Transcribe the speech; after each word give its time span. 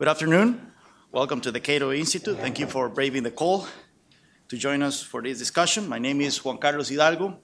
Good 0.00 0.08
afternoon. 0.08 0.72
Welcome 1.12 1.42
to 1.42 1.52
the 1.52 1.60
Cato 1.60 1.92
Institute. 1.92 2.38
Thank 2.38 2.58
you 2.58 2.66
for 2.66 2.88
braving 2.88 3.22
the 3.22 3.30
call 3.30 3.66
to 4.48 4.56
join 4.56 4.82
us 4.82 5.02
for 5.02 5.20
this 5.20 5.38
discussion. 5.38 5.86
My 5.90 5.98
name 5.98 6.22
is 6.22 6.42
Juan 6.42 6.56
Carlos 6.56 6.88
Hidalgo. 6.88 7.36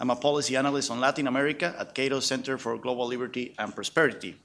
I'm 0.00 0.08
a 0.08 0.16
policy 0.16 0.56
analyst 0.56 0.90
on 0.90 1.00
Latin 1.00 1.26
America 1.26 1.76
at 1.78 1.94
Cato 1.94 2.20
Center 2.20 2.56
for 2.56 2.78
Global 2.78 3.06
Liberty 3.06 3.54
and 3.58 3.74
Prosperity. 3.74 4.38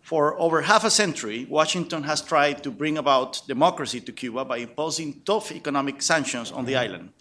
For 0.00 0.36
over 0.40 0.62
half 0.62 0.82
a 0.82 0.90
century, 0.90 1.46
Washington 1.48 2.02
has 2.02 2.22
tried 2.22 2.64
to 2.64 2.72
bring 2.72 2.98
about 2.98 3.40
democracy 3.46 4.00
to 4.00 4.10
Cuba 4.10 4.44
by 4.44 4.56
imposing 4.56 5.22
tough 5.24 5.52
economic 5.52 6.02
sanctions 6.02 6.50
on 6.50 6.64
the 6.64 6.72
mm-hmm. 6.72 6.92
island. 6.92 7.12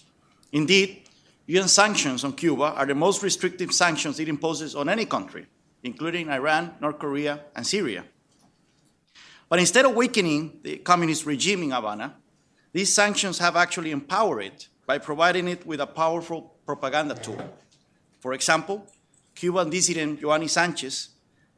Indeed, 0.51 1.03
UN 1.45 1.67
sanctions 1.67 2.23
on 2.23 2.33
Cuba 2.33 2.73
are 2.75 2.87
the 2.87 2.95
most 2.95 3.21
restrictive 3.21 3.71
sanctions 3.71 4.19
it 4.19 4.29
imposes 4.29 4.73
on 4.73 4.89
any 4.89 5.05
country, 5.05 5.45
including 5.83 6.27
Iran, 6.27 6.73
North 6.81 6.97
Korea, 6.97 7.41
and 7.55 7.67
Syria. 7.67 8.03
But 9.49 9.59
instead 9.59 9.85
of 9.85 9.95
weakening 9.95 10.59
the 10.63 10.77
communist 10.77 11.25
regime 11.25 11.63
in 11.63 11.71
Havana, 11.71 12.15
these 12.73 12.93
sanctions 12.93 13.39
have 13.39 13.55
actually 13.55 13.91
empowered 13.91 14.43
it 14.43 14.67
by 14.85 14.97
providing 14.97 15.47
it 15.47 15.65
with 15.65 15.79
a 15.79 15.87
powerful 15.87 16.55
propaganda 16.65 17.15
tool. 17.15 17.41
For 18.19 18.33
example, 18.33 18.85
Cuban 19.35 19.69
dissident 19.69 20.21
Yoani 20.21 20.49
Sanchez 20.49 21.09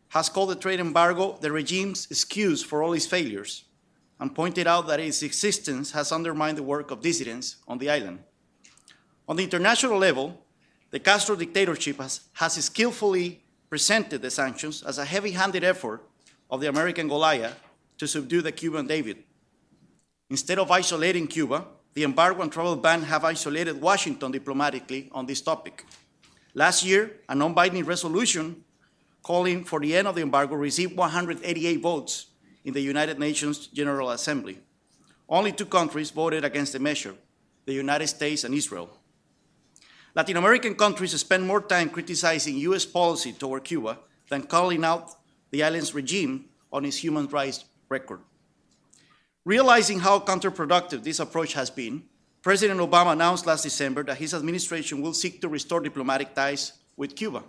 has 0.10 0.30
called 0.30 0.50
the 0.50 0.56
trade 0.56 0.80
embargo 0.80 1.38
the 1.42 1.52
regime's 1.52 2.08
excuse 2.12 2.64
for 2.64 2.84
all 2.84 2.94
its 2.94 3.06
failures 3.06 3.66
and 4.20 4.36
pointed 4.36 4.68
out 4.68 4.88
that 4.88 5.00
its 5.00 5.24
existence 5.24 5.92
has 5.92 6.12
undermined 6.12 6.58
the 6.58 6.64
work 6.64 6.92
of 6.92 7.02
dissidents 7.02 7.58
on 7.68 7.78
the 7.78 7.90
island. 7.90 8.20
On 9.28 9.36
the 9.36 9.44
international 9.44 9.98
level, 9.98 10.46
the 10.90 11.00
Castro 11.00 11.36
dictatorship 11.36 11.98
has, 11.98 12.22
has 12.34 12.54
skillfully 12.66 13.44
presented 13.70 14.22
the 14.22 14.32
sanctions 14.32 14.84
as 14.84 14.98
a 14.98 15.06
heavy 15.06 15.32
handed 15.32 15.64
effort 15.64 16.04
of 16.50 16.60
the 16.60 16.68
American 16.68 17.08
Goliath 17.08 17.56
to 18.00 18.08
subdue 18.08 18.42
the 18.42 18.52
Cuban 18.52 18.88
David. 18.88 19.24
Instead 20.30 20.58
of 20.58 20.72
isolating 20.72 21.28
Cuba, 21.28 21.66
the 21.94 22.04
embargo 22.04 22.42
and 22.42 22.52
travel 22.52 22.76
ban 22.76 23.04
have 23.04 23.24
isolated 23.24 23.80
Washington 23.80 24.32
diplomatically 24.32 25.10
on 25.12 25.26
this 25.26 25.42
topic. 25.42 25.86
Last 26.54 26.84
year, 26.84 27.12
a 27.28 27.36
non 27.36 27.54
binding 27.54 27.86
resolution 27.86 28.64
calling 29.22 29.64
for 29.64 29.80
the 29.80 29.96
end 29.96 30.08
of 30.08 30.16
the 30.16 30.22
embargo 30.22 30.56
received 30.56 30.96
188 30.96 31.82
votes 31.82 32.28
in 32.64 32.74
the 32.74 32.82
United 32.82 33.20
Nations 33.20 33.68
General 33.68 34.12
Assembly. 34.12 34.60
Only 35.28 35.52
two 35.52 35.66
countries 35.66 36.10
voted 36.10 36.44
against 36.44 36.74
the 36.74 36.80
measure 36.80 37.16
the 37.66 37.74
United 37.74 38.08
States 38.08 38.44
and 38.44 38.56
Israel. 38.56 38.90
Latin 40.16 40.38
American 40.38 40.74
countries 40.74 41.20
spend 41.20 41.46
more 41.46 41.62
time 41.62 41.90
criticizing 41.90 42.58
US 42.58 42.84
policy 42.84 43.32
toward 43.32 43.64
Cuba 43.64 44.00
than 44.30 44.44
calling 44.44 44.84
out 44.84 45.12
the 45.52 45.64
island's 45.64 45.94
regime 45.94 46.46
on 46.74 46.84
its 46.86 46.98
human 46.98 47.28
rights 47.28 47.66
record. 47.90 48.22
Realizing 49.46 50.00
how 50.00 50.20
counterproductive 50.20 51.04
this 51.04 51.20
approach 51.20 51.54
has 51.54 51.70
been, 51.70 52.04
President 52.42 52.80
Obama 52.80 53.14
announced 53.14 53.46
last 53.46 53.64
December 53.64 54.04
that 54.04 54.18
his 54.18 54.34
administration 54.34 55.02
will 55.02 55.14
seek 55.14 55.42
to 55.42 55.50
restore 55.50 55.82
diplomatic 55.82 56.34
ties 56.34 56.74
with 56.96 57.16
Cuba. 57.16 57.44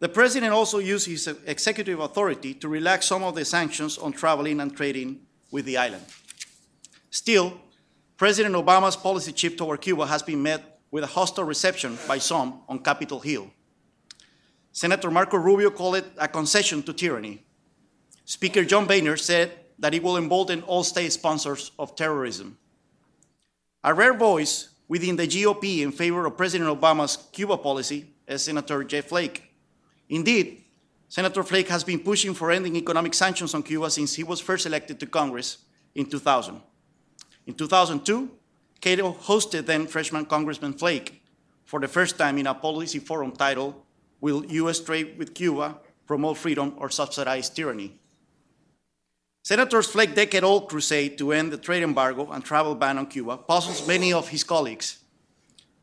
The 0.00 0.08
president 0.08 0.52
also 0.52 0.78
used 0.78 1.06
his 1.06 1.26
executive 1.46 1.98
authority 1.98 2.54
to 2.54 2.68
relax 2.68 3.06
some 3.06 3.24
of 3.24 3.34
the 3.34 3.44
sanctions 3.44 3.98
on 3.98 4.12
traveling 4.12 4.60
and 4.60 4.76
trading 4.76 5.20
with 5.50 5.64
the 5.64 5.76
island. 5.76 6.04
Still, 7.10 7.60
President 8.16 8.54
Obama's 8.54 8.96
policy 8.96 9.32
shift 9.34 9.58
toward 9.58 9.80
Cuba 9.80 10.06
has 10.06 10.22
been 10.22 10.42
met 10.42 10.80
with 10.90 11.04
a 11.04 11.08
hostile 11.08 11.44
reception 11.44 11.98
by 12.06 12.18
some 12.18 12.62
on 12.68 12.78
Capitol 12.78 13.20
Hill. 13.20 13.50
Senator 14.72 15.10
Marco 15.10 15.36
Rubio 15.36 15.70
called 15.70 15.96
it 15.96 16.06
a 16.16 16.28
concession 16.28 16.82
to 16.84 16.92
tyranny, 16.92 17.44
Speaker 18.28 18.62
John 18.62 18.84
Boehner 18.84 19.16
said 19.16 19.52
that 19.78 19.94
it 19.94 20.02
will 20.02 20.18
embolden 20.18 20.60
all 20.60 20.84
state 20.84 21.14
sponsors 21.14 21.70
of 21.78 21.96
terrorism. 21.96 22.58
A 23.82 23.94
rare 23.94 24.12
voice 24.12 24.68
within 24.86 25.16
the 25.16 25.26
GOP 25.26 25.80
in 25.80 25.92
favor 25.92 26.26
of 26.26 26.36
President 26.36 26.68
Obama's 26.68 27.16
Cuba 27.32 27.56
policy 27.56 28.12
is 28.26 28.42
Senator 28.44 28.84
Jeff 28.84 29.06
Flake. 29.06 29.44
Indeed, 30.10 30.62
Senator 31.08 31.42
Flake 31.42 31.68
has 31.68 31.84
been 31.84 32.00
pushing 32.00 32.34
for 32.34 32.50
ending 32.50 32.76
economic 32.76 33.14
sanctions 33.14 33.54
on 33.54 33.62
Cuba 33.62 33.88
since 33.88 34.16
he 34.16 34.24
was 34.24 34.42
first 34.42 34.66
elected 34.66 35.00
to 35.00 35.06
Congress 35.06 35.64
in 35.94 36.04
2000. 36.04 36.60
In 37.46 37.54
2002, 37.54 38.30
Cato 38.82 39.14
hosted 39.14 39.64
then 39.64 39.86
freshman 39.86 40.26
Congressman 40.26 40.74
Flake 40.74 41.22
for 41.64 41.80
the 41.80 41.88
first 41.88 42.18
time 42.18 42.36
in 42.36 42.46
a 42.46 42.52
policy 42.52 42.98
forum 42.98 43.32
titled 43.32 43.74
Will 44.20 44.44
U.S. 44.44 44.80
Trade 44.80 45.16
with 45.16 45.32
Cuba 45.32 45.78
Promote 46.06 46.36
Freedom 46.36 46.74
or 46.76 46.90
Subsidize 46.90 47.48
Tyranny? 47.48 47.98
Senator 49.48 49.82
Flake's 49.82 50.12
decade-old 50.12 50.68
crusade 50.68 51.16
to 51.16 51.32
end 51.32 51.50
the 51.50 51.56
trade 51.56 51.82
embargo 51.82 52.30
and 52.32 52.44
travel 52.44 52.74
ban 52.74 52.98
on 52.98 53.06
Cuba 53.06 53.38
puzzles 53.38 53.88
many 53.88 54.12
of 54.12 54.28
his 54.28 54.44
colleagues. 54.44 54.98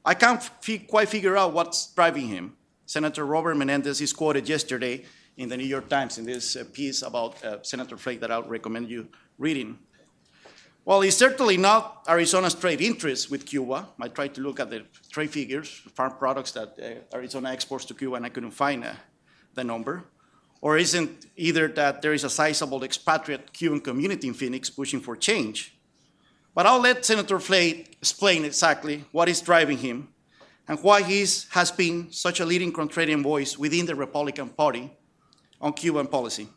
I 0.05 0.13
can't 0.13 0.47
quite 0.85 1.09
figure 1.09 1.35
out 1.35 1.51
what's 1.51 1.87
driving 1.95 2.27
him. 2.27 2.55
Senator 2.85 3.25
Robert 3.25 3.55
Menendez 3.55 4.01
is 4.01 4.13
quoted 4.13 4.47
yesterday 4.47 5.03
in 5.35 5.49
the 5.49 5.57
New 5.57 5.65
York 5.65 5.89
Times 5.89 6.19
in 6.19 6.25
this 6.25 6.55
uh, 6.55 6.63
piece 6.73 7.01
about 7.01 7.43
uh, 7.43 7.63
Senator 7.63 7.97
Flake 7.97 8.19
that 8.19 8.29
I 8.29 8.37
would 8.37 8.51
recommend 8.51 8.87
you 8.87 9.07
reading. 9.39 9.79
Well, 10.85 11.01
it's 11.01 11.17
certainly 11.17 11.57
not 11.57 12.05
Arizona's 12.07 12.53
trade 12.53 12.81
interests 12.81 13.31
with 13.31 13.47
Cuba. 13.47 13.87
I 13.99 14.09
tried 14.09 14.35
to 14.35 14.41
look 14.41 14.59
at 14.59 14.69
the 14.69 14.83
trade 15.11 15.31
figures, 15.31 15.69
farm 15.95 16.13
products 16.19 16.51
that 16.51 16.77
uh, 16.77 17.15
Arizona 17.17 17.49
exports 17.49 17.85
to 17.85 17.95
Cuba, 17.95 18.17
and 18.17 18.27
I 18.27 18.29
couldn't 18.29 18.51
find 18.51 18.83
uh, 18.83 18.93
the 19.55 19.63
number. 19.63 20.03
Or 20.65 20.79
isn't 20.79 21.27
either 21.35 21.67
that 21.67 22.01
there 22.01 22.11
is 22.11 22.23
a 22.23 22.29
sizable 22.29 22.83
expatriate 22.83 23.53
Cuban 23.53 23.81
community 23.81 24.27
in 24.27 24.33
Phoenix 24.33 24.67
pushing 24.67 24.99
for 24.99 25.15
change? 25.15 25.77
But 26.55 26.65
I'll 26.65 26.81
let 26.81 27.05
Senator 27.05 27.39
Flake 27.39 27.97
explain 28.01 28.43
exactly 28.43 29.03
what 29.11 29.29
is 29.29 29.41
driving 29.41 29.77
him 29.77 30.07
and 30.67 30.79
why 30.79 31.03
he 31.03 31.19
has 31.19 31.71
been 31.71 32.11
such 32.11 32.39
a 32.39 32.45
leading 32.45 32.73
contrarian 32.73 33.21
voice 33.21 33.59
within 33.59 33.85
the 33.85 33.93
Republican 33.93 34.49
Party 34.49 34.89
on 35.61 35.71
Cuban 35.73 36.07
policy. 36.07 36.47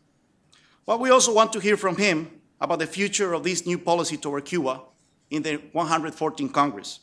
But 0.87 1.01
we 1.01 1.11
also 1.11 1.35
want 1.35 1.53
to 1.53 1.61
hear 1.61 1.77
from 1.77 1.99
him 1.99 2.31
about 2.63 2.79
the 2.79 2.87
future 2.87 3.35
of 3.35 3.45
this 3.45 3.67
new 3.67 3.77
policy 3.77 4.17
toward 4.17 4.47
Cuba 4.47 4.81
in 5.31 5.43
the 5.43 5.59
114th 5.75 6.55
Congress. 6.55 7.01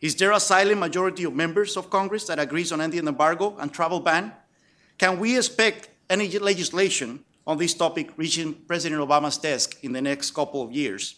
Is 0.00 0.14
there 0.14 0.30
a 0.30 0.38
silent 0.38 0.78
majority 0.78 1.24
of 1.24 1.34
members 1.34 1.76
of 1.76 1.90
Congress 1.90 2.24
that 2.28 2.38
agrees 2.38 2.70
on 2.70 2.80
ending 2.80 3.04
the 3.04 3.10
embargo 3.10 3.56
and 3.58 3.72
travel 3.72 3.98
ban? 3.98 4.32
Can 4.96 5.18
we 5.18 5.36
expect 5.36 5.88
any 6.08 6.28
legislation 6.38 7.24
on 7.46 7.58
this 7.58 7.74
topic 7.74 8.10
reaching 8.16 8.54
President 8.66 9.00
Obama's 9.00 9.38
desk 9.38 9.78
in 9.82 9.92
the 9.92 10.02
next 10.02 10.32
couple 10.32 10.62
of 10.62 10.72
years. 10.72 11.16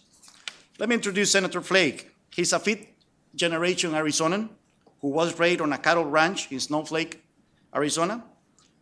Let 0.78 0.88
me 0.88 0.94
introduce 0.94 1.32
Senator 1.32 1.60
Flake. 1.60 2.10
He's 2.31 2.53
a 2.53 2.59
fifth 2.59 2.87
generation 3.34 3.93
Arizonan 3.93 4.49
who 5.00 5.09
was 5.09 5.38
raised 5.38 5.60
on 5.60 5.72
a 5.72 5.78
cattle 5.78 6.04
ranch 6.04 6.50
in 6.50 6.60
Snowflake, 6.60 7.22
Arizona. 7.75 8.25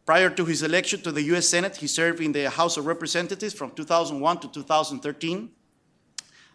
Prior 0.05 0.31
to 0.31 0.45
his 0.45 0.63
election 0.63 1.01
to 1.03 1.13
the 1.13 1.23
US 1.35 1.49
Senate, 1.49 1.77
he 1.77 1.87
served 1.87 2.21
in 2.21 2.33
the 2.33 2.49
House 2.51 2.77
of 2.77 2.87
Representatives 2.87 3.55
from 3.55 3.71
2001 3.73 4.39
to 4.39 4.49
2013. 4.49 5.51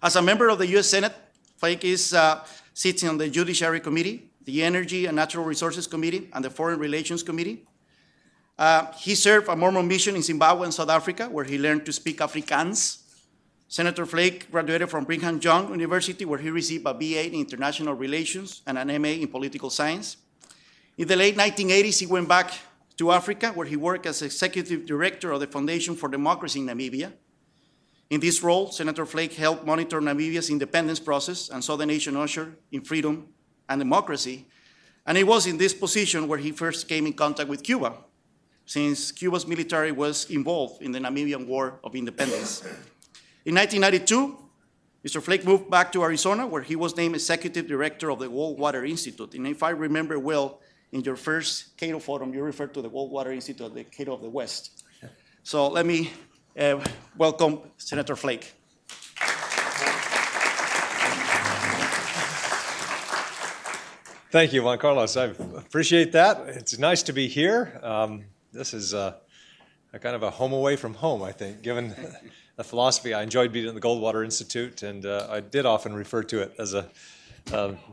As 0.04 0.16
a 0.16 0.22
member 0.22 0.50
of 0.50 0.58
the 0.58 0.68
US 0.78 0.88
Senate, 0.88 1.14
Flake 1.58 1.84
is 1.84 2.14
uh, 2.14 2.44
sitting 2.74 3.10
on 3.10 3.18
the 3.18 3.30
Judiciary 3.30 3.80
Committee, 3.80 4.32
the 4.46 4.64
Energy 4.64 5.06
and 5.06 5.16
Natural 5.16 5.46
Resources 5.46 5.86
Committee, 5.86 6.30
and 6.34 6.44
the 6.44 6.50
Foreign 6.50 6.80
Relations 6.80 7.22
Committee. 7.22 7.66
Uh, 8.62 8.92
he 8.94 9.16
served 9.16 9.48
a 9.48 9.56
Mormon 9.56 9.88
mission 9.88 10.16
in 10.16 10.22
Zimbabwe 10.22 10.66
and 10.66 10.74
South 10.74 10.92
Africa, 10.92 11.28
where 11.28 11.44
he 11.44 11.58
learned 11.58 11.84
to 11.84 11.92
speak 11.92 12.20
Afrikaans. 12.20 13.02
Senator 13.68 14.06
Flake 14.06 14.52
graduated 14.52 14.88
from 14.88 15.04
Brigham 15.04 15.40
Young 15.42 15.72
University, 15.72 16.26
where 16.26 16.38
he 16.38 16.52
received 16.52 16.86
a 16.86 16.94
BA 16.94 17.26
in 17.26 17.34
International 17.34 17.96
Relations 17.96 18.62
and 18.68 18.78
an 18.78 19.02
MA 19.02 19.18
in 19.18 19.28
Political 19.30 19.72
Science. 19.72 20.18
In 20.96 21.08
the 21.08 21.16
late 21.16 21.36
1980s, 21.36 22.02
he 22.02 22.06
went 22.06 22.30
back 22.30 22.54
to 22.98 23.12
Africa, 23.12 23.52
where 23.56 23.66
he 23.66 23.76
worked 23.76 24.06
as 24.06 24.22
executive 24.22 24.86
director 24.86 25.32
of 25.32 25.40
the 25.40 25.48
Foundation 25.48 25.96
for 25.96 26.08
Democracy 26.08 26.60
in 26.60 26.68
Namibia. 26.68 27.14
In 28.12 28.20
this 28.20 28.44
role, 28.44 28.70
Senator 28.72 29.08
Flake 29.08 29.34
helped 29.34 29.66
monitor 29.66 30.00
Namibia's 30.00 30.52
independence 30.52 31.00
process 31.00 31.50
and 31.50 31.64
saw 31.64 31.76
the 31.78 31.88
nation 31.88 32.16
usher 32.16 32.54
in 32.72 32.82
freedom 32.82 33.30
and 33.68 33.82
democracy. 33.82 34.46
And 35.08 35.18
it 35.18 35.26
was 35.26 35.48
in 35.48 35.58
this 35.58 35.74
position 35.74 36.28
where 36.28 36.38
he 36.38 36.52
first 36.52 36.88
came 36.88 37.08
in 37.08 37.14
contact 37.14 37.50
with 37.50 37.64
Cuba, 37.64 37.96
since 38.72 39.12
Cuba's 39.12 39.46
military 39.46 39.92
was 39.92 40.30
involved 40.30 40.82
in 40.82 40.94
the 40.94 41.00
Namibian 41.00 41.46
War 41.46 41.82
of 41.84 41.94
Independence. 41.94 42.62
In 43.44 43.54
1992, 43.56 44.38
Mr. 45.06 45.22
Flake 45.22 45.44
moved 45.44 45.70
back 45.70 45.92
to 45.92 46.02
Arizona, 46.02 46.48
where 46.48 46.62
he 46.62 46.78
was 46.78 46.96
named 46.96 47.16
executive 47.16 47.68
director 47.68 48.10
of 48.10 48.20
the 48.20 48.30
Goldwater 48.30 48.88
Institute. 48.90 49.34
And 49.34 49.46
if 49.46 49.62
I 49.62 49.72
remember 49.72 50.18
well, 50.20 50.62
in 50.94 51.02
your 51.02 51.18
first 51.18 51.76
Cato 51.76 52.00
Forum, 52.00 52.34
you 52.34 52.42
referred 52.44 52.74
to 52.76 52.82
the 52.82 52.90
Goldwater 52.90 53.34
Institute 53.34 53.68
as 53.68 53.74
the 53.74 53.84
Cato 53.84 54.14
of 54.14 54.22
the 54.22 54.30
West. 54.30 54.86
So 55.44 55.68
let 55.68 55.86
me 55.86 56.14
uh, 56.58 56.80
welcome 57.18 57.60
Senator 57.76 58.16
Flake. 58.16 58.54
Thank 64.32 64.54
you, 64.54 64.64
Juan 64.64 64.78
Carlos. 64.78 65.18
I 65.18 65.26
appreciate 65.26 66.14
that. 66.14 66.48
It's 66.48 66.80
nice 66.80 67.04
to 67.04 67.12
be 67.12 67.28
here. 67.28 67.78
Um, 67.84 68.24
this 68.52 68.74
is 68.74 68.94
uh, 68.94 69.16
a 69.94 70.00
kind 70.00 70.16
of 70.16 70.24
a 70.24 70.30
home 70.30 70.54
away 70.54 70.76
from 70.76 70.94
home, 70.94 71.24
I 71.24 71.32
think, 71.32 71.62
given 71.62 71.96
the 72.56 72.64
philosophy. 72.64 73.14
I 73.14 73.24
enjoyed 73.24 73.52
being 73.52 73.68
at 73.68 73.74
the 73.74 73.82
Goldwater 73.82 74.24
Institute, 74.24 74.84
and 74.84 75.06
uh, 75.06 75.28
I 75.30 75.40
did 75.40 75.66
often 75.66 75.94
refer 75.94 76.24
to 76.24 76.42
it 76.42 76.54
as 76.60 76.74
a 76.74 76.90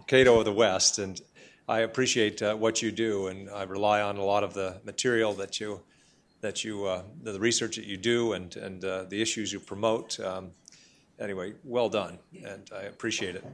Cato 0.07 0.39
of 0.39 0.45
the 0.45 0.53
West. 0.53 0.99
And 0.99 1.21
I 1.69 1.81
appreciate 1.81 2.43
uh, 2.43 2.55
what 2.55 2.83
you 2.83 2.91
do, 2.91 3.29
and 3.29 3.51
I 3.51 3.65
rely 3.65 4.01
on 4.01 4.17
a 4.17 4.25
lot 4.25 4.43
of 4.43 4.55
the 4.55 4.81
material 4.85 5.33
that 5.35 5.61
you 5.61 5.83
that 6.41 6.65
you 6.65 6.87
uh, 6.87 7.03
the 7.23 7.39
research 7.39 7.77
that 7.77 7.85
you 7.85 7.97
do 7.97 8.33
and 8.33 8.57
and 8.57 8.85
uh, 8.85 9.05
the 9.05 9.21
issues 9.21 9.53
you 9.53 9.61
promote. 9.61 10.19
Um, 10.21 10.51
anyway, 11.19 11.55
well 11.65 11.89
done, 11.89 12.19
and 12.45 12.71
I 12.75 12.83
appreciate 12.83 13.37
it. 13.37 13.45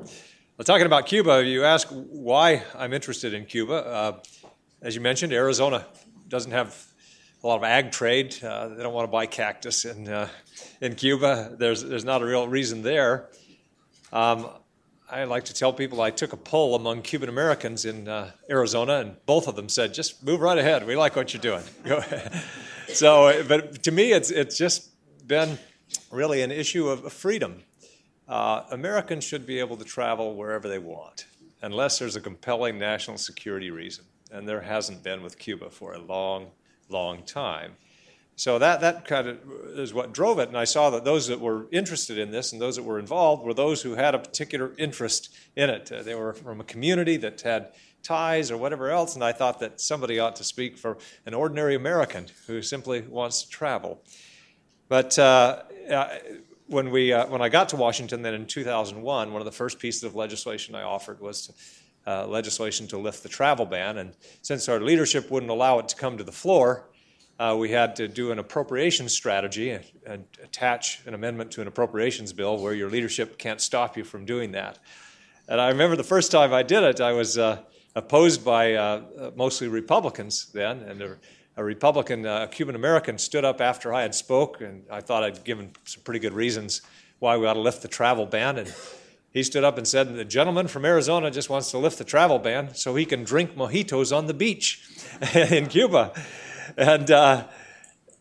Well, 0.56 0.64
talking 0.64 0.86
about 0.86 1.06
Cuba, 1.06 1.44
you 1.44 1.64
ask 1.64 1.88
why 1.88 2.62
I'm 2.76 2.92
interested 2.92 3.34
in 3.34 3.46
Cuba. 3.46 3.74
Uh, 3.74 4.20
as 4.80 4.94
you 4.94 5.00
mentioned, 5.00 5.32
Arizona 5.32 5.84
doesn't 6.28 6.52
have 6.52 6.93
a 7.44 7.46
lot 7.46 7.56
of 7.56 7.64
ag 7.64 7.92
trade. 7.92 8.42
Uh, 8.42 8.68
they 8.68 8.82
don't 8.82 8.94
want 8.94 9.06
to 9.06 9.12
buy 9.12 9.26
cactus 9.26 9.84
in 9.84 10.08
uh, 10.08 10.28
in 10.80 10.94
Cuba. 10.94 11.54
There's 11.56 11.84
there's 11.84 12.04
not 12.04 12.22
a 12.22 12.24
real 12.24 12.48
reason 12.48 12.82
there. 12.82 13.28
Um, 14.12 14.48
I 15.10 15.24
like 15.24 15.44
to 15.44 15.54
tell 15.54 15.72
people 15.72 16.00
I 16.00 16.10
took 16.10 16.32
a 16.32 16.38
poll 16.38 16.74
among 16.74 17.02
Cuban 17.02 17.28
Americans 17.28 17.84
in 17.84 18.08
uh, 18.08 18.30
Arizona, 18.48 18.94
and 18.94 19.16
both 19.26 19.46
of 19.46 19.56
them 19.56 19.68
said, 19.68 19.92
"Just 19.92 20.24
move 20.24 20.40
right 20.40 20.56
ahead. 20.56 20.86
We 20.86 20.96
like 20.96 21.16
what 21.16 21.34
you're 21.34 21.42
doing." 21.42 21.64
so, 22.88 23.44
but 23.46 23.82
to 23.82 23.92
me, 23.92 24.12
it's 24.12 24.30
it's 24.30 24.56
just 24.56 24.88
been 25.28 25.58
really 26.10 26.40
an 26.40 26.50
issue 26.50 26.88
of 26.88 27.12
freedom. 27.12 27.62
Uh, 28.26 28.62
Americans 28.70 29.22
should 29.22 29.44
be 29.46 29.58
able 29.58 29.76
to 29.76 29.84
travel 29.84 30.34
wherever 30.34 30.66
they 30.66 30.78
want, 30.78 31.26
unless 31.60 31.98
there's 31.98 32.16
a 32.16 32.22
compelling 32.22 32.78
national 32.78 33.18
security 33.18 33.70
reason, 33.70 34.06
and 34.32 34.48
there 34.48 34.62
hasn't 34.62 35.02
been 35.02 35.22
with 35.22 35.38
Cuba 35.38 35.68
for 35.68 35.92
a 35.92 35.98
long, 35.98 36.46
long 36.88 37.22
time. 37.22 37.76
So 38.36 38.58
that, 38.58 38.80
that 38.80 39.04
kind 39.04 39.28
of 39.28 39.38
is 39.76 39.94
what 39.94 40.12
drove 40.12 40.38
it. 40.40 40.48
And 40.48 40.58
I 40.58 40.64
saw 40.64 40.90
that 40.90 41.04
those 41.04 41.28
that 41.28 41.40
were 41.40 41.66
interested 41.70 42.18
in 42.18 42.32
this 42.32 42.52
and 42.52 42.60
those 42.60 42.76
that 42.76 42.82
were 42.82 42.98
involved 42.98 43.44
were 43.44 43.54
those 43.54 43.82
who 43.82 43.94
had 43.94 44.14
a 44.14 44.18
particular 44.18 44.72
interest 44.76 45.32
in 45.54 45.70
it. 45.70 45.92
Uh, 45.92 46.02
they 46.02 46.16
were 46.16 46.32
from 46.32 46.60
a 46.60 46.64
community 46.64 47.16
that 47.18 47.40
had 47.42 47.68
ties 48.02 48.50
or 48.50 48.56
whatever 48.56 48.90
else. 48.90 49.14
And 49.14 49.22
I 49.22 49.30
thought 49.32 49.60
that 49.60 49.80
somebody 49.80 50.18
ought 50.18 50.36
to 50.36 50.44
speak 50.44 50.76
for 50.76 50.98
an 51.26 51.34
ordinary 51.34 51.76
American 51.76 52.26
who 52.46 52.60
simply 52.60 53.02
wants 53.02 53.42
to 53.42 53.48
travel. 53.48 54.02
But 54.88 55.16
uh, 55.18 55.62
uh, 55.88 56.18
when, 56.66 56.90
we, 56.90 57.12
uh, 57.12 57.26
when 57.26 57.40
I 57.40 57.48
got 57.48 57.68
to 57.70 57.76
Washington 57.76 58.22
then 58.22 58.34
in 58.34 58.46
2001, 58.46 59.32
one 59.32 59.40
of 59.40 59.46
the 59.46 59.52
first 59.52 59.78
pieces 59.78 60.02
of 60.02 60.16
legislation 60.16 60.74
I 60.74 60.82
offered 60.82 61.20
was 61.20 61.46
to, 61.46 61.52
uh, 62.06 62.26
legislation 62.26 62.86
to 62.88 62.98
lift 62.98 63.22
the 63.22 63.28
travel 63.28 63.66
ban. 63.66 63.98
And 63.98 64.14
since 64.42 64.68
our 64.68 64.80
leadership 64.80 65.30
wouldn't 65.30 65.50
allow 65.50 65.78
it 65.78 65.88
to 65.88 65.96
come 65.96 66.18
to 66.18 66.24
the 66.24 66.32
floor, 66.32 66.86
uh, 67.38 67.56
we 67.58 67.70
had 67.70 67.96
to 67.96 68.06
do 68.06 68.30
an 68.30 68.38
appropriation 68.38 69.08
strategy 69.08 69.70
and, 69.70 69.84
and, 70.06 70.24
attach 70.42 71.04
an 71.06 71.14
amendment 71.14 71.50
to 71.50 71.60
an 71.60 71.66
appropriations 71.66 72.32
bill 72.32 72.58
where 72.58 72.74
your 72.74 72.88
leadership 72.88 73.38
can't 73.38 73.60
stop 73.60 73.96
you 73.96 74.04
from 74.04 74.24
doing 74.24 74.52
that. 74.52 74.78
And 75.48 75.60
I 75.60 75.68
remember 75.68 75.96
the 75.96 76.04
first 76.04 76.30
time 76.30 76.52
I 76.52 76.62
did 76.62 76.84
it, 76.84 77.00
I 77.00 77.12
was 77.12 77.36
uh, 77.36 77.58
opposed 77.96 78.44
by 78.44 78.74
uh, 78.74 79.30
mostly 79.34 79.66
Republicans 79.68 80.46
then, 80.54 80.80
and 80.80 81.02
a, 81.02 81.16
a 81.56 81.64
Republican, 81.64 82.24
uh, 82.24 82.44
a 82.44 82.46
Cuban 82.48 82.76
American, 82.76 83.18
stood 83.18 83.44
up 83.44 83.60
after 83.60 83.92
I 83.92 84.02
had 84.02 84.14
spoke, 84.14 84.60
and 84.60 84.84
I 84.90 85.00
thought 85.00 85.24
I'd 85.24 85.42
given 85.44 85.72
some 85.84 86.02
pretty 86.02 86.20
good 86.20 86.32
reasons 86.32 86.82
why 87.18 87.36
we 87.36 87.46
ought 87.46 87.54
to 87.54 87.60
lift 87.60 87.82
the 87.82 87.88
travel 87.88 88.26
ban. 88.26 88.58
And 88.58 88.74
he 89.34 89.42
stood 89.42 89.64
up 89.64 89.76
and 89.76 89.86
said, 89.86 90.14
"The 90.14 90.24
gentleman 90.24 90.68
from 90.68 90.86
Arizona 90.86 91.30
just 91.30 91.50
wants 91.50 91.70
to 91.72 91.78
lift 91.78 91.98
the 91.98 92.04
travel 92.04 92.38
ban 92.38 92.74
so 92.74 92.94
he 92.94 93.04
can 93.04 93.24
drink 93.24 93.54
mojitos 93.54 94.16
on 94.16 94.26
the 94.26 94.34
beach 94.34 94.88
in 95.34 95.66
Cuba." 95.66 96.12
and 96.78 97.10
uh, 97.10 97.44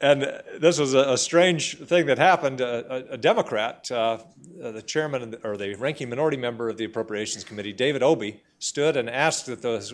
and 0.01 0.41
this 0.59 0.77
was 0.77 0.93
a, 0.93 1.13
a, 1.13 1.17
strange 1.17 1.77
thing 1.77 2.07
that 2.07 2.17
happened. 2.17 2.59
A, 2.59 3.11
a, 3.11 3.13
a 3.13 3.17
Democrat, 3.17 3.89
uh, 3.89 4.17
the 4.59 4.81
chairman 4.81 5.37
or 5.45 5.55
the 5.55 5.75
ranking 5.75 6.09
minority 6.09 6.35
member 6.35 6.67
of 6.67 6.75
the 6.75 6.83
Appropriations 6.83 7.45
Committee, 7.45 7.71
David 7.71 8.03
Obey, 8.03 8.41
stood 8.59 8.97
and 8.97 9.09
asked 9.09 9.45
that 9.45 9.61
those 9.61 9.93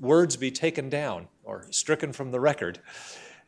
words 0.00 0.36
be 0.36 0.50
taken 0.50 0.88
down 0.88 1.28
or 1.42 1.66
stricken 1.70 2.12
from 2.12 2.30
the 2.30 2.40
record. 2.40 2.78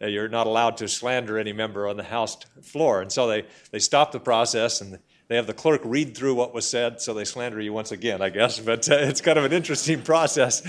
Uh, 0.01 0.07
you're 0.07 0.29
not 0.29 0.47
allowed 0.47 0.77
to 0.77 0.89
slander 0.89 1.39
any 1.39 1.53
member 1.53 1.89
on 1.89 1.97
the 1.97 2.03
House 2.03 2.37
floor. 2.63 3.01
And 3.01 3.11
so 3.11 3.27
they, 3.27 3.47
they 3.71 3.79
stopped 3.79 4.13
the 4.13 4.21
process 4.21 4.83
and 4.83 4.99
they 5.29 5.37
have 5.37 5.47
the 5.47 5.55
clerk 5.55 5.81
read 5.85 6.17
through 6.17 6.35
what 6.35 6.55
was 6.55 6.69
said, 6.69 7.01
so 7.01 7.13
they 7.13 7.25
slander 7.25 7.61
you 7.61 7.73
once 7.73 7.91
again, 7.91 8.23
I 8.23 8.29
guess. 8.29 8.61
But 8.61 8.89
uh, 8.89 8.97
it's 8.97 9.21
kind 9.21 9.39
of 9.39 9.45
an 9.45 9.53
interesting 9.53 10.03
process. 10.05 10.63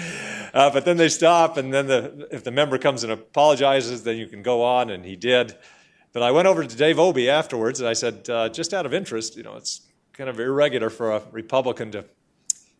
Uh, 0.53 0.71
but 0.71 0.83
then 0.83 0.97
they 0.97 1.09
stop, 1.09 1.57
and 1.57 1.73
then 1.73 1.87
the, 1.87 2.27
if 2.31 2.43
the 2.43 2.51
member 2.51 2.77
comes 2.77 3.03
and 3.03 3.11
apologizes, 3.11 4.03
then 4.03 4.17
you 4.17 4.25
can 4.27 4.41
go 4.41 4.63
on, 4.63 4.89
and 4.89 5.05
he 5.05 5.15
did. 5.15 5.55
But 6.11 6.23
I 6.23 6.31
went 6.31 6.47
over 6.47 6.65
to 6.65 6.75
Dave 6.75 6.97
Obey 6.97 7.29
afterwards, 7.29 7.79
and 7.79 7.87
I 7.87 7.93
said, 7.93 8.27
uh, 8.29 8.49
just 8.49 8.73
out 8.73 8.87
of 8.87 8.93
interest, 8.93 9.37
you 9.37 9.43
know, 9.43 9.55
it's 9.55 9.81
kind 10.13 10.29
of 10.29 10.39
irregular 10.39 10.89
for 10.89 11.11
a 11.11 11.21
Republican 11.31 11.91
to, 11.91 11.99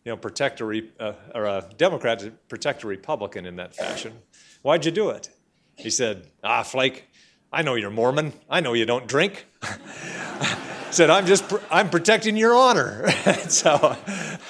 you 0.04 0.12
know, 0.12 0.16
protect 0.16 0.60
a 0.60 0.64
re, 0.64 0.90
uh, 0.98 1.12
or 1.34 1.44
a 1.44 1.64
Democrat 1.76 2.18
to 2.20 2.32
protect 2.48 2.82
a 2.82 2.88
Republican 2.88 3.46
in 3.46 3.54
that 3.56 3.76
fashion. 3.76 4.14
Why'd 4.62 4.84
you 4.84 4.90
do 4.90 5.10
it? 5.10 5.30
He 5.76 5.90
said, 5.90 6.26
Ah, 6.42 6.64
Flake, 6.64 7.04
I 7.52 7.62
know 7.62 7.76
you're 7.76 7.90
Mormon. 7.90 8.32
I 8.50 8.58
know 8.60 8.72
you 8.72 8.84
don't 8.84 9.06
drink. 9.06 9.46
said, 10.90 11.10
I'm 11.10 11.26
just, 11.26 11.44
I'm 11.70 11.90
protecting 11.90 12.36
your 12.36 12.54
honor. 12.54 13.10
so 13.48 13.96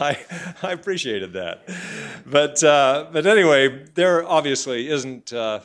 I, 0.00 0.18
I 0.62 0.72
appreciated 0.72 1.32
that. 1.34 1.68
But, 2.26 2.62
uh, 2.62 3.06
but 3.12 3.26
anyway, 3.26 3.84
there 3.94 4.26
obviously 4.26 4.88
isn't, 4.88 5.32
uh, 5.32 5.60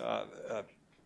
uh, 0.00 0.24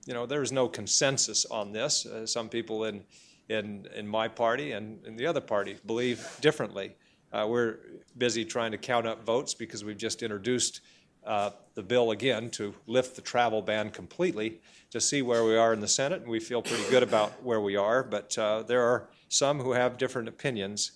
you 0.06 0.14
know, 0.14 0.26
there's 0.26 0.52
no 0.52 0.69
consensus 0.69 1.44
on 1.46 1.73
this. 1.73 2.06
Uh, 2.06 2.26
some 2.26 2.49
people 2.49 2.85
in, 2.85 3.05
in, 3.49 3.87
in 3.94 4.06
my 4.06 4.29
party 4.29 4.73
and 4.73 5.05
in 5.05 5.17
the 5.17 5.26
other 5.26 5.40
party 5.40 5.76
believe 5.87 6.26
differently. 6.40 6.94
Uh, 7.32 7.46
we're 7.49 7.76
busy 8.17 8.44
trying 8.44 8.73
to 8.73 8.79
count 8.79 9.06
up 9.06 9.25
votes 9.25 9.52
because 9.52 9.85
we've 9.85 9.99
just 9.99 10.23
introduced 10.23 10.81
uh, 11.26 11.50
the 11.75 11.82
bill 11.82 12.12
again 12.12 12.49
to 12.50 12.75
lift 12.87 13.17
the 13.17 13.23
travel 13.23 13.61
ban 13.61 13.90
completely 13.90 14.61
to 14.90 15.00
see 15.00 15.23
where 15.23 15.44
we 15.44 15.56
are 15.56 15.73
in 15.73 15.81
the 15.81 15.88
Senate, 15.88 16.23
and 16.23 16.31
we 16.31 16.40
feel 16.40 16.62
pretty 16.62 16.88
good 16.90 17.02
about 17.02 17.43
where 17.43 17.61
we 17.61 17.76
are. 17.76 18.02
But 18.02 18.37
uh, 18.38 18.62
there 18.62 18.82
are 18.82 19.08
some 19.29 19.61
who 19.61 19.73
have 19.73 19.99
different 19.99 20.29
opinions. 20.29 20.93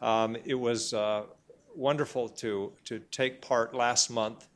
Um, 0.00 0.36
it 0.44 0.54
was 0.54 0.92
uh, 0.92 1.24
wonderful 1.74 2.28
to, 2.28 2.72
to 2.84 2.98
take 3.10 3.40
part 3.40 3.74
last 3.74 4.10
month 4.10 4.48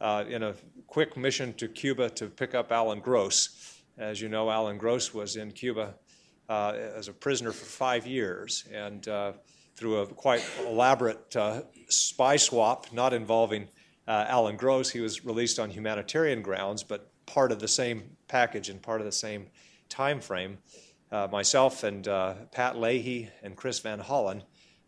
uh, 0.00 0.24
in 0.28 0.42
a 0.42 0.54
quick 0.86 1.16
mission 1.16 1.54
to 1.54 1.68
Cuba 1.68 2.10
to 2.10 2.26
pick 2.26 2.54
up 2.54 2.72
Alan 2.72 3.00
Gross. 3.00 3.80
As 3.98 4.20
you 4.20 4.28
know, 4.28 4.50
Alan 4.50 4.76
Gross 4.76 5.14
was 5.14 5.36
in 5.36 5.50
Cuba 5.52 5.94
uh, 6.48 6.74
as 6.76 7.08
a 7.08 7.12
prisoner 7.12 7.52
for 7.52 7.64
five 7.64 8.06
years, 8.06 8.64
and 8.72 9.08
uh, 9.08 9.32
through 9.74 9.96
a 9.96 10.06
quite 10.06 10.44
elaborate 10.66 11.34
uh, 11.34 11.62
spy 11.88 12.36
swap, 12.36 12.92
not 12.92 13.12
involving 13.12 13.68
Alan 14.08 14.56
Gross, 14.56 14.90
he 14.90 15.00
was 15.00 15.24
released 15.24 15.58
on 15.58 15.68
humanitarian 15.68 16.40
grounds, 16.40 16.84
but 16.84 17.10
part 17.26 17.50
of 17.50 17.58
the 17.58 17.66
same 17.66 18.15
package 18.28 18.68
and 18.68 18.80
part 18.82 19.00
of 19.00 19.04
the 19.04 19.12
same 19.12 19.46
time 19.88 20.20
frame. 20.20 20.58
Uh, 21.10 21.28
myself 21.30 21.84
and 21.84 22.08
uh, 22.08 22.34
Pat 22.50 22.76
Leahy 22.76 23.30
and 23.42 23.56
Chris 23.56 23.78
Van 23.78 24.00
Hollen 24.00 24.42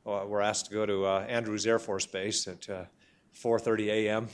uh, 0.05 0.25
were 0.27 0.43
asked 0.43 0.67
to 0.67 0.73
go 0.73 0.85
to 0.85 1.05
uh, 1.05 1.25
Andrews 1.29 1.67
Air 1.67 1.79
Force 1.79 2.07
Base 2.07 2.49
at 2.49 2.63
4:30 3.35 3.89
uh, 3.89 3.93
a.m. 3.93 4.29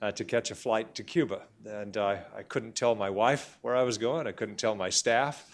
Uh, 0.00 0.12
to 0.12 0.24
catch 0.24 0.50
a 0.50 0.54
flight 0.54 0.94
to 0.94 1.02
Cuba, 1.02 1.42
and 1.64 1.96
I 1.96 2.22
couldn't 2.48 2.74
tell 2.74 2.94
my 2.94 3.10
wife 3.10 3.58
where 3.62 3.74
I 3.74 3.82
was 3.82 3.98
going. 3.98 4.26
I 4.26 4.32
couldn't 4.32 4.56
tell 4.56 4.74
my 4.74 4.90
staff. 4.90 5.46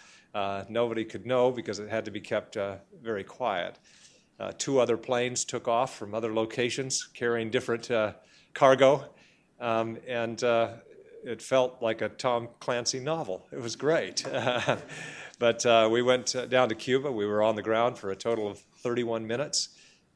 nobody 0.69 1.05
could 1.05 1.25
know 1.25 1.51
because 1.51 1.79
it 1.79 1.89
had 1.89 2.05
to 2.07 2.11
be 2.11 2.21
kept 2.21 2.57
very 3.01 3.25
quiet. 3.25 3.79
two 4.59 4.81
other 4.81 4.97
planes 4.97 5.45
took 5.45 5.69
off 5.69 5.97
from 5.97 6.15
other 6.15 6.35
locations 6.35 7.05
carrying 7.15 7.51
different 7.51 7.89
cargo, 8.55 9.05
um, 9.61 9.99
and 10.09 10.43
it 11.25 11.43
felt 11.43 11.83
like 11.83 12.03
a 12.03 12.09
Tom 12.09 12.49
Clancy 12.61 13.01
novel. 13.01 13.47
It 13.53 13.61
was 13.61 13.77
great. 13.77 14.25
but 15.39 15.67
uh, 15.67 15.89
we 15.91 16.03
went 16.03 16.35
uh, 16.35 16.47
down 16.47 16.69
to 16.69 16.75
Cuba. 16.75 17.11
We 17.11 17.27
were 17.27 17.43
on 17.43 17.57
the 17.57 17.63
ground 17.63 17.99
for 17.99 18.11
a 18.11 18.17
total 18.17 18.49
of 18.49 18.59
31 18.79 19.27
minutes. 19.27 19.71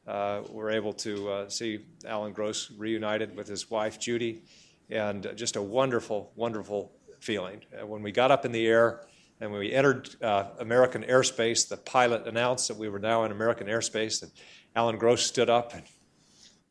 Uh, 0.07 0.41
we 0.49 0.55
were 0.55 0.71
able 0.71 0.93
to 0.93 1.29
uh, 1.29 1.49
see 1.49 1.79
Alan 2.05 2.31
Gross 2.31 2.71
reunited 2.71 3.35
with 3.35 3.47
his 3.47 3.69
wife, 3.69 3.99
Judy, 3.99 4.43
and 4.89 5.31
just 5.35 5.55
a 5.55 5.61
wonderful, 5.61 6.31
wonderful 6.35 6.91
feeling. 7.19 7.61
Uh, 7.73 7.87
when 7.87 8.03
we 8.03 8.11
got 8.11 8.31
up 8.31 8.45
in 8.45 8.51
the 8.51 8.67
air 8.67 9.01
and 9.41 9.51
when 9.51 9.59
we 9.59 9.73
entered 9.73 10.09
uh, 10.23 10.45
American 10.59 11.03
airspace, 11.03 11.67
the 11.67 11.77
pilot 11.77 12.27
announced 12.27 12.67
that 12.67 12.77
we 12.77 12.87
were 12.87 12.99
now 12.99 13.23
in 13.23 13.31
American 13.31 13.67
airspace, 13.67 14.21
and 14.21 14.31
Alan 14.75 14.97
Gross 14.97 15.25
stood 15.25 15.49
up 15.49 15.73
and 15.73 15.83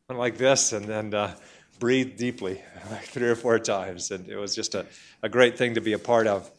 went 0.07 0.19
like 0.19 0.37
this, 0.37 0.71
and 0.71 0.85
then 0.85 1.35
breathed 1.79 2.17
deeply 2.17 2.61
like 2.91 3.05
three 3.05 3.27
or 3.27 3.35
four 3.35 3.59
times. 3.59 4.11
And 4.11 4.27
it 4.29 4.37
was 4.37 4.55
just 4.55 4.75
a, 4.75 4.85
a 5.21 5.29
great 5.29 5.57
thing 5.57 5.75
to 5.75 5.81
be 5.81 5.93
a 5.93 5.99
part 5.99 6.27
of. 6.27 6.49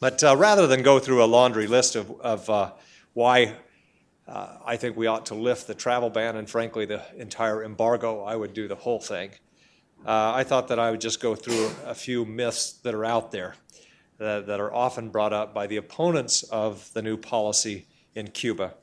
But 0.00 0.22
uh, 0.22 0.36
rather 0.36 0.66
than 0.66 0.82
go 0.82 0.98
through 0.98 1.24
a 1.24 1.26
laundry 1.26 1.66
list 1.66 1.96
of, 1.96 2.20
of 2.20 2.50
uh, 2.50 2.72
why 3.14 3.54
uh, 4.28 4.58
I 4.64 4.76
think 4.76 4.96
we 4.96 5.06
ought 5.06 5.26
to 5.26 5.34
lift 5.34 5.66
the 5.66 5.74
travel 5.74 6.10
ban 6.10 6.36
and, 6.36 6.48
frankly, 6.48 6.84
the 6.84 7.02
entire 7.16 7.64
embargo, 7.64 8.22
I 8.22 8.36
would 8.36 8.52
do 8.52 8.68
the 8.68 8.74
whole 8.74 9.00
thing. 9.00 9.30
Uh, 10.04 10.32
I 10.34 10.44
thought 10.44 10.68
that 10.68 10.78
I 10.78 10.90
would 10.90 11.00
just 11.00 11.20
go 11.20 11.34
through 11.34 11.70
a 11.84 11.94
few 11.94 12.24
myths 12.24 12.72
that 12.82 12.94
are 12.94 13.04
out 13.04 13.32
there. 13.32 13.54
that, 14.18 14.46
that 14.46 14.60
are 14.60 14.72
often 14.72 15.10
brought 15.10 15.32
up 15.32 15.54
by 15.54 15.66
the 15.66 15.76
opponents 15.76 16.42
of 16.44 16.92
the 16.92 17.02
new 17.02 17.16
policy 17.16 17.86
in 18.14 18.28
Cuba. 18.28 18.74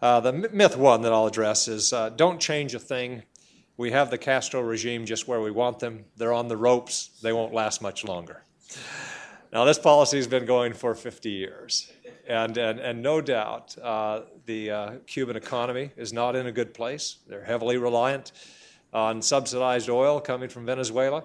Uh, 0.00 0.20
the 0.20 0.32
myth 0.32 0.76
one 0.76 1.02
that 1.02 1.12
I'll 1.12 1.26
address 1.26 1.68
is 1.68 1.92
uh, 1.92 2.10
don't 2.10 2.40
change 2.40 2.74
a 2.74 2.78
thing. 2.78 3.22
We 3.78 3.90
have 3.90 4.10
the 4.10 4.18
Castro 4.18 4.62
regime 4.62 5.04
just 5.04 5.28
where 5.28 5.40
we 5.40 5.50
want 5.50 5.80
them. 5.80 6.06
They're 6.16 6.32
on 6.32 6.48
the 6.48 6.56
ropes. 6.56 7.10
They 7.22 7.32
won't 7.32 7.52
last 7.52 7.82
much 7.82 8.04
longer. 8.04 8.42
Now, 9.52 9.64
this 9.64 9.78
policy 9.78 10.16
has 10.16 10.26
been 10.26 10.46
going 10.46 10.72
for 10.72 10.94
50 10.94 11.30
years. 11.30 11.92
And, 12.26 12.56
and, 12.56 12.80
and 12.80 13.02
no 13.02 13.20
doubt, 13.20 13.76
uh, 13.78 14.22
the 14.46 14.70
uh, 14.70 14.92
Cuban 15.06 15.36
economy 15.36 15.92
is 15.96 16.12
not 16.12 16.34
in 16.34 16.46
a 16.46 16.52
good 16.52 16.74
place. 16.74 17.18
They're 17.26 17.44
heavily 17.44 17.76
reliant 17.76 18.32
on 18.92 19.20
subsidized 19.22 19.90
oil 19.90 20.20
coming 20.20 20.48
from 20.48 20.66
Venezuela. 20.66 21.24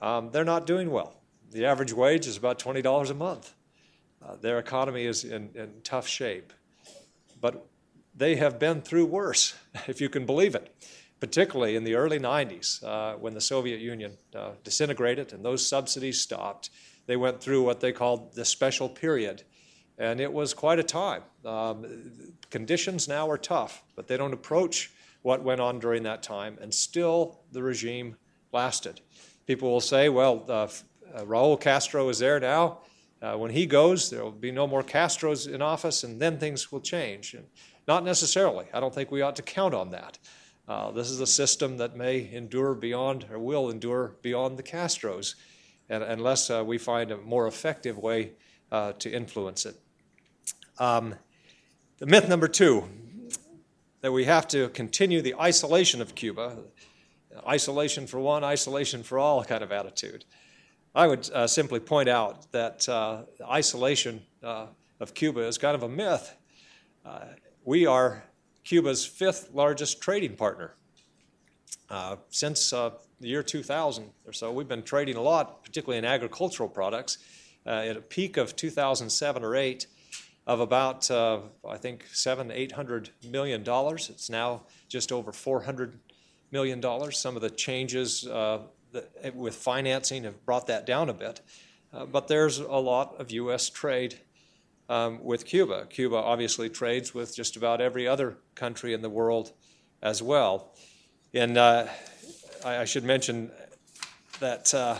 Um, 0.00 0.30
they're 0.32 0.44
not 0.44 0.66
doing 0.66 0.90
well. 0.90 1.20
The 1.50 1.66
average 1.66 1.92
wage 1.92 2.26
is 2.26 2.36
about 2.36 2.58
$20 2.58 3.10
a 3.10 3.14
month. 3.14 3.54
Uh, 4.26 4.36
their 4.36 4.58
economy 4.58 5.04
is 5.04 5.24
in, 5.24 5.50
in 5.54 5.72
tough 5.84 6.08
shape. 6.08 6.52
But 7.40 7.66
they 8.14 8.36
have 8.36 8.58
been 8.58 8.82
through 8.82 9.06
worse, 9.06 9.54
if 9.86 10.00
you 10.00 10.08
can 10.08 10.26
believe 10.26 10.54
it, 10.54 10.74
particularly 11.20 11.76
in 11.76 11.84
the 11.84 11.94
early 11.94 12.18
90s 12.18 12.82
uh, 12.82 13.16
when 13.16 13.34
the 13.34 13.40
Soviet 13.40 13.80
Union 13.80 14.16
uh, 14.34 14.52
disintegrated 14.64 15.32
and 15.32 15.44
those 15.44 15.66
subsidies 15.66 16.20
stopped. 16.20 16.70
They 17.06 17.16
went 17.16 17.40
through 17.40 17.62
what 17.62 17.80
they 17.80 17.92
called 17.92 18.34
the 18.34 18.44
special 18.44 18.88
period 18.88 19.44
and 20.00 20.18
it 20.18 20.32
was 20.32 20.54
quite 20.54 20.78
a 20.78 20.82
time. 20.82 21.22
Um, 21.44 22.32
conditions 22.48 23.06
now 23.06 23.28
are 23.28 23.36
tough, 23.36 23.84
but 23.94 24.08
they 24.08 24.16
don't 24.16 24.32
approach 24.32 24.90
what 25.20 25.44
went 25.44 25.60
on 25.60 25.78
during 25.78 26.02
that 26.04 26.22
time, 26.22 26.56
and 26.62 26.72
still 26.72 27.42
the 27.52 27.62
regime 27.62 28.16
lasted. 28.50 29.02
People 29.46 29.70
will 29.70 29.82
say, 29.82 30.08
well, 30.08 30.44
uh, 30.48 30.52
uh, 30.52 30.68
Raul 31.24 31.60
Castro 31.60 32.08
is 32.08 32.18
there 32.18 32.40
now. 32.40 32.78
Uh, 33.20 33.36
when 33.36 33.50
he 33.50 33.66
goes, 33.66 34.08
there 34.08 34.24
will 34.24 34.30
be 34.30 34.50
no 34.50 34.66
more 34.66 34.82
Castros 34.82 35.46
in 35.52 35.60
office, 35.60 36.02
and 36.02 36.18
then 36.18 36.38
things 36.38 36.72
will 36.72 36.80
change. 36.80 37.34
And 37.34 37.44
not 37.86 38.02
necessarily. 38.02 38.64
I 38.72 38.80
don't 38.80 38.94
think 38.94 39.10
we 39.10 39.20
ought 39.20 39.36
to 39.36 39.42
count 39.42 39.74
on 39.74 39.90
that. 39.90 40.18
Uh, 40.70 40.92
this 40.92 41.10
is 41.10 41.18
a 41.18 41.26
system 41.26 41.78
that 41.78 41.96
may 41.96 42.30
endure 42.32 42.76
beyond, 42.76 43.26
or 43.28 43.40
will 43.40 43.70
endure 43.70 44.14
beyond 44.22 44.56
the 44.56 44.62
Castros, 44.62 45.34
and, 45.88 46.00
unless 46.04 46.48
uh, 46.48 46.62
we 46.64 46.78
find 46.78 47.10
a 47.10 47.16
more 47.16 47.48
effective 47.48 47.98
way 47.98 48.30
uh, 48.70 48.92
to 48.92 49.10
influence 49.10 49.66
it. 49.66 49.74
Um, 50.78 51.16
the 51.98 52.06
myth 52.06 52.28
number 52.28 52.46
two 52.46 52.84
that 54.00 54.12
we 54.12 54.26
have 54.26 54.46
to 54.46 54.68
continue 54.68 55.20
the 55.20 55.34
isolation 55.34 56.00
of 56.00 56.14
Cuba, 56.14 56.58
isolation 57.48 58.06
for 58.06 58.20
one, 58.20 58.44
isolation 58.44 59.02
for 59.02 59.18
all 59.18 59.42
kind 59.42 59.64
of 59.64 59.72
attitude. 59.72 60.24
I 60.94 61.08
would 61.08 61.28
uh, 61.32 61.48
simply 61.48 61.80
point 61.80 62.08
out 62.08 62.52
that 62.52 62.88
uh, 62.88 63.22
isolation 63.42 64.22
uh, 64.40 64.66
of 65.00 65.14
Cuba 65.14 65.40
is 65.40 65.58
kind 65.58 65.74
of 65.74 65.82
a 65.82 65.88
myth. 65.88 66.36
We 67.64 67.86
are 67.86 68.22
Cuba's 68.70 69.04
fifth 69.04 69.50
largest 69.52 70.00
trading 70.00 70.36
partner. 70.36 70.74
Uh, 71.88 72.14
since 72.28 72.72
uh, 72.72 72.90
the 73.20 73.26
year 73.26 73.42
2000 73.42 74.08
or 74.24 74.32
so, 74.32 74.52
we've 74.52 74.68
been 74.68 74.84
trading 74.84 75.16
a 75.16 75.20
lot, 75.20 75.64
particularly 75.64 75.98
in 75.98 76.04
agricultural 76.04 76.68
products. 76.68 77.18
at 77.66 77.96
a 77.96 78.00
peak 78.00 78.36
of 78.36 78.54
2007 78.54 79.42
or 79.42 79.56
8, 79.56 79.88
of 80.46 80.60
about, 80.60 81.10
uh, 81.10 81.40
I 81.68 81.78
think, 81.78 82.06
seven, 82.12 82.52
eight 82.52 82.70
hundred 82.70 83.10
million 83.28 83.64
dollars. 83.64 84.08
It's 84.08 84.30
now 84.30 84.62
just 84.88 85.10
over 85.10 85.32
four 85.32 85.62
hundred 85.62 85.98
million 86.52 86.80
dollars. 86.80 87.18
Some 87.18 87.34
of 87.34 87.42
the 87.42 87.50
changes 87.50 88.24
uh, 88.28 88.60
that, 88.92 89.34
with 89.34 89.56
financing 89.56 90.22
have 90.22 90.46
brought 90.46 90.68
that 90.68 90.86
down 90.86 91.08
a 91.08 91.12
bit, 91.12 91.40
uh, 91.92 92.06
but 92.06 92.28
there's 92.28 92.60
a 92.60 92.68
lot 92.68 93.20
of 93.20 93.32
U.S. 93.32 93.68
trade 93.68 94.20
um, 94.90 95.22
with 95.22 95.46
Cuba. 95.46 95.86
Cuba 95.88 96.16
obviously 96.16 96.68
trades 96.68 97.14
with 97.14 97.34
just 97.34 97.56
about 97.56 97.80
every 97.80 98.08
other 98.08 98.36
country 98.56 98.92
in 98.92 99.02
the 99.02 99.08
world 99.08 99.52
as 100.02 100.20
well. 100.20 100.74
And 101.32 101.56
uh, 101.56 101.86
I, 102.64 102.78
I, 102.78 102.84
should 102.86 103.04
mention 103.04 103.52
that 104.40 104.74
uh, 104.74 104.98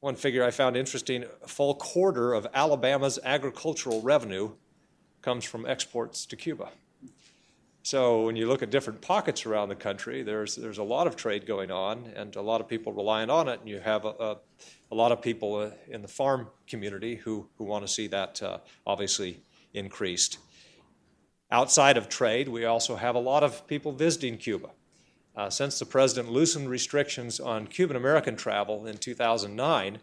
one 0.00 0.16
figure 0.16 0.44
I 0.44 0.50
found 0.50 0.76
interesting 0.76 1.24
a 1.42 1.46
full 1.46 1.76
quarter 1.76 2.34
of 2.34 2.48
Alabama's 2.52 3.20
agricultural 3.22 4.02
revenue 4.02 4.50
comes 5.22 5.44
from 5.44 5.64
exports 5.66 6.26
to 6.26 6.36
Cuba. 6.36 6.68
So 7.84 8.24
when 8.24 8.34
you 8.34 8.48
look 8.48 8.62
at 8.62 8.70
different 8.70 9.02
pockets 9.02 9.44
around 9.44 9.68
the 9.68 9.76
country, 9.76 10.22
there's, 10.22 10.56
there's 10.56 10.78
a 10.78 10.82
lot 10.82 11.06
of 11.06 11.16
trade 11.16 11.46
going 11.46 11.70
on 11.70 12.10
and 12.16 12.34
a 12.34 12.40
lot 12.40 12.62
of 12.62 12.66
people 12.66 12.94
relying 12.94 13.28
on 13.28 13.46
it, 13.46 13.60
and 13.60 13.68
you 13.68 13.78
have 13.78 14.06
a, 14.06 14.08
a, 14.08 14.36
a 14.90 14.94
lot 14.94 15.12
of 15.12 15.20
people 15.20 15.56
uh, 15.56 15.70
in 15.88 16.00
the 16.00 16.08
farm 16.08 16.48
community 16.66 17.16
who, 17.16 17.46
who 17.58 17.64
want 17.64 17.86
to 17.86 17.92
see 17.92 18.06
that 18.06 18.42
uh, 18.42 18.56
obviously 18.86 19.42
increased. 19.74 20.38
Outside 21.50 21.98
of 21.98 22.08
trade, 22.08 22.48
we 22.48 22.64
also 22.64 22.96
have 22.96 23.16
a 23.16 23.20
lot 23.20 23.42
of 23.42 23.66
people 23.66 23.92
visiting 23.92 24.38
Cuba. 24.38 24.70
Uh, 25.36 25.50
since 25.50 25.78
the 25.78 25.84
president 25.84 26.32
loosened 26.32 26.70
restrictions 26.70 27.38
on 27.38 27.66
Cuban 27.66 27.98
American 27.98 28.34
travel 28.34 28.86
in 28.86 28.96
2009, 28.96 29.98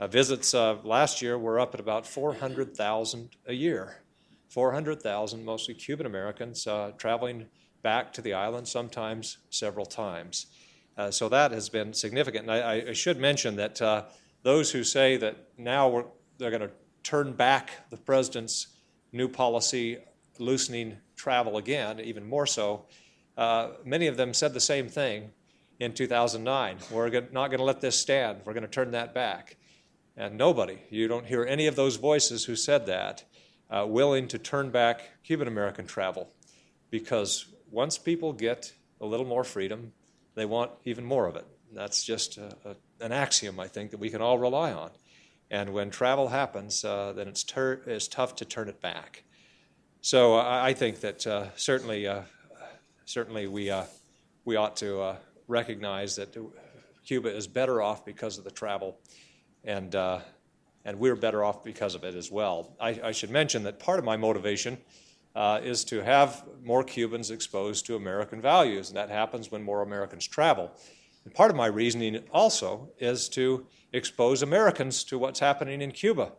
uh, 0.00 0.06
visits 0.06 0.54
uh, 0.54 0.78
last 0.82 1.20
year 1.20 1.38
were 1.38 1.60
up 1.60 1.74
at 1.74 1.80
about 1.80 2.06
400,000 2.06 3.36
a 3.46 3.52
year. 3.52 3.98
400,000, 4.48 5.44
mostly 5.44 5.74
Cuban 5.74 6.06
Americans, 6.06 6.66
uh, 6.66 6.92
traveling 6.96 7.46
back 7.82 8.12
to 8.14 8.22
the 8.22 8.34
island, 8.34 8.66
sometimes 8.66 9.38
several 9.50 9.86
times. 9.86 10.46
Uh, 10.96 11.10
so 11.10 11.28
that 11.28 11.52
has 11.52 11.68
been 11.68 11.92
significant. 11.92 12.48
And 12.48 12.52
I, 12.52 12.88
I 12.88 12.92
should 12.92 13.18
mention 13.18 13.56
that 13.56 13.80
uh, 13.80 14.04
those 14.42 14.72
who 14.72 14.82
say 14.82 15.16
that 15.18 15.36
now 15.56 16.06
they're 16.38 16.50
going 16.50 16.62
to 16.62 16.70
turn 17.02 17.32
back 17.32 17.88
the 17.90 17.96
president's 17.96 18.68
new 19.12 19.28
policy, 19.28 19.98
loosening 20.38 20.96
travel 21.16 21.56
again, 21.56 22.00
even 22.00 22.28
more 22.28 22.46
so, 22.46 22.84
uh, 23.36 23.70
many 23.84 24.08
of 24.08 24.16
them 24.16 24.34
said 24.34 24.52
the 24.52 24.60
same 24.60 24.88
thing 24.88 25.30
in 25.78 25.92
2009. 25.92 26.78
We're 26.90 27.08
not 27.30 27.48
going 27.48 27.58
to 27.58 27.64
let 27.64 27.80
this 27.80 27.98
stand. 27.98 28.40
We're 28.44 28.52
going 28.52 28.64
to 28.64 28.68
turn 28.68 28.90
that 28.92 29.14
back. 29.14 29.56
And 30.16 30.36
nobody, 30.36 30.78
you 30.90 31.06
don't 31.06 31.26
hear 31.26 31.44
any 31.44 31.68
of 31.68 31.76
those 31.76 31.96
voices 31.96 32.44
who 32.44 32.56
said 32.56 32.86
that, 32.86 33.24
uh, 33.70 33.86
willing 33.86 34.28
to 34.28 34.38
turn 34.38 34.70
back 34.70 35.00
Cuban 35.24 35.48
American 35.48 35.86
travel. 35.86 36.30
Because 36.90 37.46
once 37.70 37.98
people 37.98 38.32
get 38.32 38.72
a 39.00 39.06
little 39.06 39.26
more 39.26 39.44
freedom, 39.44 39.92
they 40.34 40.46
want 40.46 40.70
even 40.84 41.04
more 41.04 41.26
of 41.26 41.36
it. 41.36 41.46
That's 41.74 42.02
just 42.02 42.38
a, 42.38 42.56
a, 42.64 43.04
an 43.04 43.12
axiom, 43.12 43.60
I 43.60 43.68
think, 43.68 43.90
that 43.90 44.00
we 44.00 44.10
can 44.10 44.22
all 44.22 44.38
rely 44.38 44.72
on. 44.72 44.90
And 45.50 45.72
when 45.72 45.90
travel 45.90 46.28
happens, 46.28 46.84
uh, 46.84 47.12
then 47.14 47.28
it's, 47.28 47.44
ter- 47.44 47.82
it's 47.86 48.08
tough 48.08 48.36
to 48.36 48.44
turn 48.44 48.68
it 48.68 48.80
back. 48.80 49.24
So 50.00 50.34
I, 50.34 50.68
I 50.68 50.74
think 50.74 51.00
that 51.00 51.26
uh, 51.26 51.46
certainly 51.56 52.06
uh, 52.06 52.22
certainly 53.08 53.46
we, 53.46 53.70
uh, 53.70 53.84
we 54.44 54.56
ought 54.56 54.76
to 54.76 55.00
uh, 55.00 55.16
recognize 55.46 56.16
that 56.16 56.36
Cuba 57.06 57.34
is 57.34 57.46
better 57.46 57.80
off 57.80 58.04
because 58.04 58.36
of 58.36 58.44
the 58.44 58.50
travel, 58.50 58.98
and, 59.64 59.94
uh, 59.94 60.20
and 60.88 60.98
we're 60.98 61.16
better 61.16 61.44
off 61.44 61.62
because 61.62 61.94
of 61.94 62.02
it 62.02 62.14
as 62.14 62.30
well. 62.30 62.74
I, 62.80 62.98
I 63.04 63.12
should 63.12 63.28
mention 63.28 63.62
that 63.64 63.78
part 63.78 63.98
of 63.98 64.06
my 64.06 64.16
motivation 64.16 64.78
uh, 65.36 65.60
is 65.62 65.84
to 65.84 66.02
have 66.02 66.44
more 66.64 66.82
Cubans 66.82 67.30
exposed 67.30 67.84
to 67.86 67.96
American 67.96 68.40
values, 68.40 68.88
and 68.88 68.96
that 68.96 69.10
happens 69.10 69.50
when 69.50 69.62
more 69.62 69.82
Americans 69.82 70.26
travel. 70.26 70.72
And 71.26 71.34
part 71.34 71.50
of 71.50 71.58
my 71.58 71.66
reasoning 71.66 72.24
also 72.32 72.88
is 72.98 73.28
to 73.30 73.66
expose 73.92 74.40
Americans 74.40 75.04
to 75.04 75.18
what's 75.18 75.40
happening 75.40 75.82
in 75.82 75.92
Cuba. 75.92 76.32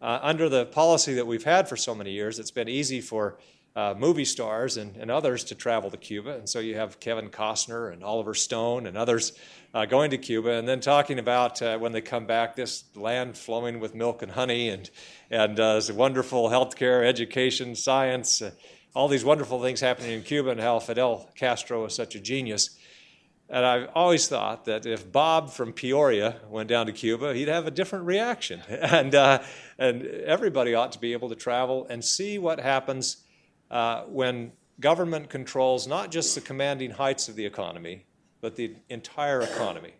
Uh, 0.00 0.20
under 0.22 0.48
the 0.48 0.66
policy 0.66 1.12
that 1.14 1.26
we've 1.26 1.42
had 1.42 1.68
for 1.68 1.76
so 1.76 1.92
many 1.92 2.12
years, 2.12 2.38
it's 2.38 2.52
been 2.52 2.68
easy 2.68 3.00
for 3.00 3.38
uh, 3.76 3.94
movie 3.96 4.24
stars 4.24 4.76
and, 4.76 4.96
and 4.96 5.10
others 5.10 5.44
to 5.44 5.54
travel 5.54 5.90
to 5.90 5.96
Cuba. 5.96 6.36
And 6.36 6.48
so 6.48 6.58
you 6.58 6.74
have 6.76 6.98
Kevin 6.98 7.28
Costner 7.28 7.92
and 7.92 8.02
Oliver 8.02 8.34
Stone 8.34 8.86
and 8.86 8.96
others 8.96 9.32
uh, 9.72 9.84
going 9.84 10.10
to 10.10 10.18
Cuba 10.18 10.52
and 10.52 10.66
then 10.66 10.80
talking 10.80 11.18
about 11.18 11.62
uh, 11.62 11.78
when 11.78 11.92
they 11.92 12.00
come 12.00 12.26
back 12.26 12.56
this 12.56 12.84
land 12.96 13.36
flowing 13.36 13.78
with 13.78 13.94
milk 13.94 14.22
and 14.22 14.32
honey 14.32 14.68
and, 14.68 14.90
and 15.30 15.60
uh, 15.60 15.80
wonderful 15.92 16.48
healthcare, 16.48 17.06
education, 17.06 17.76
science, 17.76 18.42
uh, 18.42 18.50
all 18.94 19.06
these 19.06 19.24
wonderful 19.24 19.62
things 19.62 19.80
happening 19.80 20.12
in 20.12 20.22
Cuba 20.22 20.50
and 20.50 20.60
how 20.60 20.80
Fidel 20.80 21.30
Castro 21.36 21.84
is 21.84 21.94
such 21.94 22.16
a 22.16 22.20
genius. 22.20 22.76
And 23.48 23.64
I've 23.64 23.88
always 23.94 24.28
thought 24.28 24.64
that 24.66 24.86
if 24.86 25.10
Bob 25.10 25.50
from 25.50 25.72
Peoria 25.72 26.36
went 26.48 26.68
down 26.68 26.86
to 26.86 26.92
Cuba, 26.92 27.34
he'd 27.34 27.48
have 27.48 27.66
a 27.66 27.70
different 27.70 28.06
reaction. 28.06 28.62
And, 28.68 29.14
uh, 29.14 29.42
and 29.78 30.04
everybody 30.04 30.74
ought 30.74 30.92
to 30.92 30.98
be 30.98 31.12
able 31.12 31.28
to 31.28 31.34
travel 31.36 31.86
and 31.88 32.04
see 32.04 32.38
what 32.38 32.58
happens 32.58 33.24
uh, 33.70 34.02
when 34.04 34.52
government 34.80 35.28
controls 35.28 35.86
not 35.86 36.10
just 36.10 36.34
the 36.34 36.40
commanding 36.40 36.90
heights 36.90 37.28
of 37.28 37.36
the 37.36 37.46
economy, 37.46 38.06
but 38.40 38.56
the 38.56 38.74
entire 38.88 39.40
economy. 39.42 39.94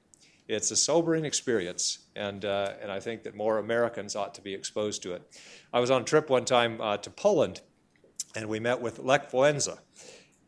It's 0.48 0.70
a 0.70 0.76
sobering 0.76 1.24
experience, 1.24 1.98
and, 2.16 2.44
uh, 2.44 2.72
and 2.82 2.90
I 2.90 2.98
think 2.98 3.22
that 3.22 3.36
more 3.36 3.58
Americans 3.58 4.16
ought 4.16 4.34
to 4.34 4.42
be 4.42 4.54
exposed 4.54 5.02
to 5.04 5.12
it. 5.12 5.22
I 5.72 5.80
was 5.80 5.90
on 5.90 6.02
a 6.02 6.04
trip 6.04 6.28
one 6.28 6.44
time 6.44 6.80
uh, 6.80 6.96
to 6.96 7.10
Poland, 7.10 7.60
and 8.34 8.48
we 8.48 8.58
met 8.58 8.80
with 8.80 8.98
Lech 8.98 9.30
Walesa, 9.30 9.78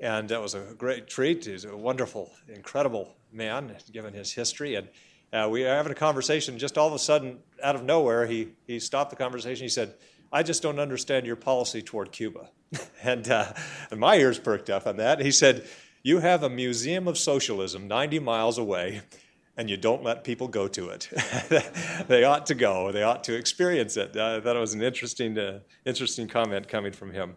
and 0.00 0.28
that 0.30 0.40
was 0.40 0.54
a 0.54 0.74
great 0.76 1.06
treat. 1.06 1.44
He's 1.44 1.64
a 1.64 1.76
wonderful, 1.76 2.32
incredible 2.48 3.14
man, 3.32 3.76
given 3.92 4.14
his 4.14 4.32
history. 4.32 4.74
And, 4.74 4.88
Uh, 5.32 5.48
we 5.48 5.62
were 5.62 5.68
having 5.68 5.92
a 5.92 5.94
conversation, 5.94 6.58
just 6.58 6.76
all 6.76 6.86
of 6.88 6.92
a 6.92 6.98
sudden, 6.98 7.38
out 7.62 7.74
of 7.74 7.82
nowhere, 7.82 8.26
he, 8.26 8.48
he 8.66 8.78
stopped 8.78 9.08
the 9.08 9.16
conversation. 9.16 9.64
He 9.64 9.70
said, 9.70 9.94
I 10.30 10.42
just 10.42 10.62
don't 10.62 10.78
understand 10.78 11.26
your 11.26 11.36
policy 11.36 11.80
toward 11.80 12.12
Cuba. 12.12 12.50
and, 13.02 13.28
uh, 13.28 13.52
and 13.90 14.00
my 14.00 14.16
ears 14.16 14.38
perked 14.38 14.70
up 14.70 14.86
on 14.86 14.96
that. 14.96 15.20
He 15.20 15.30
said, 15.30 15.66
You 16.02 16.18
have 16.18 16.42
a 16.42 16.48
museum 16.48 17.08
of 17.08 17.18
socialism 17.18 17.88
90 17.88 18.18
miles 18.20 18.58
away, 18.58 19.02
and 19.56 19.68
you 19.68 19.76
don't 19.76 20.02
let 20.02 20.24
people 20.24 20.48
go 20.48 20.68
to 20.68 20.88
it. 20.88 21.08
they 22.08 22.24
ought 22.24 22.46
to 22.46 22.54
go. 22.54 22.90
They 22.92 23.02
ought 23.02 23.24
to 23.24 23.34
experience 23.34 23.96
it. 23.96 24.16
Uh, 24.16 24.36
I 24.36 24.40
thought 24.40 24.56
it 24.56 24.60
was 24.60 24.74
an 24.74 24.82
interesting, 24.82 25.38
uh, 25.38 25.60
interesting 25.84 26.28
comment 26.28 26.68
coming 26.68 26.92
from 26.92 27.12
him. 27.12 27.36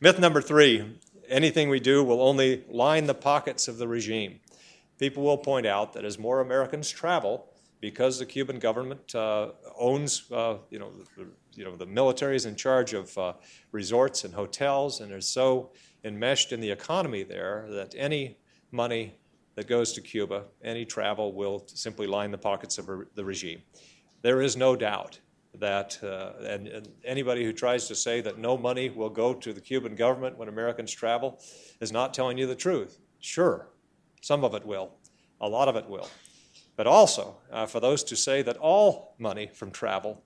Myth 0.00 0.18
number 0.18 0.40
three 0.40 0.98
anything 1.28 1.68
we 1.68 1.80
do 1.80 2.02
will 2.04 2.22
only 2.22 2.64
line 2.68 3.06
the 3.06 3.14
pockets 3.14 3.68
of 3.68 3.78
the 3.78 3.88
regime. 3.88 4.40
People 4.98 5.22
will 5.22 5.38
point 5.38 5.66
out 5.66 5.92
that 5.92 6.04
as 6.04 6.18
more 6.18 6.40
Americans 6.40 6.90
travel, 6.90 7.46
because 7.80 8.18
the 8.18 8.26
Cuban 8.26 8.58
government 8.58 9.14
uh, 9.14 9.50
owns, 9.78 10.30
uh, 10.32 10.56
you 10.70 10.78
know, 10.78 10.90
the, 11.16 11.26
you 11.56 11.64
know, 11.64 11.76
the 11.76 11.86
military 11.86 12.36
is 12.36 12.46
in 12.46 12.56
charge 12.56 12.92
of 12.92 13.16
uh, 13.18 13.32
resorts 13.72 14.24
and 14.24 14.34
hotels 14.34 15.00
and 15.00 15.12
is 15.12 15.28
so 15.28 15.70
enmeshed 16.04 16.52
in 16.52 16.60
the 16.60 16.70
economy 16.70 17.22
there 17.22 17.66
that 17.70 17.94
any 17.96 18.38
money 18.70 19.14
that 19.56 19.66
goes 19.66 19.92
to 19.94 20.00
Cuba, 20.00 20.44
any 20.62 20.84
travel 20.84 21.32
will 21.32 21.64
simply 21.66 22.06
line 22.06 22.30
the 22.30 22.38
pockets 22.38 22.78
of 22.78 22.88
the 23.14 23.24
regime. 23.24 23.62
There 24.22 24.42
is 24.42 24.56
no 24.56 24.76
doubt 24.76 25.18
that, 25.54 25.98
uh, 26.02 26.32
and, 26.44 26.68
and, 26.68 26.88
anybody 27.04 27.42
who 27.42 27.52
tries 27.52 27.88
to 27.88 27.94
say 27.94 28.20
that 28.20 28.38
no 28.38 28.58
money 28.58 28.90
will 28.90 29.08
go 29.08 29.32
to 29.32 29.52
the 29.54 29.60
Cuban 29.60 29.94
government 29.94 30.36
when 30.36 30.48
Americans 30.48 30.92
travel 30.92 31.40
is 31.80 31.92
not 31.92 32.12
telling 32.12 32.36
you 32.36 32.46
the 32.46 32.54
truth. 32.54 32.98
Sure, 33.20 33.68
some 34.20 34.44
of 34.44 34.54
it 34.54 34.66
will, 34.66 34.92
a 35.40 35.48
lot 35.48 35.68
of 35.68 35.76
it 35.76 35.88
will. 35.88 36.08
But 36.76 36.86
also, 36.86 37.38
uh, 37.50 37.64
for 37.64 37.80
those 37.80 38.04
to 38.04 38.16
say 38.16 38.42
that 38.42 38.58
all 38.58 39.14
money 39.18 39.50
from 39.54 39.70
travel 39.70 40.22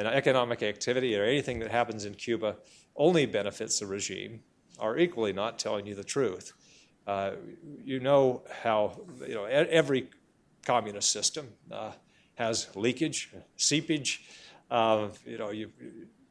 and 0.00 0.08
economic 0.08 0.62
activity 0.62 1.14
or 1.14 1.24
anything 1.24 1.58
that 1.58 1.70
happens 1.70 2.06
in 2.06 2.14
Cuba 2.14 2.56
only 2.96 3.26
benefits 3.26 3.80
the 3.80 3.86
regime 3.86 4.40
are 4.78 4.96
equally 4.96 5.32
not 5.32 5.58
telling 5.58 5.86
you 5.86 5.94
the 5.94 6.04
truth. 6.04 6.54
Uh, 7.06 7.32
you 7.84 8.00
know 8.00 8.42
how 8.62 8.98
you 9.26 9.34
know 9.34 9.44
every 9.44 10.08
communist 10.64 11.10
system 11.10 11.48
uh, 11.70 11.92
has 12.34 12.74
leakage, 12.74 13.30
seepage. 13.56 14.24
Uh, 14.70 15.08
you 15.26 15.36
know, 15.36 15.50
you, 15.50 15.70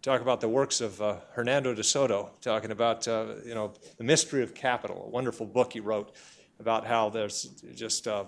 talk 0.02 0.22
about 0.22 0.42
the 0.42 0.48
works 0.48 0.82
of 0.82 1.00
uh, 1.02 1.18
Hernando 1.34 1.76
de 1.76 1.84
Soto, 1.84 2.32
talking 2.42 2.72
about 2.72 3.08
uh, 3.08 3.36
you 3.46 3.54
know 3.54 3.74
the 3.98 4.04
mystery 4.04 4.42
of 4.42 4.56
capital, 4.56 5.04
a 5.06 5.10
wonderful 5.10 5.46
book 5.46 5.74
he 5.74 5.80
wrote 5.80 6.16
about 6.60 6.88
how 6.88 7.10
there's 7.10 7.44
just 7.76 8.08
uh, 8.08 8.24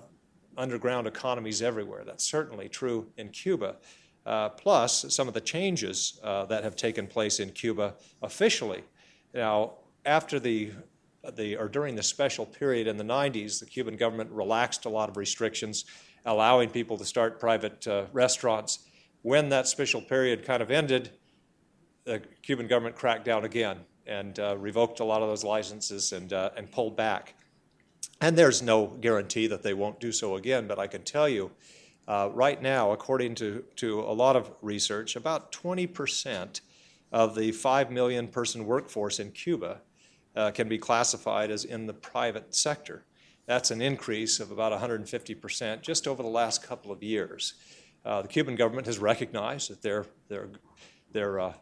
underground 0.55 1.07
economies 1.07 1.63
everywhere. 1.63 2.03
That's 2.05 2.29
certainly 2.29 2.69
true 2.69 3.07
in 3.17 3.29
Cuba. 3.29 3.77
Plus, 4.25 5.05
some 5.13 5.27
of 5.27 5.33
the 5.33 5.41
changes 5.41 6.19
that 6.23 6.63
have 6.63 6.75
taken 6.75 7.07
place 7.07 7.39
in 7.39 7.51
Cuba 7.51 7.95
officially. 8.21 8.83
Now, 9.33 9.73
after 10.05 10.39
the 10.39 10.71
the, 11.35 11.55
or 11.57 11.67
during 11.67 11.95
the 11.95 12.03
special 12.03 12.45
period 12.45 12.87
in 12.87 12.97
the 12.97 13.03
90s, 13.03 13.59
the 13.59 13.65
Cuban 13.65 13.95
government 13.95 14.31
relaxed 14.31 14.85
a 14.85 14.89
lot 14.89 15.09
of 15.09 15.17
restrictions, 15.17 15.85
allowing 16.25 16.69
people 16.69 16.97
to 16.97 17.05
start 17.05 17.39
private 17.39 17.87
uh, 17.87 18.05
restaurants. 18.11 18.79
When 19.21 19.49
that 19.49 19.67
special 19.67 20.01
period 20.01 20.43
kind 20.43 20.63
of 20.63 20.71
ended, 20.71 21.11
the 22.05 22.21
Cuban 22.41 22.67
government 22.67 22.95
cracked 22.95 23.25
down 23.25 23.45
again 23.45 23.79
and 24.07 24.39
uh, 24.39 24.57
revoked 24.57 24.99
a 24.99 25.03
lot 25.03 25.21
of 25.21 25.29
those 25.29 25.43
licenses 25.43 26.11
and, 26.11 26.33
uh, 26.33 26.49
and 26.57 26.71
pulled 26.71 26.97
back. 26.97 27.35
And 28.19 28.35
there's 28.35 28.61
no 28.61 28.87
guarantee 28.87 29.47
that 29.47 29.61
they 29.61 29.73
won't 29.73 29.99
do 29.99 30.11
so 30.11 30.35
again, 30.35 30.67
but 30.67 30.79
I 30.79 30.87
can 30.87 31.03
tell 31.03 31.29
you 31.29 31.51
uh, 32.11 32.29
right 32.33 32.61
now, 32.61 32.91
according 32.91 33.33
to, 33.33 33.63
to 33.77 34.01
a 34.01 34.11
lot 34.11 34.35
of 34.35 34.51
research, 34.61 35.15
about 35.15 35.53
20% 35.53 36.59
of 37.13 37.35
the 37.35 37.53
5 37.53 37.89
million 37.89 38.27
person 38.27 38.65
workforce 38.65 39.17
in 39.21 39.31
Cuba 39.31 39.79
uh, 40.35 40.51
can 40.51 40.67
be 40.67 40.77
classified 40.77 41.49
as 41.49 41.63
in 41.63 41.87
the 41.87 41.93
private 41.93 42.53
sector. 42.53 43.05
That's 43.45 43.71
an 43.71 43.81
increase 43.81 44.41
of 44.41 44.51
about 44.51 44.77
150% 44.77 45.81
just 45.81 46.05
over 46.05 46.21
the 46.21 46.27
last 46.27 46.67
couple 46.67 46.91
of 46.91 47.01
years. 47.01 47.53
Uh, 48.03 48.21
the 48.21 48.27
Cuban 48.27 48.55
government 48.55 48.87
has 48.87 48.99
recognized 48.99 49.69
that 49.69 49.81
their, 49.81 50.05
their, 50.27 50.49
their 51.13 51.39
uh, 51.39 51.53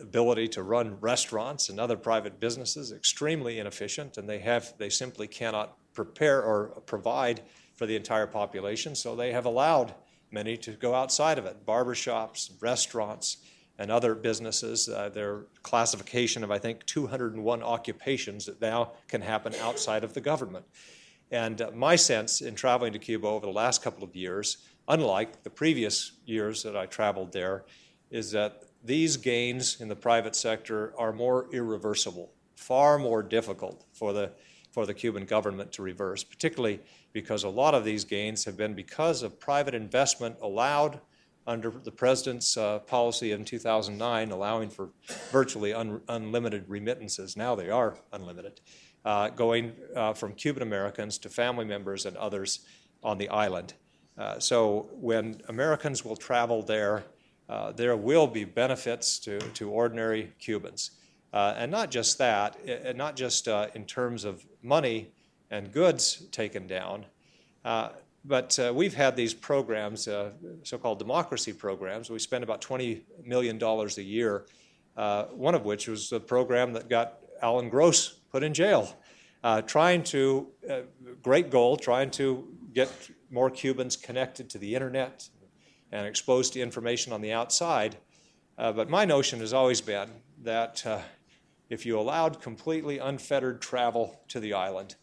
ability 0.00 0.46
to 0.46 0.62
run 0.62 0.96
restaurants 1.00 1.70
and 1.70 1.80
other 1.80 1.96
private 1.96 2.38
businesses 2.38 2.92
is 2.92 2.96
extremely 2.96 3.58
inefficient, 3.58 4.16
and 4.16 4.28
they, 4.28 4.38
have, 4.38 4.74
they 4.78 4.90
simply 4.90 5.26
cannot 5.26 5.76
prepare 5.92 6.40
or 6.40 6.68
provide 6.86 7.40
for 7.76 7.86
the 7.86 7.96
entire 7.96 8.26
population, 8.26 8.94
so 8.94 9.14
they 9.14 9.32
have 9.32 9.44
allowed 9.44 9.94
many 10.30 10.56
to 10.56 10.72
go 10.72 10.94
outside 10.94 11.38
of 11.38 11.44
it 11.44 11.64
barbershops, 11.64 12.50
restaurants, 12.60 13.38
and 13.78 13.90
other 13.90 14.14
businesses. 14.14 14.88
Uh, 14.88 15.08
their 15.10 15.44
classification 15.62 16.42
of, 16.42 16.50
I 16.50 16.58
think, 16.58 16.84
201 16.86 17.62
occupations 17.62 18.46
that 18.46 18.60
now 18.60 18.92
can 19.08 19.20
happen 19.20 19.54
outside 19.56 20.04
of 20.04 20.14
the 20.14 20.20
government. 20.20 20.64
And 21.30 21.60
uh, 21.60 21.70
my 21.74 21.96
sense 21.96 22.40
in 22.40 22.54
traveling 22.54 22.92
to 22.92 22.98
Cuba 22.98 23.26
over 23.26 23.46
the 23.46 23.52
last 23.52 23.82
couple 23.82 24.04
of 24.04 24.14
years, 24.14 24.58
unlike 24.88 25.42
the 25.42 25.50
previous 25.50 26.12
years 26.24 26.62
that 26.62 26.76
I 26.76 26.86
traveled 26.86 27.32
there, 27.32 27.64
is 28.10 28.30
that 28.32 28.62
these 28.84 29.16
gains 29.16 29.80
in 29.80 29.88
the 29.88 29.96
private 29.96 30.36
sector 30.36 30.94
are 30.96 31.12
more 31.12 31.48
irreversible, 31.52 32.32
far 32.54 32.98
more 32.98 33.22
difficult 33.22 33.84
for 33.92 34.12
the, 34.12 34.30
for 34.70 34.86
the 34.86 34.94
Cuban 34.94 35.24
government 35.24 35.72
to 35.72 35.82
reverse, 35.82 36.22
particularly 36.22 36.80
because 37.16 37.44
a 37.44 37.48
lot 37.48 37.72
of 37.72 37.82
these 37.82 38.04
gains 38.04 38.44
have 38.44 38.58
been 38.58 38.74
because 38.74 39.22
of 39.22 39.40
private 39.40 39.74
investment 39.74 40.36
allowed 40.42 41.00
under 41.46 41.70
the 41.70 41.90
president's 41.90 42.58
uh, 42.58 42.78
policy 42.80 43.32
in 43.32 43.42
2009, 43.42 44.32
allowing 44.32 44.68
for 44.68 44.90
virtually 45.32 45.72
un- 45.72 46.02
unlimited 46.10 46.68
remittances. 46.68 47.34
Now 47.34 47.54
they 47.54 47.70
are 47.70 47.96
unlimited, 48.12 48.60
uh, 49.06 49.30
going 49.30 49.72
uh, 49.94 50.12
from 50.12 50.34
Cuban 50.34 50.62
Americans 50.62 51.16
to 51.20 51.30
family 51.30 51.64
members 51.64 52.04
and 52.04 52.18
others 52.18 52.66
on 53.02 53.16
the 53.16 53.30
island. 53.30 53.72
Uh, 54.18 54.38
so 54.38 54.90
when 54.92 55.40
Americans 55.48 56.04
will 56.04 56.16
travel 56.16 56.62
there, 56.62 57.04
uh, 57.48 57.72
there 57.72 57.96
will 57.96 58.26
be 58.26 58.44
benefits 58.44 59.18
to, 59.20 59.38
to 59.38 59.70
ordinary 59.70 60.34
Cubans. 60.38 60.90
Uh, 61.32 61.54
and 61.56 61.70
not 61.70 61.90
just 61.90 62.18
that, 62.18 62.58
not 62.94 63.16
just 63.16 63.48
in 63.48 63.86
terms 63.86 64.24
of 64.24 64.44
money 64.62 65.12
and 65.56 65.72
goods 65.72 66.26
taken 66.30 66.66
down, 66.66 67.06
but 68.26 68.58
uh, 68.58 68.72
we've 68.74 68.94
had 68.94 69.14
these 69.14 69.32
programs, 69.32 70.08
uh, 70.08 70.30
so 70.64 70.78
called 70.78 70.98
democracy 70.98 71.52
programs. 71.52 72.10
We 72.10 72.18
spend 72.18 72.42
about 72.42 72.60
$20 72.60 73.02
million 73.24 73.62
a 73.62 73.86
year, 74.00 74.46
uh, 74.96 75.26
one 75.26 75.54
of 75.54 75.64
which 75.64 75.86
was 75.86 76.10
the 76.10 76.18
program 76.18 76.72
that 76.72 76.88
got 76.88 77.18
Alan 77.40 77.68
Gross 77.68 78.08
put 78.32 78.42
in 78.42 78.52
jail, 78.52 78.92
uh, 79.44 79.62
trying 79.62 80.02
to, 80.04 80.48
uh, 80.68 80.80
great 81.22 81.50
goal, 81.50 81.76
trying 81.76 82.10
to 82.12 82.48
get 82.72 82.90
more 83.30 83.48
Cubans 83.48 83.96
connected 83.96 84.50
to 84.50 84.58
the 84.58 84.74
internet 84.74 85.28
and 85.92 86.04
exposed 86.04 86.54
to 86.54 86.60
information 86.60 87.12
on 87.12 87.20
the 87.20 87.32
outside. 87.32 87.96
Uh, 88.58 88.72
but 88.72 88.90
my 88.90 89.04
notion 89.04 89.38
has 89.38 89.52
always 89.52 89.80
been 89.80 90.10
that 90.42 90.84
if 91.68 91.86
you 91.86 91.98
allowed 91.98 92.40
completely 92.40 92.98
unfettered 92.98 93.60
travel 93.60 94.20
to 94.28 94.40
the 94.40 94.52
island, 94.52 94.96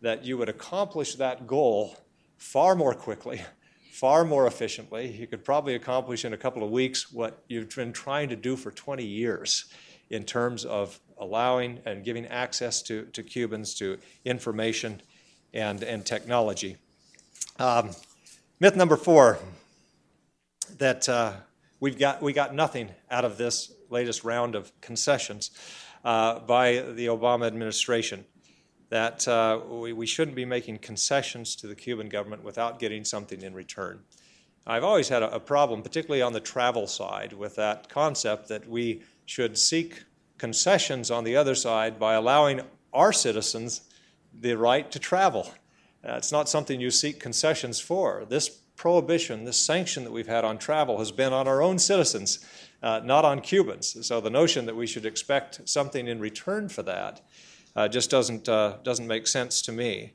that 0.00 0.24
you 0.24 0.36
would 0.38 0.48
accomplish 0.48 1.14
that 1.16 1.46
goal 1.46 1.96
far 2.36 2.74
more 2.74 2.94
quickly, 2.94 3.42
far 3.92 4.24
more 4.24 4.46
efficiently. 4.46 5.10
You 5.10 5.26
could 5.26 5.44
probably 5.44 5.74
accomplish 5.74 6.24
in 6.24 6.32
a 6.32 6.36
couple 6.36 6.62
of 6.62 6.70
weeks 6.70 7.12
what 7.12 7.42
you've 7.48 7.74
been 7.74 7.92
trying 7.92 8.28
to 8.28 8.36
do 8.36 8.56
for 8.56 8.70
20 8.70 9.04
years 9.04 9.66
in 10.10 10.24
terms 10.24 10.64
of 10.64 11.00
allowing 11.18 11.80
and 11.84 12.04
giving 12.04 12.26
access 12.26 12.82
to, 12.82 13.06
to 13.06 13.22
Cubans 13.22 13.74
to 13.74 13.98
information 14.24 15.00
and, 15.52 15.82
and 15.82 16.04
technology. 16.04 16.76
Um, 17.58 17.90
myth 18.60 18.76
number 18.76 18.96
four 18.96 19.38
that 20.78 21.08
uh, 21.08 21.32
we've 21.80 21.98
got, 21.98 22.22
we 22.22 22.32
got 22.32 22.54
nothing 22.54 22.90
out 23.10 23.24
of 23.24 23.38
this 23.38 23.72
latest 23.88 24.24
round 24.24 24.54
of 24.54 24.72
concessions 24.80 25.50
uh, 26.04 26.40
by 26.40 26.80
the 26.80 27.06
Obama 27.06 27.46
administration 27.46 28.24
that 28.88 29.26
uh, 29.26 29.60
we, 29.68 29.92
we 29.92 30.06
shouldn't 30.06 30.36
be 30.36 30.44
making 30.44 30.78
concessions 30.78 31.56
to 31.56 31.66
the 31.66 31.74
Cuban 31.74 32.08
government 32.08 32.44
without 32.44 32.78
getting 32.78 33.04
something 33.04 33.42
in 33.42 33.54
return. 33.54 34.00
I've 34.66 34.84
always 34.84 35.08
had 35.08 35.22
a, 35.22 35.34
a 35.34 35.40
problem, 35.40 35.82
particularly 35.82 36.22
on 36.22 36.32
the 36.32 36.40
travel 36.40 36.86
side, 36.86 37.32
with 37.32 37.56
that 37.56 37.88
concept 37.88 38.48
that 38.48 38.68
we 38.68 39.02
should 39.24 39.58
seek 39.58 40.04
concessions 40.38 41.10
on 41.10 41.24
the 41.24 41.36
other 41.36 41.54
side 41.54 41.98
by 41.98 42.14
allowing 42.14 42.60
our 42.92 43.12
citizens 43.12 43.82
the 44.32 44.56
right 44.56 44.90
to 44.90 44.98
travel. 44.98 45.52
Uh, 46.06 46.14
it's 46.14 46.32
not 46.32 46.48
something 46.48 46.80
you 46.80 46.90
seek 46.90 47.18
concessions 47.18 47.80
for. 47.80 48.24
This 48.28 48.48
prohibition, 48.48 49.44
this 49.44 49.58
sanction 49.58 50.04
that 50.04 50.12
we've 50.12 50.26
had 50.26 50.44
on 50.44 50.58
travel 50.58 50.98
has 50.98 51.10
been 51.10 51.32
on 51.32 51.48
our 51.48 51.62
own 51.62 51.78
citizens, 51.78 52.44
uh, 52.82 53.00
not 53.02 53.24
on 53.24 53.40
Cubans. 53.40 54.06
So 54.06 54.20
the 54.20 54.30
notion 54.30 54.66
that 54.66 54.76
we 54.76 54.86
should 54.86 55.06
expect 55.06 55.68
something 55.68 56.06
in 56.06 56.20
return 56.20 56.68
for 56.68 56.82
that 56.82 57.22
uh, 57.76 57.86
just 57.86 58.10
doesn't, 58.10 58.48
uh, 58.48 58.78
doesn't 58.82 59.06
make 59.06 59.26
sense 59.26 59.62
to 59.62 59.72
me. 59.72 60.14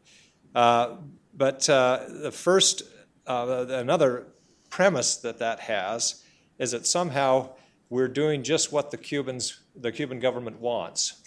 Uh, 0.54 0.96
but 1.34 1.70
uh, 1.70 2.02
the 2.10 2.32
first 2.32 2.84
uh, 3.28 3.66
another 3.70 4.28
premise 4.70 5.16
that 5.18 5.40
that 5.40 5.62
has 5.62 6.24
is 6.58 6.72
that 6.72 6.86
somehow 6.86 7.50
we're 7.90 8.08
doing 8.08 8.44
just 8.44 8.72
what 8.72 8.92
the 8.92 8.98
Cubans, 8.98 9.62
the 9.76 9.92
Cuban 9.92 10.20
government 10.20 10.60
wants. 10.60 11.22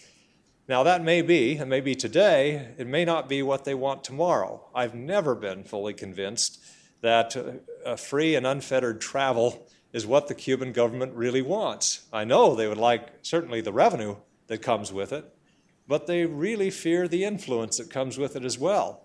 Now, 0.66 0.83
that 0.85 1.05
may 1.05 1.20
be, 1.20 1.57
and 1.57 1.68
maybe 1.68 1.94
today, 1.94 2.73
it 2.79 2.87
may 2.87 3.05
not 3.05 3.29
be 3.29 3.42
what 3.42 3.64
they 3.64 3.75
want 3.75 4.03
tomorrow. 4.03 4.66
I've 4.75 4.94
never 4.94 5.35
been 5.35 5.62
fully 5.62 5.92
convinced 5.92 6.62
that 7.03 7.37
uh, 7.85 7.97
free 7.97 8.35
and 8.35 8.47
unfettered 8.47 9.01
travel 9.01 9.68
is 9.92 10.07
what 10.07 10.27
the 10.27 10.35
Cuban 10.35 10.73
government 10.73 11.14
really 11.14 11.42
wants. 11.42 12.07
I 12.12 12.25
know 12.25 12.55
they 12.55 12.66
would 12.66 12.79
like 12.79 13.09
certainly 13.20 13.61
the 13.61 13.75
revenue 13.75 14.16
that 14.47 14.59
comes 14.62 14.90
with 14.90 15.12
it, 15.12 15.31
but 15.87 16.07
they 16.07 16.27
really 16.27 16.70
fear 16.70 17.07
the 17.09 17.25
influence 17.25 17.79
that 17.79 17.90
comes 17.90 18.18
with 18.18 18.37
it 18.37 18.44
as 18.44 18.59
well. 18.59 19.05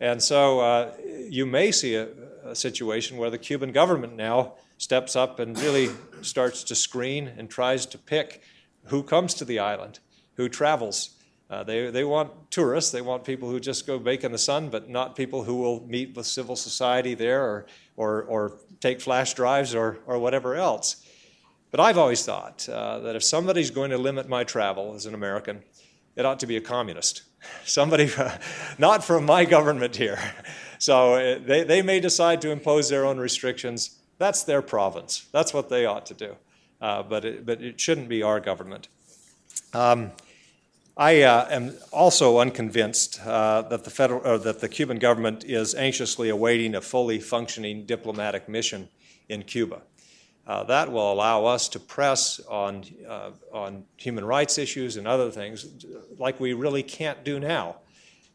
And 0.00 0.22
so 0.22 0.60
uh, 0.60 0.92
you 1.28 1.46
may 1.46 1.70
see 1.72 1.94
a, 1.94 2.08
a, 2.44 2.54
situation 2.54 3.16
where 3.16 3.30
the 3.30 3.38
Cuban 3.38 3.72
government 3.72 4.14
now 4.14 4.54
steps 4.78 5.16
up 5.16 5.38
and 5.38 5.58
really 5.58 5.90
starts 6.22 6.64
to 6.64 6.74
screen 6.74 7.28
and 7.38 7.48
tries 7.48 7.86
to 7.86 7.98
pick 7.98 8.42
who 8.84 9.02
comes 9.02 9.34
to 9.34 9.44
the 9.44 9.58
island, 9.58 9.98
who 10.34 10.48
travels. 10.48 11.10
Uh, 11.48 11.62
they, 11.62 11.90
they 11.90 12.04
want 12.04 12.50
tourists, 12.50 12.90
they 12.90 13.00
want 13.00 13.24
people 13.24 13.48
who 13.48 13.60
just 13.60 13.86
go 13.86 13.98
bake 13.98 14.24
in 14.24 14.32
the 14.32 14.38
sun, 14.38 14.68
but 14.68 14.88
not 14.90 15.16
people 15.16 15.44
who 15.44 15.56
will 15.56 15.86
meet 15.86 16.16
with 16.16 16.26
civil 16.26 16.56
society 16.56 17.14
there 17.14 17.42
or, 17.42 17.66
or, 17.96 18.22
or 18.24 18.58
take 18.80 19.00
flash 19.00 19.32
drives 19.34 19.74
or, 19.74 19.98
or 20.06 20.18
whatever 20.18 20.56
else. 20.56 21.04
But 21.70 21.80
I've 21.80 21.98
always 21.98 22.24
thought 22.24 22.68
uh, 22.68 23.00
that 23.00 23.16
if 23.16 23.22
somebody's 23.22 23.70
going 23.70 23.90
to 23.90 23.98
limit 23.98 24.28
my 24.28 24.44
travel 24.44 24.94
as 24.94 25.06
an 25.06 25.14
American, 25.14 25.62
it 26.16 26.24
ought 26.24 26.40
to 26.40 26.46
be 26.46 26.56
a 26.56 26.60
communist. 26.60 27.22
Somebody, 27.64 28.10
not 28.78 29.04
from 29.04 29.24
my 29.24 29.44
government 29.44 29.96
here. 29.96 30.18
So 30.78 31.14
uh, 31.14 31.38
they, 31.38 31.64
they 31.64 31.82
may 31.82 32.00
decide 32.00 32.40
to 32.42 32.50
impose 32.50 32.88
their 32.88 33.04
own 33.04 33.18
restrictions. 33.18 33.98
That's 34.18 34.42
their 34.42 34.62
province. 34.62 35.26
That's 35.32 35.54
what 35.54 35.68
they 35.68 35.86
ought 35.86 36.06
to 36.06 36.14
do. 36.14 36.36
Uh, 36.80 37.02
but, 37.02 37.24
it, 37.24 37.46
but 37.46 37.62
it 37.62 37.80
shouldn't 37.80 38.08
be 38.08 38.22
our 38.22 38.40
government. 38.40 38.88
Um, 39.72 40.12
I 40.98 41.22
uh, 41.22 41.46
am 41.50 41.74
also 41.92 42.38
unconvinced 42.38 43.20
uh, 43.20 43.62
that, 43.62 43.84
the 43.84 43.90
federal, 43.90 44.38
that 44.38 44.60
the 44.60 44.68
Cuban 44.68 44.98
government 44.98 45.44
is 45.44 45.74
anxiously 45.74 46.30
awaiting 46.30 46.74
a 46.74 46.80
fully 46.80 47.20
functioning 47.20 47.84
diplomatic 47.84 48.48
mission 48.48 48.88
in 49.28 49.42
Cuba. 49.42 49.82
Uh, 50.46 50.62
that 50.62 50.90
will 50.90 51.12
allow 51.12 51.44
us 51.44 51.68
to 51.68 51.80
press 51.80 52.40
on, 52.48 52.84
uh, 53.08 53.30
on 53.52 53.84
human 53.96 54.24
rights 54.24 54.58
issues 54.58 54.96
and 54.96 55.06
other 55.06 55.30
things 55.30 55.84
like 56.18 56.38
we 56.38 56.52
really 56.52 56.84
can't 56.84 57.24
do 57.24 57.40
now. 57.40 57.76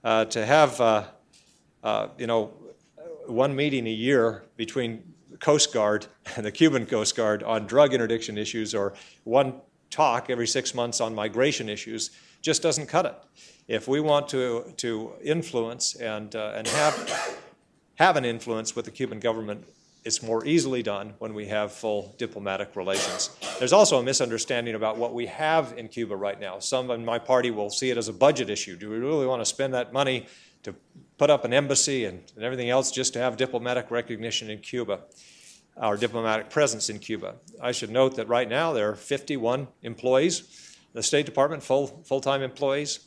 Uh, 0.03 0.25
to 0.25 0.45
have, 0.45 0.81
uh, 0.81 1.03
uh, 1.83 2.07
you 2.17 2.27
know, 2.27 2.51
one 3.27 3.55
meeting 3.55 3.87
a 3.87 3.91
year 3.91 4.43
between 4.57 5.03
the 5.29 5.37
Coast 5.37 5.73
Guard 5.73 6.07
and 6.35 6.45
the 6.45 6.51
Cuban 6.51 6.85
Coast 6.85 7.15
Guard 7.15 7.43
on 7.43 7.65
drug 7.65 7.93
interdiction 7.93 8.37
issues 8.37 8.75
or 8.75 8.93
one 9.23 9.61
talk 9.89 10.29
every 10.29 10.47
six 10.47 10.73
months 10.73 10.99
on 10.99 11.13
migration 11.13 11.69
issues 11.69 12.11
just 12.41 12.61
doesn't 12.61 12.87
cut 12.87 13.05
it. 13.05 13.15
If 13.67 13.87
we 13.87 13.99
want 13.99 14.27
to, 14.29 14.73
to 14.77 15.13
influence 15.23 15.95
and, 15.95 16.35
uh, 16.35 16.53
and 16.55 16.67
have, 16.67 17.39
have 17.95 18.17
an 18.17 18.25
influence 18.25 18.75
with 18.75 18.85
the 18.85 18.91
Cuban 18.91 19.19
government, 19.19 19.65
it's 20.03 20.23
more 20.23 20.43
easily 20.45 20.81
done 20.81 21.13
when 21.19 21.33
we 21.33 21.47
have 21.47 21.71
full 21.71 22.15
diplomatic 22.17 22.75
relations. 22.75 23.29
There's 23.59 23.73
also 23.73 23.99
a 23.99 24.03
misunderstanding 24.03 24.73
about 24.73 24.97
what 24.97 25.13
we 25.13 25.27
have 25.27 25.77
in 25.77 25.87
Cuba 25.89 26.15
right 26.15 26.39
now. 26.39 26.57
Some 26.59 26.89
in 26.89 27.05
my 27.05 27.19
party 27.19 27.51
will 27.51 27.69
see 27.69 27.91
it 27.91 27.97
as 27.97 28.07
a 28.07 28.13
budget 28.13 28.49
issue. 28.49 28.75
Do 28.75 28.89
we 28.89 28.97
really 28.97 29.27
want 29.27 29.41
to 29.41 29.45
spend 29.45 29.73
that 29.75 29.93
money 29.93 30.25
to 30.63 30.73
put 31.17 31.29
up 31.29 31.45
an 31.45 31.53
embassy 31.53 32.05
and, 32.05 32.23
and 32.35 32.43
everything 32.43 32.69
else 32.69 32.91
just 32.91 33.13
to 33.13 33.19
have 33.19 33.37
diplomatic 33.37 33.91
recognition 33.91 34.49
in 34.49 34.59
Cuba, 34.59 35.01
our 35.77 35.97
diplomatic 35.97 36.49
presence 36.49 36.89
in 36.89 36.97
Cuba? 36.97 37.35
I 37.61 37.71
should 37.71 37.91
note 37.91 38.15
that 38.15 38.27
right 38.27 38.49
now 38.49 38.73
there 38.73 38.89
are 38.89 38.95
51 38.95 39.67
employees, 39.83 40.75
the 40.93 41.03
State 41.03 41.27
Department 41.27 41.61
full 41.61 41.87
full-time 42.05 42.41
employees. 42.41 43.01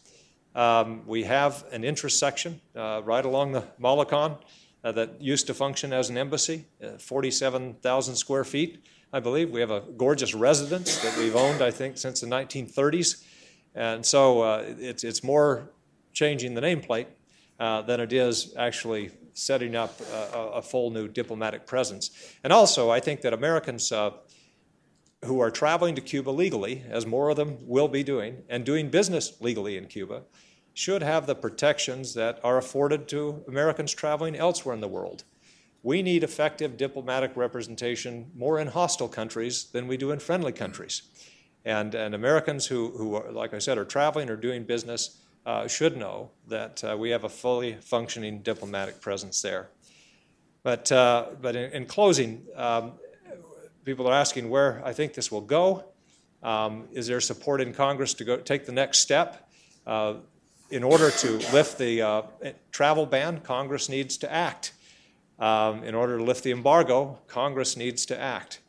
Um, 0.54 1.02
we 1.07 1.24
have 1.24 1.64
an 1.72 1.83
interest 1.83 2.20
section 2.20 2.61
uh, 2.76 3.02
right 3.04 3.24
along 3.24 3.50
the 3.50 3.64
Malecon 3.80 4.38
uh, 4.85 4.92
that 4.92 5.20
used 5.20 5.47
to 5.47 5.55
function 5.55 5.92
as 5.92 6.11
an 6.11 6.18
embassy, 6.18 6.66
uh, 6.85 6.99
47,000 6.99 8.16
square 8.16 8.44
feet, 8.44 8.85
I 9.12 9.20
believe. 9.20 9.51
We 9.51 9.61
have 9.61 9.70
a 9.70 9.81
gorgeous 9.81 10.35
residence 10.35 10.99
that 11.03 11.16
we've 11.16 11.35
owned, 11.35 11.62
I 11.62 11.70
think, 11.70 11.97
since 11.97 12.20
the 12.20 12.27
1930s. 12.27 13.25
And 13.75 14.05
so 14.05 14.42
uh, 14.42 14.64
it's, 14.79 15.03
it's 15.03 15.25
more 15.25 15.70
changing 16.12 16.55
the 16.55 16.61
nameplate 16.61 17.07
uh, 17.59 17.83
than 17.83 17.99
it 17.99 18.12
is 18.12 18.55
actually 18.57 19.11
setting 19.33 19.75
up 19.75 20.01
a, 20.01 20.38
a, 20.57 20.62
full 20.62 20.90
new 20.90 21.09
diplomatic 21.09 21.66
presence. 21.66 22.11
And 22.44 22.53
also, 22.53 22.90
I 22.90 23.01
think 23.01 23.23
that 23.23 23.33
Americans 23.33 23.90
uh, 23.90 24.12
who 25.25 25.40
are 25.40 25.51
traveling 25.51 25.97
to 25.97 26.01
Cuba 26.01 26.31
legally, 26.31 26.85
as 26.88 27.05
more 27.05 27.31
of 27.31 27.37
them 27.37 27.57
will 27.62 27.88
be 27.88 28.05
doing, 28.05 28.42
and 28.49 28.64
doing 28.64 28.90
business 28.90 29.40
legally 29.40 29.77
in 29.77 29.87
Cuba, 29.87 30.23
should 30.75 31.03
have 31.03 31.27
the 31.27 31.35
protections 31.37 32.15
that 32.15 32.41
are 32.43 32.59
afforded 32.59 33.09
to 33.09 33.45
Americans 33.47 33.95
traveling 33.95 34.35
elsewhere 34.35 34.75
in 34.75 34.81
the 34.81 34.89
world. 34.89 35.23
We 35.85 36.03
need 36.03 36.25
effective 36.25 36.77
diplomatic 36.77 37.37
representation 37.37 38.31
more 38.35 38.59
in 38.59 38.69
hostile 38.69 39.09
countries 39.09 39.65
than 39.65 39.87
we 39.87 39.97
do 39.97 40.11
in 40.11 40.19
friendly 40.19 40.53
countries. 40.53 41.03
And, 41.65 41.95
and 41.95 42.15
Americans 42.15 42.67
who, 42.67 42.91
who 42.91 43.15
are, 43.15 43.31
like 43.31 43.55
I 43.55 43.59
said, 43.59 43.79
are 43.79 43.85
traveling 43.85 44.29
or 44.29 44.37
doing 44.37 44.65
business 44.65 45.21
uh, 45.47 45.69
should 45.69 45.97
know 45.97 46.31
that 46.49 46.83
uh, 46.83 46.97
we 46.99 47.11
have 47.11 47.25
a 47.25 47.29
fully 47.29 47.75
functioning 47.81 48.41
diplomatic 48.41 49.01
presence 49.01 49.43
there. 49.43 49.69
But, 50.63 50.91
uh, 50.91 51.27
but 51.41 51.55
in, 51.55 51.71
in 51.73 51.87
closing, 51.87 52.43
um, 52.57 52.93
people 53.85 54.09
are 54.09 54.15
asking 54.15 54.51
where 54.51 54.83
I 54.85 54.93
think 54.93 55.15
this 55.15 55.31
will 55.31 55.43
go. 55.43 55.85
Um, 56.43 56.89
is 56.93 57.07
there 57.07 57.21
support 57.21 57.61
in 57.61 57.73
Congress 57.73 58.15
to 58.15 58.25
go 58.25 58.39
take 58.39 58.67
the 58.67 58.73
next 58.73 58.99
step? 58.99 59.49
In 60.70 60.83
order 60.83 61.11
to 61.11 61.38
lift 61.53 61.79
the 61.79 62.03
uh, 62.03 62.22
travel 62.72 63.07
ban, 63.07 63.40
Congress 63.40 63.88
needs 63.88 64.16
to 64.18 64.33
act. 64.33 64.72
Um, 65.38 65.83
in 65.85 65.94
order 65.94 66.18
to 66.18 66.24
lift 66.24 66.44
the 66.44 66.53
embargo, 66.53 67.18
Congress 67.27 67.77
needs 67.77 68.07
to 68.07 68.18
act. 68.18 68.61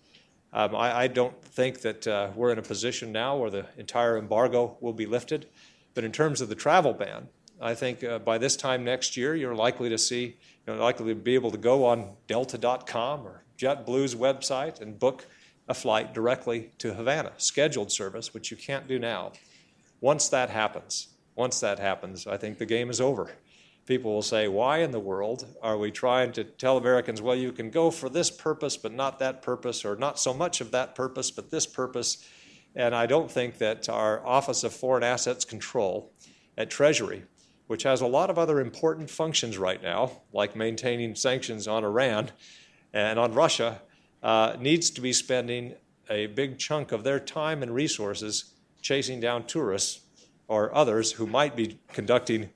Um, 0.52 0.76
I, 0.76 1.02
I, 1.02 1.08
don't 1.08 1.40
think 1.44 1.82
that 1.82 2.08
uh, 2.08 2.30
we're 2.36 2.52
in 2.52 2.58
a 2.58 2.64
position 2.64 3.12
now 3.12 3.36
where 3.36 3.50
the 3.50 3.66
entire 3.78 4.18
embargo 4.18 4.78
will 4.80 4.94
be 4.94 5.06
lifted. 5.06 5.48
But 5.94 6.04
in 6.04 6.12
terms 6.12 6.42
of 6.42 6.50
the 6.50 6.56
travel 6.56 6.94
ban, 6.94 7.28
I 7.62 7.74
think 7.74 8.04
uh, 8.04 8.20
by 8.20 8.38
this 8.38 8.56
time 8.56 8.84
next 8.84 9.16
year, 9.16 9.36
you're 9.36 9.56
likely 9.56 9.90
to 9.90 9.98
see, 9.98 10.38
you're 10.66 10.76
likely 10.76 11.14
to 11.14 11.16
be 11.16 11.36
able 11.36 11.52
to 11.52 11.58
go 11.58 11.86
on 11.86 12.14
Delta.com 12.28 13.28
or 13.28 13.44
JetBlue's 13.58 14.16
website 14.16 14.82
and 14.82 14.98
book 15.00 15.26
a 15.68 15.74
flight 15.74 16.14
directly 16.14 16.72
to 16.80 16.94
Havana, 16.94 17.34
scheduled 17.38 17.92
service, 17.92 18.34
which 18.34 18.52
you 18.52 18.58
can't 18.58 18.88
do 18.88 19.00
now. 19.00 19.32
Once 20.02 20.30
that 20.30 20.50
happens, 20.50 21.10
once 21.36 21.60
that 21.60 21.80
happens, 21.80 22.26
I 22.28 22.38
think 22.38 22.58
the 22.58 22.66
game 22.66 22.90
is 22.90 23.02
over. 23.02 23.32
People 23.86 24.14
will 24.14 24.22
say, 24.22 24.48
Why 24.48 24.80
in 24.80 24.92
the 24.92 25.00
world 25.00 25.46
are 25.62 25.78
we 25.78 25.92
trying 25.92 26.32
to 26.34 26.44
tell 26.44 26.78
Americans, 26.78 27.22
well, 27.22 27.36
you 27.36 27.52
can 27.52 27.70
go 27.70 27.92
for 27.92 28.10
this 28.10 28.32
purpose, 28.32 28.78
but 28.78 28.94
not 28.94 29.20
that 29.20 29.42
purpose, 29.42 29.86
or 29.86 29.96
not 29.96 30.20
so 30.20 30.34
much 30.34 30.62
of 30.62 30.72
that 30.72 30.96
purpose, 30.96 31.30
but 31.30 31.52
this 31.52 31.68
purpose? 31.68 32.28
And 32.76 32.96
I 32.96 33.06
don't 33.06 33.30
think 33.30 33.60
that 33.60 33.88
our 33.88 34.26
Office 34.26 34.64
of 34.64 34.74
Foreign 34.74 35.04
Assets 35.04 35.46
Control 35.46 36.12
at 36.58 36.70
Treasury, 36.70 37.24
which 37.68 37.84
has 37.84 38.02
a 38.02 38.08
lot 38.08 38.30
of 38.30 38.38
other 38.38 38.60
important 38.60 39.10
functions 39.10 39.58
right 39.58 39.82
now, 39.82 40.12
like 40.34 40.56
maintaining 40.56 41.16
sanctions 41.16 41.68
on 41.68 41.84
Iran 41.84 42.32
and 42.94 43.20
on 43.20 43.34
Russia, 43.34 43.82
uh, 44.24 44.56
needs 44.60 44.90
to 44.90 45.02
be 45.02 45.14
spending 45.14 45.76
a 46.10 46.28
big 46.28 46.58
chunk 46.58 46.92
of 46.92 47.04
their 47.04 47.20
time 47.20 47.62
and 47.62 47.74
resources 47.74 48.54
chasing 48.82 49.20
down 49.20 49.46
tourists 49.46 50.05
or 50.48 50.74
others 50.76 51.14
who 51.14 51.26
might 51.26 51.56
be 51.56 51.80
conducting 51.94 52.50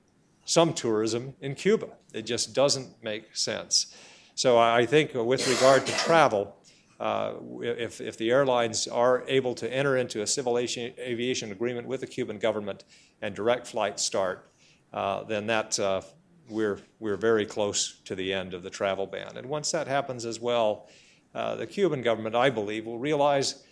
some 0.44 0.72
tourism 0.72 1.34
in 1.40 1.54
Cuba. 1.54 1.88
It 2.12 2.22
just 2.22 2.54
doesn't 2.54 3.02
make 3.02 3.36
sense. 3.36 3.94
So 4.34 4.58
I 4.58 4.86
think 4.86 5.14
with 5.14 5.46
regard 5.48 5.86
to 5.86 5.92
travel, 5.92 6.56
uh, 6.98 7.34
if, 7.62 8.00
if 8.00 8.16
the 8.16 8.30
airlines 8.30 8.86
are 8.86 9.24
able 9.26 9.54
to 9.54 9.72
enter 9.72 9.96
into 9.96 10.22
a 10.22 10.26
civil 10.26 10.58
aviation 10.58 11.52
agreement 11.52 11.86
with 11.86 12.00
the 12.00 12.06
Cuban 12.06 12.38
government 12.38 12.84
and 13.22 13.34
direct 13.34 13.66
flights 13.66 14.02
start, 14.02 14.50
uh, 14.92 15.24
then 15.24 15.46
that 15.46 15.78
uh, 15.78 16.02
we're, 16.48 16.78
we're 16.98 17.16
very 17.16 17.46
close 17.46 18.00
to 18.04 18.14
the 18.14 18.32
end 18.32 18.54
of 18.54 18.62
the 18.62 18.70
travel 18.70 19.06
ban. 19.06 19.36
And 19.36 19.48
once 19.48 19.70
that 19.70 19.86
happens 19.86 20.24
as 20.24 20.40
well, 20.40 20.88
uh, 21.34 21.54
the 21.54 21.66
Cuban 21.66 22.02
government, 22.02 22.34
I 22.34 22.50
believe, 22.50 22.86
will 22.86 22.98
realize 22.98 23.62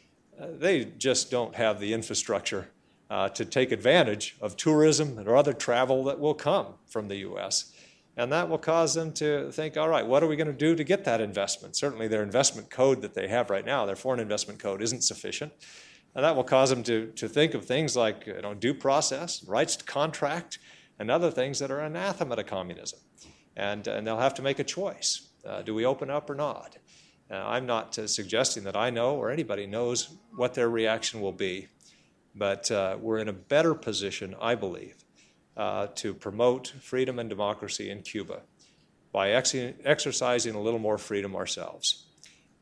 uh, 0.40 0.46
they 0.58 0.84
just 0.84 1.30
don't 1.30 1.54
have 1.54 1.80
the 1.80 1.92
infrastructure 1.92 2.68
uh, 3.10 3.28
to 3.30 3.44
take 3.44 3.72
advantage 3.72 4.36
of 4.40 4.56
tourism 4.56 5.18
or 5.26 5.36
other 5.36 5.52
travel 5.52 6.04
that 6.04 6.20
will 6.20 6.34
come 6.34 6.74
from 6.86 7.08
the 7.08 7.16
U.S. 7.16 7.72
And 8.16 8.32
that 8.32 8.48
will 8.48 8.58
cause 8.58 8.94
them 8.94 9.12
to 9.14 9.50
think, 9.52 9.76
all 9.76 9.88
right, 9.88 10.06
what 10.06 10.22
are 10.22 10.26
we 10.26 10.36
going 10.36 10.48
to 10.48 10.52
do 10.52 10.74
to 10.74 10.84
get 10.84 11.04
that 11.04 11.20
investment? 11.20 11.76
Certainly, 11.76 12.08
their 12.08 12.22
investment 12.22 12.70
code 12.70 13.00
that 13.02 13.14
they 13.14 13.28
have 13.28 13.48
right 13.48 13.64
now, 13.64 13.86
their 13.86 13.96
foreign 13.96 14.20
investment 14.20 14.58
code, 14.58 14.82
isn't 14.82 15.02
sufficient. 15.02 15.52
And 16.14 16.24
that 16.24 16.34
will 16.34 16.44
cause 16.44 16.70
them 16.70 16.82
to, 16.84 17.12
to 17.16 17.28
think 17.28 17.54
of 17.54 17.64
things 17.64 17.94
like 17.94 18.26
you 18.26 18.40
know, 18.42 18.54
due 18.54 18.74
process, 18.74 19.44
rights 19.44 19.76
to 19.76 19.84
contract, 19.84 20.58
and 20.98 21.10
other 21.10 21.30
things 21.30 21.60
that 21.60 21.70
are 21.70 21.80
anathema 21.80 22.36
to 22.36 22.44
communism. 22.44 22.98
And, 23.56 23.86
and 23.86 24.06
they'll 24.06 24.18
have 24.18 24.34
to 24.34 24.42
make 24.42 24.58
a 24.58 24.64
choice. 24.64 25.28
Uh, 25.46 25.62
do 25.62 25.74
we 25.74 25.84
open 25.84 26.10
up 26.10 26.28
or 26.28 26.34
not? 26.34 26.76
Uh, 27.30 27.36
I'm 27.36 27.66
not 27.66 27.98
uh, 27.98 28.06
suggesting 28.06 28.64
that 28.64 28.76
I 28.76 28.90
know 28.90 29.16
or 29.16 29.30
anybody 29.30 29.66
knows 29.66 30.16
what 30.34 30.54
their 30.54 30.68
reaction 30.68 31.20
will 31.20 31.32
be, 31.32 31.68
but 32.38 32.70
uh, 32.70 32.96
we're 33.00 33.18
in 33.18 33.28
a 33.28 33.32
better 33.32 33.74
position, 33.74 34.34
I 34.40 34.54
believe, 34.54 34.94
uh, 35.56 35.88
to 35.96 36.14
promote 36.14 36.68
freedom 36.80 37.18
and 37.18 37.28
democracy 37.28 37.90
in 37.90 38.02
Cuba 38.02 38.42
by 39.12 39.32
ex- 39.32 39.54
exercising 39.84 40.54
a 40.54 40.60
little 40.60 40.78
more 40.78 40.98
freedom 40.98 41.34
ourselves. 41.34 42.06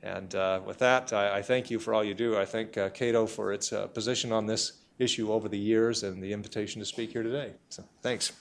And 0.03 0.35
uh, 0.35 0.61
with 0.65 0.79
that, 0.79 1.13
I, 1.13 1.39
I, 1.39 1.43
thank 1.43 1.71
you 1.71 1.79
for 1.79 1.93
all 1.93 2.05
you 2.05 2.15
do. 2.15 2.37
I 2.37 2.45
thank 2.45 2.77
uh, 2.77 2.91
Cato 2.91 3.27
for 3.27 3.53
its 3.53 3.73
uh, 3.73 3.89
position 3.89 4.33
on 4.33 4.47
this 4.47 4.73
issue 4.99 5.33
over 5.33 5.49
the 5.49 5.59
years 5.59 6.03
and 6.03 6.23
the 6.23 6.33
invitation 6.33 6.81
to 6.81 6.87
speak 6.87 7.13
here 7.13 7.23
today. 7.23 7.53
So, 7.69 7.85
thanks. 8.03 8.33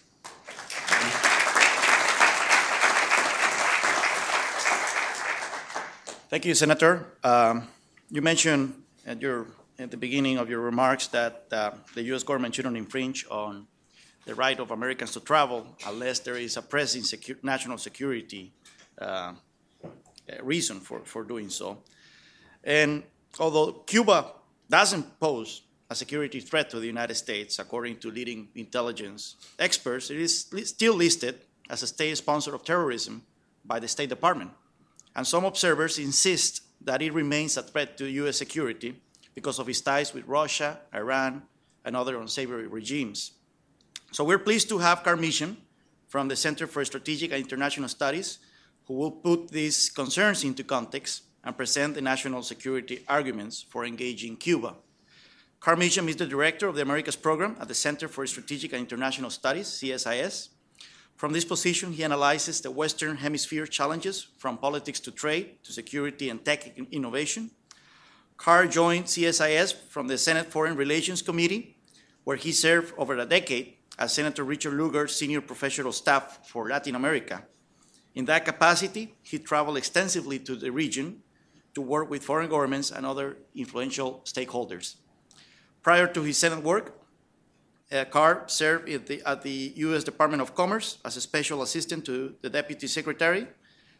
Thank 6.30 6.45
you, 6.45 6.54
Senator. 6.54 7.06
Um, 7.24 7.67
you 8.10 8.21
mentioned 8.21 8.84
at, 9.06 9.21
your, 9.21 9.48
at 9.78 9.92
the 9.92 9.98
beginning 9.98 10.38
of 10.38 10.50
your 10.50 10.62
remarks 10.62 11.08
that 11.08 11.46
uh, 11.52 11.72
the 11.94 12.04
U.S. 12.04 12.24
government 12.24 12.56
shouldn't 12.56 12.78
infringe 12.78 13.26
on 13.30 13.68
the 14.26 14.34
right 14.34 14.60
of 14.60 14.72
Americans 14.72 15.12
to 15.12 15.20
travel 15.20 15.68
unless 15.86 16.20
there 16.20 16.38
is 16.38 16.58
a 16.58 16.62
pressing 16.62 17.04
secu- 17.04 17.44
national 17.44 17.78
security 17.78 18.54
uh, 19.00 19.34
reason 20.42 20.80
for, 20.80 21.02
for 21.02 21.24
doing 21.24 21.50
so. 21.50 21.78
And 22.64 23.04
although 23.40 23.74
Cuba 23.86 24.32
doesn't 24.70 25.20
pose 25.20 25.62
a 25.90 25.96
security 25.96 26.40
threat 26.40 26.70
to 26.72 26.80
the 26.80 26.88
United 26.88 27.16
States, 27.16 27.60
according 27.60 27.98
to 27.98 28.10
leading 28.10 28.48
intelligence 28.56 29.36
experts, 29.60 30.10
it 30.10 30.18
is 30.18 30.48
li- 30.52 30.66
still 30.66 30.96
listed 30.96 31.42
as 31.70 31.84
a 31.84 31.88
state 31.88 32.18
sponsor 32.18 32.56
of 32.56 32.64
terrorism 32.64 33.24
by 33.64 33.80
the 33.80 33.88
State 33.88 34.10
Department. 34.10 34.52
And 35.16 35.28
some 35.28 35.46
observers 35.46 36.00
insist 36.00 36.62
that 36.82 37.02
it 37.02 37.14
remains 37.14 37.58
a 37.58 37.64
threat 37.64 37.98
to 37.98 38.10
U.S. 38.10 38.38
security 38.38 38.96
because 39.36 39.60
of 39.60 39.67
his 39.67 39.82
ties 39.82 40.13
with 40.13 40.26
Russia, 40.26 40.80
Iran, 40.93 41.43
and 41.84 41.95
other 41.95 42.17
unsavory 42.17 42.67
regimes. 42.67 43.34
So 44.12 44.24
we're 44.24 44.39
pleased 44.39 44.69
to 44.69 44.80
have 44.80 45.06
Meacham 45.19 45.58
from 46.08 46.30
the 46.30 46.36
Center 46.36 46.65
for 46.65 46.84
Strategic 46.86 47.32
and 47.32 47.41
International 47.41 47.89
Studies, 47.89 48.39
who 48.86 48.93
will 48.93 49.12
put 49.12 49.50
these 49.50 49.89
concerns 49.89 50.43
into 50.43 50.63
context 50.63 51.24
and 51.43 51.56
present 51.56 51.93
the 51.93 52.02
national 52.02 52.41
security 52.41 53.04
arguments 53.08 53.62
for 53.62 53.86
engaging 53.86 54.38
Cuba. 54.38 54.76
Carl 55.60 55.82
is 55.82 55.95
the 56.15 56.26
director 56.26 56.67
of 56.67 56.76
the 56.76 56.82
Americas 56.82 57.15
Program 57.15 57.58
at 57.60 57.67
the 57.67 57.74
Center 57.74 58.08
for 58.08 58.26
Strategic 58.28 58.71
and 58.71 58.82
International 58.82 59.30
Studies, 59.30 59.67
CSIS. 59.67 60.50
From 61.15 61.34
this 61.34 61.45
position, 61.45 61.93
he 61.93 62.04
analyzes 62.04 62.62
the 62.62 62.71
Western 62.71 63.17
Hemisphere 63.17 63.65
challenges 63.65 64.28
from 64.38 64.58
politics 64.58 65.00
to 65.02 65.12
trade 65.12 65.63
to 65.63 65.71
security 65.71 66.30
and 66.30 66.43
tech 66.43 66.78
innovation. 66.91 67.52
Carl 68.38 68.67
joined 68.67 69.06
CSIS 69.06 69.74
from 69.89 70.08
the 70.08 70.17
Senate 70.17 70.52
Foreign 70.52 70.76
Relations 70.76 71.21
Committee, 71.21 71.78
where 72.24 72.38
he 72.38 72.52
served 72.52 72.93
over 72.98 73.17
a 73.17 73.26
decade 73.26 73.76
as 73.98 74.13
Senator 74.13 74.43
Richard 74.43 74.74
Lugar's 74.74 75.15
senior 75.15 75.41
professional 75.41 75.91
staff 75.91 76.48
for 76.48 76.67
Latin 76.67 76.95
America. 76.95 77.43
In 78.13 78.26
that 78.26 78.45
capacity, 78.45 79.15
he 79.21 79.39
traveled 79.39 79.78
extensively 79.78 80.39
to 80.39 80.56
the 80.56 80.71
region 80.71 81.21
to 81.74 81.82
work 81.82 82.10
with 82.10 82.24
foreign 82.24 82.50
governments 82.50 82.91
and 82.91 83.06
other 83.06 83.38
influential 83.54 84.21
stakeholders. 84.26 84.95
Prior 85.84 86.08
to 86.08 86.21
his 86.24 86.38
Senate 86.38 86.63
work, 86.63 86.98
uh, 87.91 88.06
Carl 88.06 88.43
served 88.48 88.89
at 88.89 89.06
the, 89.06 89.21
at 89.26 89.43
the, 89.43 89.74
U.S. 89.76 90.04
Department 90.04 90.41
of 90.41 90.56
Commerce 90.56 90.98
as 91.06 91.17
a 91.17 91.21
special 91.21 91.62
assistant 91.62 92.06
to 92.06 92.36
the 92.41 92.50
Deputy 92.50 92.88
Secretary, 92.88 93.48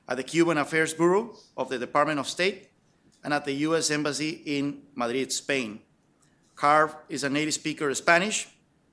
at 0.08 0.18
the 0.18 0.24
Cuban 0.24 0.58
Affairs 0.58 0.94
Bureau 0.94 1.36
of 1.56 1.70
the 1.70 1.78
Department 1.78 2.20
of 2.20 2.28
State, 2.28 2.70
and 3.26 3.34
at 3.34 3.44
the 3.44 3.54
U.S. 3.68 3.90
Embassy 3.90 4.44
in 4.46 4.84
Madrid, 4.94 5.32
Spain. 5.32 5.80
Carl 6.56 6.96
is 7.10 7.24
a 7.24 7.30
native 7.30 7.56
speaker 7.56 7.90
of 7.90 7.98
Spanish 7.98 8.48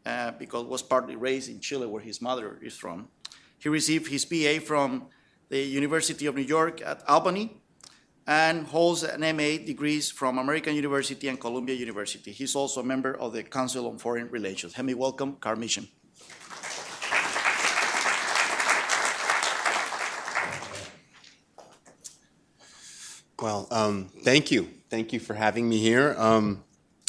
uh, 0.07 0.31
because 0.33 0.65
was 0.65 0.83
partly 0.83 1.17
raised 1.17 1.51
in 1.51 1.61
Chile, 1.61 1.87
where 1.87 2.01
his 2.01 2.23
mother 2.23 2.59
is 2.63 2.75
from. 2.75 3.09
He 3.59 3.69
received 3.69 4.09
his 4.09 4.25
BA 4.25 4.61
from 4.61 5.09
the 5.51 5.61
University 5.61 6.25
of 6.25 6.35
New 6.35 6.49
York 6.57 6.81
at 6.81 7.07
Albany 7.07 7.61
and 8.27 8.67
holds 8.67 9.03
an 9.03 9.21
MA 9.37 9.63
degrees 9.65 10.11
from 10.11 10.39
American 10.39 10.75
University 10.75 11.29
and 11.29 11.39
Columbia 11.39 11.77
University. 11.77 12.33
He's 12.33 12.57
also 12.57 12.81
a 12.81 12.85
member 12.85 13.15
of 13.15 13.35
the 13.35 13.43
Council 13.43 13.87
on 13.87 13.99
Foreign 13.99 14.31
Relations. 14.31 14.73
Let 14.79 14.87
me 14.87 14.95
welcome 14.95 15.37
Carl 15.41 15.57
Meacham. 15.57 15.89
Well, 23.43 23.67
um, 23.73 24.09
thank 24.23 24.53
you. 24.53 24.69
Thank 24.89 25.13
you 25.13 25.19
for 25.19 25.35
having 25.35 25.69
me 25.69 25.79
here. 25.79 26.15
Um, 26.17 26.63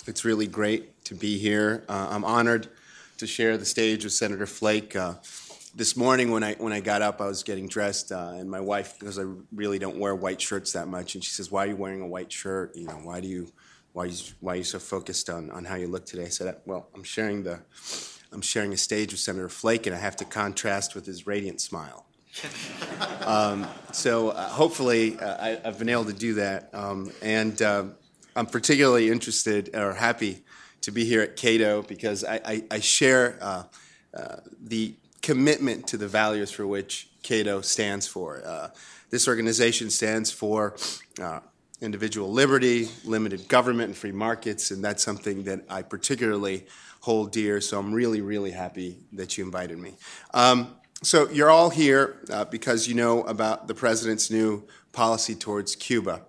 it's 0.08 0.26
really 0.26 0.48
great 0.48 1.06
to 1.06 1.13
be 1.13 1.38
here. 1.38 1.84
Uh, 1.88 2.08
I'm 2.10 2.26
honored 2.26 2.69
to 3.19 3.28
share 3.28 3.56
the 3.56 3.65
stage 3.65 4.04
with 4.04 4.13
Senator 4.13 4.48
Flake. 4.48 4.96
Uh, 4.96 5.13
this 5.76 5.96
morning 5.96 6.32
when 6.32 6.43
I 6.43 6.56
when 6.56 6.74
I 6.74 6.80
got 6.80 7.04
up, 7.04 7.22
I 7.22 7.28
was 7.28 7.43
getting 7.43 7.67
dressed, 7.67 8.12
uh, 8.12 8.32
and 8.34 8.50
my 8.50 8.60
wife, 8.60 8.98
because 9.00 9.19
I 9.19 9.26
really 9.54 9.78
don't 9.78 10.00
wear 10.00 10.15
white 10.15 10.41
shirts 10.41 10.72
that 10.72 10.88
much, 10.88 11.13
and 11.13 11.24
she 11.24 11.30
says, 11.30 11.52
"Why 11.52 11.65
are 11.65 11.67
you 11.67 11.76
wearing 11.76 12.02
a 12.02 12.08
white 12.08 12.32
shirt? 12.32 12.76
You 12.76 12.88
know, 12.88 13.00
why 13.04 13.22
do 13.22 13.28
you, 13.28 13.52
why 13.91 14.06
you, 14.06 14.17
why 14.39 14.54
are 14.54 14.56
you 14.56 14.63
so 14.63 14.80
focused 14.80 15.30
on 15.30 15.52
on 15.52 15.65
how 15.65 15.76
you 15.76 15.88
look 15.88 16.08
today?" 16.08 16.26
I 16.26 16.30
said, 16.30 16.58
"Well, 16.65 16.89
I'm 16.96 17.04
sharing 17.04 17.43
the, 17.43 17.60
I'm 18.32 18.41
sharing 18.41 18.74
a 18.74 18.78
stage 18.78 19.12
with 19.12 19.19
Senator 19.19 19.50
Flake, 19.50 19.86
and 19.86 19.96
I 19.96 20.00
have 20.00 20.15
to 20.15 20.26
contrast 20.26 20.96
with 20.96 21.06
his 21.06 21.28
radiant 21.28 21.62
smile." 21.62 22.08
Um, 23.26 23.67
so 23.91 24.30
uh, 24.30 24.50
hopefully, 24.50 25.19
uh, 25.19 25.60
I, 25.63 25.67
have 25.67 25.78
been 25.78 25.89
able 25.89 26.06
to 26.06 26.13
do 26.13 26.36
that, 26.36 26.69
um, 26.74 27.12
and 27.22 27.62
uh, 27.62 27.86
I'm 28.36 28.48
particularly 28.48 29.10
interested 29.10 29.76
or 29.76 29.93
happy 29.93 30.43
to 30.82 30.91
be 30.91 31.06
here 31.06 31.22
at 31.22 31.36
Cato 31.36 31.84
because 31.84 32.24
I, 32.24 32.41
I, 32.46 32.63
I 32.72 32.80
share 32.80 33.38
uh, 33.41 33.63
the 34.62 34.96
commitment 35.22 35.88
to 35.88 35.98
the 35.98 36.08
values 36.08 36.52
for 36.52 36.67
which 36.67 37.08
Cato 37.22 37.62
stands 37.62 38.08
for. 38.08 38.72
This 39.10 39.28
organization 39.28 39.91
stands 39.91 40.32
for 40.32 40.76
individual 41.82 42.32
liberty, 42.32 42.89
limited 43.06 43.48
government, 43.48 43.89
and 43.89 43.98
free 43.98 44.12
markets, 44.12 44.72
and 44.72 44.84
that's 44.84 45.04
something 45.04 45.43
that 45.43 45.62
I 45.69 45.84
particularly 45.84 46.65
hold 47.02 47.32
dear. 47.32 47.62
So 47.62 47.78
I'm 47.78 47.93
really, 47.93 48.22
really 48.22 48.52
happy 48.52 48.98
that 49.13 49.38
you 49.38 49.43
invited 49.43 49.78
me. 49.78 49.96
Um, 50.34 50.76
so 51.04 51.30
you're 51.30 51.52
all 51.52 51.70
here 51.70 52.16
uh, 52.32 52.46
because 52.46 52.88
you 52.88 52.96
know 52.96 53.24
about 53.24 53.68
the 53.68 53.76
president's 53.76 54.32
new 54.32 54.63
policy 54.94 55.36
towards 55.36 55.76
Cuba, 55.76 56.22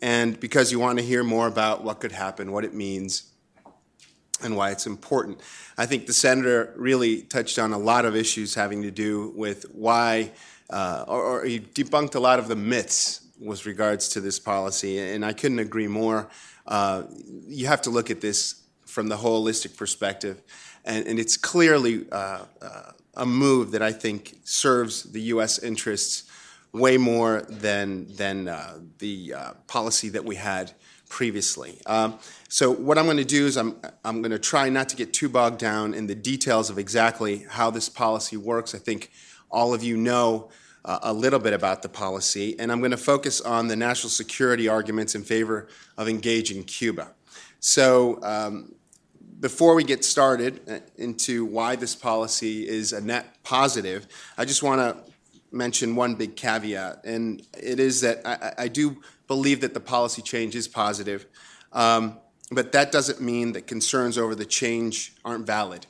and 0.00 0.38
because 0.38 0.70
you 0.70 0.78
want 0.78 0.98
to 0.98 1.04
hear 1.04 1.24
more 1.24 1.48
about 1.48 1.82
what 1.82 2.00
could 2.00 2.12
happen, 2.12 2.52
what 2.52 2.64
it 2.64 2.72
means, 2.72 3.24
and 4.42 4.56
why 4.56 4.70
it's 4.70 4.86
important. 4.86 5.40
I 5.76 5.86
think 5.86 6.06
the 6.06 6.12
senator 6.12 6.72
really 6.76 7.22
touched 7.22 7.58
on 7.58 7.72
a 7.72 7.78
lot 7.78 8.04
of 8.04 8.14
issues 8.14 8.54
having 8.54 8.82
to 8.82 8.90
do 8.92 9.32
with 9.34 9.64
why, 9.72 10.30
uh, 10.70 11.04
or, 11.08 11.22
or, 11.22 11.44
he 11.44 11.58
debunked 11.58 12.14
a 12.14 12.20
lot 12.20 12.38
of 12.38 12.46
the 12.46 12.56
myths 12.56 13.22
with 13.40 13.66
regards 13.66 14.08
to 14.10 14.20
this 14.20 14.38
policy, 14.38 14.98
and 14.98 15.24
I 15.24 15.32
couldn't 15.32 15.58
agree 15.58 15.88
more. 15.88 16.28
Uh, 16.66 17.02
you 17.48 17.66
have 17.66 17.82
to 17.82 17.90
look 17.90 18.10
at 18.10 18.20
this 18.20 18.62
from 18.86 19.08
the 19.08 19.16
holistic 19.16 19.76
perspective, 19.76 20.40
and, 20.84 21.04
and 21.08 21.18
it's 21.18 21.36
clearly 21.36 22.06
uh, 22.12 22.44
uh 22.62 22.92
a 23.14 23.26
move 23.26 23.72
that 23.72 23.82
I 23.82 23.92
think 23.92 24.36
serves 24.44 25.04
the 25.04 25.20
U.S. 25.22 25.58
interests 25.58 26.24
way 26.72 26.96
more 26.96 27.42
than 27.48 28.06
than 28.14 28.48
uh, 28.48 28.78
the 28.98 29.34
uh, 29.34 29.52
policy 29.66 30.08
that 30.10 30.24
we 30.24 30.36
had 30.36 30.72
previously. 31.08 31.80
Um, 31.86 32.18
so 32.48 32.70
what 32.70 32.96
I'm 32.96 33.04
going 33.04 33.16
to 33.16 33.24
do 33.24 33.46
is 33.46 33.56
I'm, 33.56 33.76
I'm 34.04 34.22
going 34.22 34.30
to 34.30 34.38
try 34.38 34.68
not 34.68 34.88
to 34.90 34.96
get 34.96 35.12
too 35.12 35.28
bogged 35.28 35.58
down 35.58 35.92
in 35.92 36.06
the 36.06 36.14
details 36.14 36.70
of 36.70 36.78
exactly 36.78 37.44
how 37.48 37.70
this 37.70 37.88
policy 37.88 38.36
works. 38.36 38.74
I 38.74 38.78
think 38.78 39.10
all 39.50 39.74
of 39.74 39.82
you 39.82 39.96
know 39.96 40.50
uh, 40.84 41.00
a 41.02 41.12
little 41.12 41.40
bit 41.40 41.52
about 41.52 41.82
the 41.82 41.88
policy, 41.88 42.58
and 42.58 42.70
I'm 42.72 42.78
going 42.78 42.92
to 42.92 42.96
focus 42.96 43.40
on 43.40 43.66
the 43.66 43.76
national 43.76 44.10
security 44.10 44.68
arguments 44.68 45.14
in 45.14 45.24
favor 45.24 45.68
of 45.98 46.08
engaging 46.08 46.62
Cuba. 46.62 47.12
So 47.58 48.20
um, 48.22 48.74
before 49.40 49.74
we 49.74 49.82
get 49.82 50.04
started 50.04 50.60
uh, 50.68 50.78
into 50.96 51.44
why 51.44 51.74
this 51.74 51.94
policy 51.94 52.68
is 52.68 52.92
a 52.92 53.00
net 53.00 53.42
positive, 53.42 54.06
I 54.36 54.44
just 54.44 54.62
want 54.62 54.80
to 54.80 55.12
mention 55.50 55.96
one 55.96 56.14
big 56.14 56.36
caveat, 56.36 57.04
and 57.04 57.42
it 57.58 57.80
is 57.80 58.02
that 58.02 58.20
I, 58.24 58.64
I 58.64 58.68
do 58.68 59.00
believe 59.26 59.62
that 59.62 59.74
the 59.74 59.80
policy 59.80 60.22
change 60.22 60.54
is 60.54 60.68
positive, 60.68 61.26
um, 61.72 62.18
but 62.52 62.72
that 62.72 62.92
doesn't 62.92 63.20
mean 63.20 63.52
that 63.52 63.66
concerns 63.66 64.18
over 64.18 64.34
the 64.34 64.44
change 64.44 65.14
aren't 65.24 65.46
valid. 65.46 65.86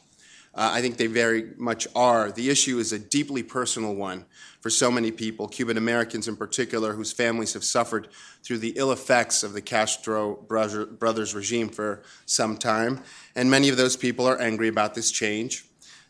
Uh, 0.54 0.70
I 0.72 0.80
think 0.80 0.96
they 0.96 1.06
very 1.06 1.52
much 1.56 1.86
are. 1.94 2.32
The 2.32 2.50
issue 2.50 2.78
is 2.78 2.92
a 2.92 2.98
deeply 2.98 3.42
personal 3.42 3.94
one 3.94 4.24
for 4.61 4.70
so 4.70 4.90
many 4.90 5.11
people, 5.11 5.49
Cuban 5.49 5.77
Americans 5.77 6.29
in 6.29 6.37
particular, 6.37 6.92
whose 6.92 7.12
families 7.12 7.55
have 7.55 7.64
suffered 7.64 8.09
through 8.42 8.59
the 8.59 8.75
ill 8.77 8.92
effects 8.92 9.42
of 9.42 9.53
the 9.53 9.62
Castro 9.62 10.37
brothers 10.37 11.35
regime 11.35 11.68
for 11.68 12.03
some 12.27 12.57
time. 12.57 13.03
And 13.35 13.51
many 13.51 13.68
of 13.70 13.77
those 13.77 13.96
people 13.96 14.27
are 14.27 14.38
angry 14.38 14.68
about 14.68 14.94
this 14.94 15.11
change. 15.11 15.64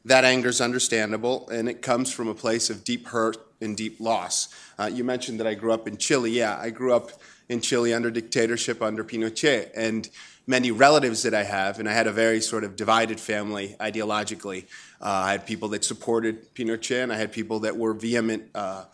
That 0.04 0.24
anger 0.24 0.48
is 0.48 0.60
understandable, 0.60 1.48
and 1.50 1.68
it 1.68 1.82
comes 1.82 2.12
from 2.12 2.26
a 2.26 2.34
place 2.34 2.70
of 2.70 2.84
deep 2.84 3.08
hurt 3.08 3.36
and 3.60 3.76
deep 3.76 4.00
loss. 4.00 4.48
Uh, 4.78 4.90
you 4.92 5.04
mentioned 5.04 5.38
that 5.40 5.46
I 5.46 5.54
grew 5.54 5.72
up 5.72 5.86
in 5.86 5.98
Chile. 5.98 6.30
Yeah, 6.30 6.58
I 6.58 6.70
grew 6.70 6.94
up 6.94 7.12
in 7.50 7.60
Chile 7.60 7.92
under 7.92 8.10
dictatorship 8.10 8.80
under 8.80 9.04
Pinochet. 9.04 9.70
And 9.74 10.08
many 10.46 10.70
relatives 10.70 11.22
that 11.22 11.34
I 11.34 11.44
have, 11.44 11.78
and 11.78 11.88
I 11.88 11.92
had 11.92 12.06
a 12.06 12.12
very 12.12 12.40
sort 12.40 12.64
of 12.64 12.76
divided 12.76 13.20
family 13.20 13.76
ideologically. 13.80 14.64
Uh, 15.00 15.28
I 15.28 15.32
had 15.32 15.46
people 15.46 15.68
that 15.68 15.84
supported 15.84 16.54
Pinochet, 16.54 17.02
and 17.02 17.12
I 17.12 17.16
had 17.16 17.32
people 17.32 17.60
that 17.60 17.76
were 17.76 17.94
vehement 17.94 18.44
uh, 18.54 18.84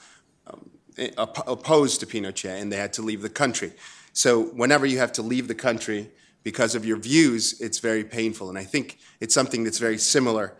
um, 0.47 0.71
opposed 1.19 2.01
to 2.01 2.07
Pinochet, 2.07 2.61
and 2.61 2.71
they 2.71 2.77
had 2.77 2.93
to 2.95 3.03
leave 3.03 3.23
the 3.23 3.31
country. 3.31 3.73
So 4.13 4.45
whenever 4.45 4.87
you 4.87 4.99
have 4.99 5.13
to 5.13 5.23
leave 5.23 5.49
the 5.49 5.55
country 5.55 6.11
because 6.43 6.75
of 6.75 6.87
your 6.87 6.97
views, 6.97 7.61
it's 7.61 7.81
very 7.81 8.05
painful. 8.05 8.49
And 8.49 8.59
I 8.59 8.65
think 8.65 8.99
it's 9.21 9.35
something 9.35 9.65
that's 9.65 9.79
very 9.79 9.99
similar 9.99 10.55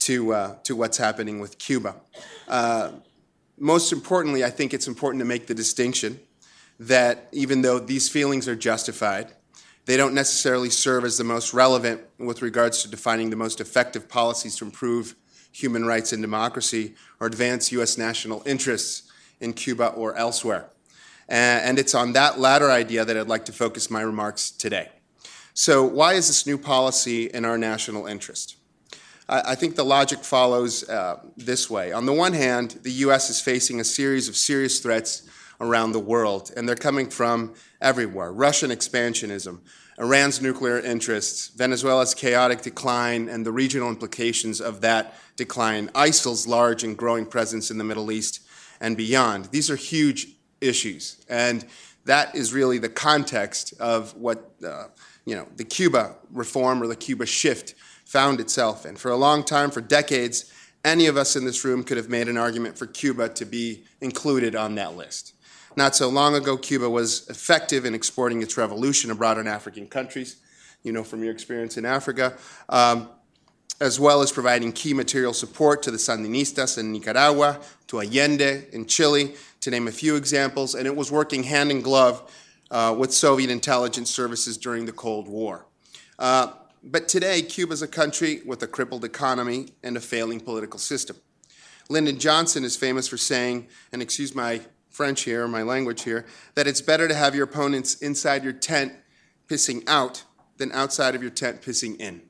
to, 0.00 0.34
uh, 0.34 0.56
to 0.64 0.76
what's 0.76 0.98
happening 0.98 1.40
with 1.40 1.58
Cuba. 1.58 1.96
Uh, 2.46 2.90
most 3.58 3.92
importantly, 3.92 4.44
I 4.44 4.50
think 4.50 4.74
it's 4.74 4.88
important 4.88 5.20
to 5.20 5.24
make 5.24 5.46
the 5.46 5.54
distinction 5.54 6.20
that 6.78 7.28
even 7.32 7.62
though 7.62 7.78
these 7.78 8.08
feelings 8.08 8.46
are 8.46 8.56
justified, 8.56 9.32
they 9.88 9.96
don't 9.96 10.12
necessarily 10.12 10.68
serve 10.68 11.06
as 11.06 11.16
the 11.16 11.24
most 11.24 11.54
relevant 11.54 12.02
with 12.18 12.42
regards 12.42 12.82
to 12.82 12.90
defining 12.90 13.30
the 13.30 13.36
most 13.36 13.58
effective 13.58 14.06
policies 14.06 14.54
to 14.54 14.66
improve 14.66 15.14
human 15.50 15.86
rights 15.86 16.12
and 16.12 16.20
democracy 16.20 16.94
or 17.20 17.26
advance 17.26 17.72
U.S. 17.72 17.96
national 17.96 18.42
interests 18.44 19.10
in 19.40 19.54
Cuba 19.54 19.88
or 19.88 20.14
elsewhere. 20.14 20.68
And 21.26 21.78
it's 21.78 21.94
on 21.94 22.12
that 22.12 22.38
latter 22.38 22.70
idea 22.70 23.06
that 23.06 23.16
I'd 23.16 23.28
like 23.28 23.46
to 23.46 23.52
focus 23.52 23.90
my 23.90 24.02
remarks 24.02 24.50
today. 24.50 24.90
So, 25.54 25.84
why 25.84 26.12
is 26.12 26.26
this 26.26 26.46
new 26.46 26.58
policy 26.58 27.24
in 27.24 27.46
our 27.46 27.56
national 27.56 28.06
interest? 28.06 28.56
I 29.26 29.54
think 29.54 29.74
the 29.74 29.84
logic 29.84 30.18
follows 30.18 30.86
uh, 30.86 31.20
this 31.38 31.70
way. 31.70 31.92
On 31.92 32.04
the 32.04 32.12
one 32.12 32.34
hand, 32.34 32.78
the 32.82 32.92
U.S. 33.06 33.30
is 33.30 33.40
facing 33.40 33.80
a 33.80 33.84
series 33.84 34.28
of 34.28 34.36
serious 34.36 34.80
threats 34.80 35.22
around 35.62 35.92
the 35.92 35.98
world, 35.98 36.52
and 36.54 36.68
they're 36.68 36.76
coming 36.76 37.08
from 37.08 37.54
everywhere 37.80 38.32
Russian 38.32 38.70
expansionism, 38.70 39.60
Iran's 39.98 40.40
nuclear 40.40 40.78
interests, 40.78 41.48
Venezuela's 41.48 42.14
chaotic 42.14 42.62
decline, 42.62 43.28
and 43.28 43.44
the 43.44 43.52
regional 43.52 43.88
implications 43.88 44.60
of 44.60 44.80
that 44.80 45.14
decline, 45.36 45.90
ISIL's 45.94 46.46
large 46.46 46.84
and 46.84 46.96
growing 46.96 47.26
presence 47.26 47.70
in 47.70 47.78
the 47.78 47.84
Middle 47.84 48.12
East 48.12 48.40
and 48.80 48.96
beyond. 48.96 49.46
These 49.46 49.70
are 49.70 49.76
huge 49.76 50.28
issues, 50.60 51.24
and 51.28 51.64
that 52.04 52.34
is 52.34 52.52
really 52.52 52.78
the 52.78 52.88
context 52.88 53.74
of 53.80 54.14
what 54.16 54.52
uh, 54.64 54.86
you 55.24 55.34
know 55.34 55.46
the 55.56 55.64
Cuba 55.64 56.16
reform 56.30 56.82
or 56.82 56.86
the 56.86 56.96
Cuba 56.96 57.26
shift 57.26 57.74
found 58.04 58.40
itself 58.40 58.86
in. 58.86 58.96
For 58.96 59.10
a 59.10 59.16
long 59.16 59.44
time, 59.44 59.70
for 59.70 59.80
decades, 59.80 60.52
any 60.84 61.06
of 61.06 61.16
us 61.16 61.36
in 61.36 61.44
this 61.44 61.64
room 61.64 61.84
could 61.84 61.96
have 61.96 62.08
made 62.08 62.28
an 62.28 62.38
argument 62.38 62.78
for 62.78 62.86
Cuba 62.86 63.28
to 63.30 63.44
be 63.44 63.84
included 64.00 64.54
on 64.54 64.74
that 64.76 64.96
list. 64.96 65.34
Not 65.78 65.94
so 65.94 66.08
long 66.08 66.34
ago, 66.34 66.56
Cuba 66.56 66.90
was 66.90 67.28
effective 67.28 67.84
in 67.84 67.94
exporting 67.94 68.42
its 68.42 68.56
revolution 68.56 69.12
abroad 69.12 69.38
in 69.38 69.46
African 69.46 69.86
countries, 69.86 70.38
you 70.82 70.90
know 70.90 71.04
from 71.04 71.22
your 71.22 71.30
experience 71.30 71.76
in 71.76 71.84
Africa, 71.84 72.36
um, 72.68 73.08
as 73.80 74.00
well 74.00 74.20
as 74.20 74.32
providing 74.32 74.72
key 74.72 74.92
material 74.92 75.32
support 75.32 75.84
to 75.84 75.92
the 75.92 75.96
Sandinistas 75.96 76.78
in 76.78 76.90
Nicaragua, 76.90 77.60
to 77.86 78.00
Allende 78.00 78.64
in 78.72 78.86
Chile, 78.86 79.36
to 79.60 79.70
name 79.70 79.86
a 79.86 79.92
few 79.92 80.16
examples, 80.16 80.74
and 80.74 80.84
it 80.84 80.96
was 80.96 81.12
working 81.12 81.44
hand 81.44 81.70
in 81.70 81.80
glove 81.80 82.28
uh, 82.72 82.92
with 82.98 83.14
Soviet 83.14 83.48
intelligence 83.48 84.10
services 84.10 84.58
during 84.58 84.84
the 84.84 84.90
Cold 84.90 85.28
War. 85.28 85.64
Uh, 86.18 86.54
but 86.82 87.06
today, 87.06 87.40
Cuba 87.40 87.74
is 87.74 87.82
a 87.82 87.86
country 87.86 88.42
with 88.44 88.60
a 88.64 88.66
crippled 88.66 89.04
economy 89.04 89.68
and 89.84 89.96
a 89.96 90.00
failing 90.00 90.40
political 90.40 90.80
system. 90.80 91.18
Lyndon 91.88 92.18
Johnson 92.18 92.64
is 92.64 92.74
famous 92.74 93.06
for 93.06 93.16
saying, 93.16 93.68
and 93.92 94.02
excuse 94.02 94.34
my 94.34 94.62
French 94.98 95.22
here, 95.22 95.46
my 95.46 95.62
language 95.62 96.02
here, 96.02 96.26
that 96.56 96.66
it's 96.66 96.80
better 96.80 97.06
to 97.06 97.14
have 97.14 97.32
your 97.32 97.44
opponents 97.44 97.94
inside 98.02 98.42
your 98.42 98.52
tent 98.52 98.92
pissing 99.46 99.84
out 99.86 100.24
than 100.56 100.72
outside 100.72 101.14
of 101.14 101.22
your 101.22 101.30
tent 101.30 101.62
pissing 101.62 101.96
in. 102.00 102.20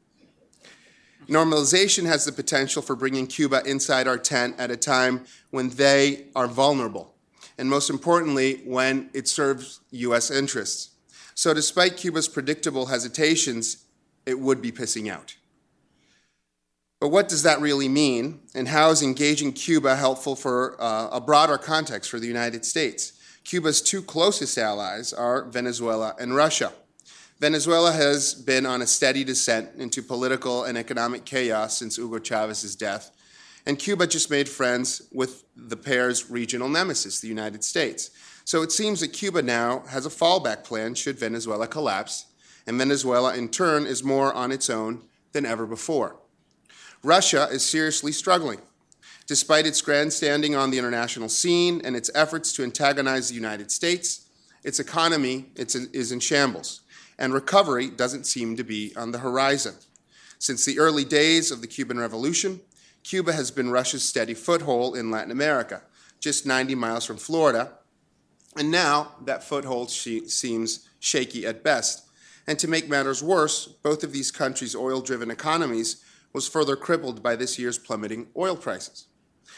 Normalization 1.30 2.04
has 2.04 2.26
the 2.26 2.32
potential 2.32 2.82
for 2.82 2.94
bringing 2.94 3.26
Cuba 3.26 3.62
inside 3.64 4.06
our 4.06 4.18
tent 4.18 4.54
at 4.58 4.70
a 4.70 4.76
time 4.76 5.24
when 5.48 5.70
they 5.70 6.26
are 6.36 6.46
vulnerable, 6.46 7.14
and 7.56 7.70
most 7.70 7.88
importantly, 7.88 8.60
when 8.66 9.08
it 9.14 9.28
serves 9.28 9.80
U.S. 9.92 10.30
interests. 10.30 10.90
So, 11.34 11.54
despite 11.54 11.96
Cuba's 11.96 12.28
predictable 12.28 12.84
hesitations, 12.84 13.86
it 14.26 14.38
would 14.38 14.60
be 14.60 14.72
pissing 14.72 15.10
out. 15.10 15.36
But 17.00 17.10
what 17.10 17.28
does 17.28 17.44
that 17.44 17.60
really 17.60 17.88
mean, 17.88 18.40
and 18.56 18.66
how 18.66 18.90
is 18.90 19.02
engaging 19.02 19.52
Cuba 19.52 19.94
helpful 19.94 20.34
for 20.34 20.76
uh, 20.80 21.10
a 21.12 21.20
broader 21.20 21.56
context 21.56 22.10
for 22.10 22.18
the 22.18 22.26
United 22.26 22.64
States? 22.64 23.12
Cuba's 23.44 23.80
two 23.80 24.02
closest 24.02 24.58
allies 24.58 25.12
are 25.12 25.44
Venezuela 25.44 26.16
and 26.18 26.34
Russia. 26.34 26.72
Venezuela 27.38 27.92
has 27.92 28.34
been 28.34 28.66
on 28.66 28.82
a 28.82 28.86
steady 28.86 29.22
descent 29.22 29.70
into 29.78 30.02
political 30.02 30.64
and 30.64 30.76
economic 30.76 31.24
chaos 31.24 31.78
since 31.78 31.96
Hugo 31.96 32.18
Chavez's 32.18 32.74
death, 32.74 33.12
and 33.64 33.78
Cuba 33.78 34.08
just 34.08 34.28
made 34.28 34.48
friends 34.48 35.02
with 35.12 35.44
the 35.56 35.76
pair's 35.76 36.28
regional 36.28 36.68
nemesis, 36.68 37.20
the 37.20 37.28
United 37.28 37.62
States. 37.62 38.10
So 38.44 38.62
it 38.62 38.72
seems 38.72 39.00
that 39.00 39.12
Cuba 39.12 39.40
now 39.40 39.84
has 39.88 40.04
a 40.04 40.10
fallback 40.10 40.64
plan 40.64 40.96
should 40.96 41.16
Venezuela 41.16 41.68
collapse, 41.68 42.26
and 42.66 42.76
Venezuela 42.76 43.36
in 43.36 43.50
turn 43.50 43.86
is 43.86 44.02
more 44.02 44.32
on 44.32 44.50
its 44.50 44.68
own 44.68 45.04
than 45.30 45.46
ever 45.46 45.64
before. 45.64 46.16
Russia 47.02 47.48
is 47.50 47.64
seriously 47.64 48.12
struggling. 48.12 48.60
Despite 49.26 49.66
its 49.66 49.82
grandstanding 49.82 50.56
on 50.56 50.70
the 50.70 50.78
international 50.78 51.28
scene 51.28 51.80
and 51.84 51.94
its 51.94 52.10
efforts 52.14 52.52
to 52.54 52.62
antagonize 52.62 53.28
the 53.28 53.34
United 53.34 53.70
States, 53.70 54.26
its 54.64 54.80
economy 54.80 55.46
is 55.54 56.12
in 56.12 56.20
shambles, 56.20 56.80
and 57.18 57.32
recovery 57.32 57.88
doesn't 57.90 58.26
seem 58.26 58.56
to 58.56 58.64
be 58.64 58.92
on 58.96 59.12
the 59.12 59.18
horizon. 59.18 59.74
Since 60.38 60.64
the 60.64 60.78
early 60.78 61.04
days 61.04 61.50
of 61.50 61.60
the 61.60 61.66
Cuban 61.66 61.98
Revolution, 61.98 62.60
Cuba 63.04 63.32
has 63.32 63.50
been 63.50 63.70
Russia's 63.70 64.02
steady 64.02 64.34
foothold 64.34 64.96
in 64.96 65.10
Latin 65.10 65.30
America, 65.30 65.82
just 66.20 66.46
90 66.46 66.74
miles 66.74 67.04
from 67.04 67.16
Florida, 67.16 67.72
and 68.56 68.70
now 68.70 69.12
that 69.24 69.44
foothold 69.44 69.90
seems 69.90 70.88
shaky 70.98 71.46
at 71.46 71.62
best. 71.62 72.08
And 72.46 72.58
to 72.58 72.66
make 72.66 72.88
matters 72.88 73.22
worse, 73.22 73.66
both 73.66 74.02
of 74.02 74.12
these 74.12 74.30
countries' 74.30 74.74
oil 74.74 75.00
driven 75.00 75.30
economies 75.30 76.02
was 76.38 76.46
further 76.46 76.76
crippled 76.76 77.20
by 77.20 77.34
this 77.34 77.58
year's 77.58 77.78
plummeting 77.78 78.28
oil 78.36 78.54
prices. 78.54 79.08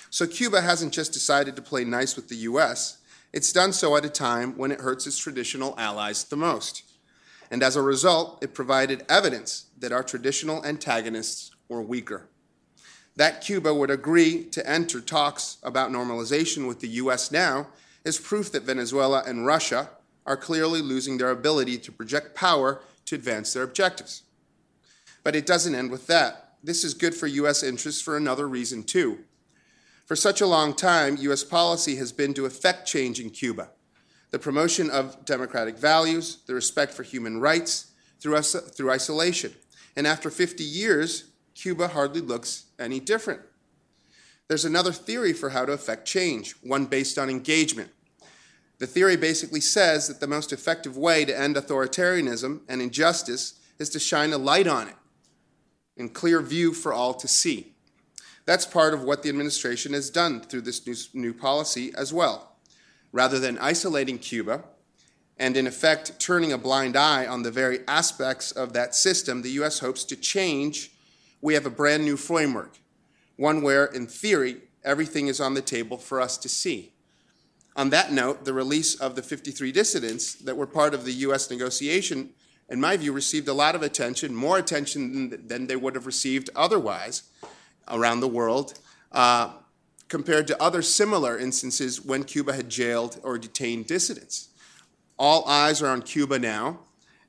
So 0.08 0.26
Cuba 0.26 0.62
hasn't 0.62 0.94
just 0.94 1.12
decided 1.12 1.54
to 1.54 1.60
play 1.60 1.84
nice 1.84 2.16
with 2.16 2.30
the 2.30 2.48
US, 2.48 2.96
it's 3.34 3.52
done 3.52 3.74
so 3.74 3.96
at 3.98 4.04
a 4.06 4.08
time 4.08 4.56
when 4.56 4.72
it 4.72 4.80
hurts 4.80 5.06
its 5.06 5.18
traditional 5.18 5.74
allies 5.76 6.24
the 6.24 6.38
most. 6.38 6.84
And 7.50 7.62
as 7.62 7.76
a 7.76 7.82
result, 7.82 8.42
it 8.42 8.54
provided 8.54 9.04
evidence 9.10 9.66
that 9.78 9.92
our 9.92 10.02
traditional 10.02 10.64
antagonists 10.64 11.50
were 11.68 11.82
weaker. 11.82 12.30
That 13.14 13.42
Cuba 13.42 13.74
would 13.74 13.90
agree 13.90 14.44
to 14.44 14.66
enter 14.66 15.02
talks 15.02 15.58
about 15.62 15.90
normalization 15.90 16.66
with 16.66 16.80
the 16.80 16.88
US 17.02 17.30
now 17.30 17.66
is 18.06 18.18
proof 18.18 18.50
that 18.52 18.62
Venezuela 18.62 19.22
and 19.26 19.44
Russia 19.44 19.90
are 20.24 20.38
clearly 20.38 20.80
losing 20.80 21.18
their 21.18 21.30
ability 21.30 21.76
to 21.76 21.92
project 21.92 22.34
power 22.34 22.80
to 23.04 23.16
advance 23.16 23.52
their 23.52 23.64
objectives. 23.64 24.22
But 25.22 25.36
it 25.36 25.44
doesn't 25.44 25.74
end 25.74 25.90
with 25.90 26.06
that 26.06 26.46
this 26.62 26.84
is 26.84 26.94
good 26.94 27.14
for 27.14 27.26
U.S. 27.26 27.62
interests 27.62 28.02
for 28.02 28.16
another 28.16 28.48
reason, 28.48 28.82
too. 28.82 29.20
For 30.06 30.16
such 30.16 30.40
a 30.40 30.46
long 30.46 30.74
time, 30.74 31.16
U.S. 31.18 31.44
policy 31.44 31.96
has 31.96 32.12
been 32.12 32.34
to 32.34 32.46
effect 32.46 32.86
change 32.86 33.20
in 33.20 33.30
Cuba 33.30 33.70
the 34.30 34.38
promotion 34.38 34.90
of 34.90 35.24
democratic 35.24 35.76
values, 35.76 36.38
the 36.46 36.54
respect 36.54 36.94
for 36.94 37.02
human 37.02 37.40
rights 37.40 37.90
through, 38.20 38.40
through 38.40 38.90
isolation. 38.90 39.52
And 39.96 40.06
after 40.06 40.30
50 40.30 40.62
years, 40.62 41.30
Cuba 41.54 41.88
hardly 41.88 42.20
looks 42.20 42.66
any 42.78 43.00
different. 43.00 43.40
There's 44.48 44.64
another 44.64 44.92
theory 44.92 45.32
for 45.32 45.50
how 45.50 45.64
to 45.64 45.72
effect 45.72 46.06
change, 46.06 46.52
one 46.62 46.86
based 46.86 47.18
on 47.18 47.28
engagement. 47.28 47.90
The 48.78 48.86
theory 48.86 49.16
basically 49.16 49.60
says 49.60 50.08
that 50.08 50.20
the 50.20 50.26
most 50.26 50.52
effective 50.52 50.96
way 50.96 51.24
to 51.24 51.38
end 51.38 51.56
authoritarianism 51.56 52.60
and 52.68 52.80
injustice 52.80 53.54
is 53.78 53.90
to 53.90 53.98
shine 53.98 54.32
a 54.32 54.38
light 54.38 54.66
on 54.66 54.88
it 54.88 54.94
in 56.00 56.08
clear 56.08 56.40
view 56.40 56.72
for 56.72 56.92
all 56.92 57.14
to 57.14 57.28
see. 57.28 57.74
That's 58.46 58.66
part 58.66 58.94
of 58.94 59.04
what 59.04 59.22
the 59.22 59.28
administration 59.28 59.92
has 59.92 60.10
done 60.10 60.40
through 60.40 60.62
this 60.62 60.84
new, 60.86 60.96
new 61.20 61.34
policy 61.34 61.92
as 61.96 62.12
well. 62.12 62.56
Rather 63.12 63.38
than 63.38 63.58
isolating 63.58 64.18
Cuba 64.18 64.64
and, 65.38 65.56
in 65.56 65.66
effect, 65.66 66.18
turning 66.18 66.52
a 66.52 66.58
blind 66.58 66.96
eye 66.96 67.26
on 67.26 67.42
the 67.42 67.50
very 67.50 67.80
aspects 67.86 68.50
of 68.50 68.72
that 68.72 68.94
system 68.94 69.42
the 69.42 69.50
U.S. 69.50 69.80
hopes 69.80 70.02
to 70.04 70.16
change, 70.16 70.90
we 71.40 71.54
have 71.54 71.66
a 71.66 71.70
brand 71.70 72.04
new 72.04 72.16
framework, 72.16 72.78
one 73.36 73.62
where, 73.62 73.84
in 73.84 74.06
theory, 74.06 74.62
everything 74.82 75.26
is 75.28 75.40
on 75.40 75.54
the 75.54 75.62
table 75.62 75.98
for 75.98 76.20
us 76.20 76.38
to 76.38 76.48
see. 76.48 76.92
On 77.76 77.90
that 77.90 78.10
note, 78.10 78.44
the 78.44 78.52
release 78.54 78.94
of 78.94 79.14
the 79.16 79.22
53 79.22 79.70
dissidents 79.70 80.34
that 80.34 80.56
were 80.56 80.66
part 80.66 80.94
of 80.94 81.04
the 81.04 81.12
U.S. 81.12 81.50
negotiation 81.50 82.30
in 82.70 82.80
my 82.80 82.96
view, 82.96 83.12
received 83.12 83.48
a 83.48 83.52
lot 83.52 83.74
of 83.74 83.82
attention, 83.82 84.34
more 84.34 84.56
attention 84.56 85.30
than, 85.30 85.46
than 85.48 85.66
they 85.66 85.76
would 85.76 85.94
have 85.94 86.06
received 86.06 86.48
otherwise 86.54 87.24
around 87.88 88.20
the 88.20 88.28
world. 88.28 88.78
Uh, 89.12 89.50
compared 90.10 90.48
to 90.48 90.60
other 90.60 90.82
similar 90.82 91.38
instances 91.38 92.04
when 92.04 92.24
Cuba 92.24 92.52
had 92.52 92.68
jailed 92.68 93.18
or 93.22 93.38
detained 93.38 93.86
dissidents. 93.86 94.48
All 95.16 95.46
eyes 95.46 95.80
are 95.80 95.88
on 95.88 96.02
Cuba 96.02 96.38
now, 96.38 96.80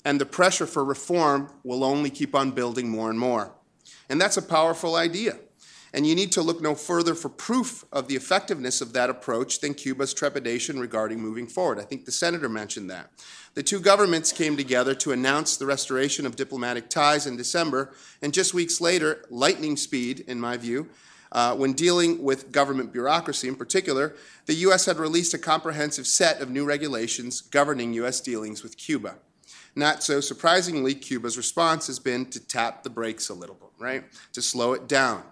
and 0.03 0.19
the 0.19 0.25
pressure 0.25 0.65
for 0.65 0.83
reform 0.83 1.49
will 1.63 1.83
only 1.83 2.09
keep 2.09 2.33
on 2.33 2.51
building 2.51 2.89
more 2.89 3.09
and 3.09 3.19
more. 3.19 3.53
And 4.09 4.19
that's 4.19 4.35
a 4.35 4.41
powerful 4.41 4.95
idea. 4.95 5.37
And 5.93 6.07
you 6.07 6.15
need 6.15 6.31
to 6.33 6.41
look 6.41 6.61
no 6.61 6.73
further 6.73 7.13
for 7.13 7.27
proof 7.27 7.83
of 7.91 8.07
the 8.07 8.15
effectiveness 8.15 8.79
of 8.79 8.93
that 8.93 9.09
approach 9.09 9.59
than 9.59 9.73
Cuba's 9.73 10.13
trepidation 10.13 10.79
regarding 10.79 11.19
moving 11.19 11.47
forward. 11.47 11.79
I 11.79 11.83
think 11.83 12.05
the 12.05 12.11
senator 12.11 12.47
mentioned 12.47 12.89
that. 12.89 13.09
The 13.55 13.63
two 13.63 13.81
governments 13.81 14.31
came 14.31 14.55
together 14.55 14.95
to 14.95 15.11
announce 15.11 15.57
the 15.57 15.65
restoration 15.65 16.25
of 16.25 16.37
diplomatic 16.37 16.89
ties 16.89 17.27
in 17.27 17.35
December, 17.35 17.93
and 18.21 18.33
just 18.33 18.53
weeks 18.53 18.79
later, 18.79 19.25
lightning 19.29 19.75
speed, 19.75 20.23
in 20.27 20.39
my 20.39 20.55
view, 20.55 20.87
uh, 21.33 21.55
when 21.55 21.73
dealing 21.73 22.23
with 22.23 22.51
government 22.51 22.93
bureaucracy 22.93 23.47
in 23.47 23.55
particular, 23.55 24.15
the 24.45 24.53
U.S. 24.55 24.85
had 24.85 24.97
released 24.97 25.33
a 25.33 25.37
comprehensive 25.37 26.07
set 26.07 26.41
of 26.41 26.49
new 26.49 26.65
regulations 26.65 27.41
governing 27.41 27.93
U.S. 27.93 28.21
dealings 28.21 28.63
with 28.63 28.77
Cuba. 28.77 29.15
Not 29.75 30.03
so 30.03 30.19
surprisingly, 30.19 30.93
Cuba's 30.93 31.37
response 31.37 31.87
has 31.87 31.99
been 31.99 32.25
to 32.27 32.39
tap 32.45 32.83
the 32.83 32.89
brakes 32.89 33.29
a 33.29 33.33
little 33.33 33.55
bit, 33.55 33.69
right? 33.79 34.03
To 34.33 34.41
slow 34.41 34.73
it 34.73 34.87
down. 34.87 35.23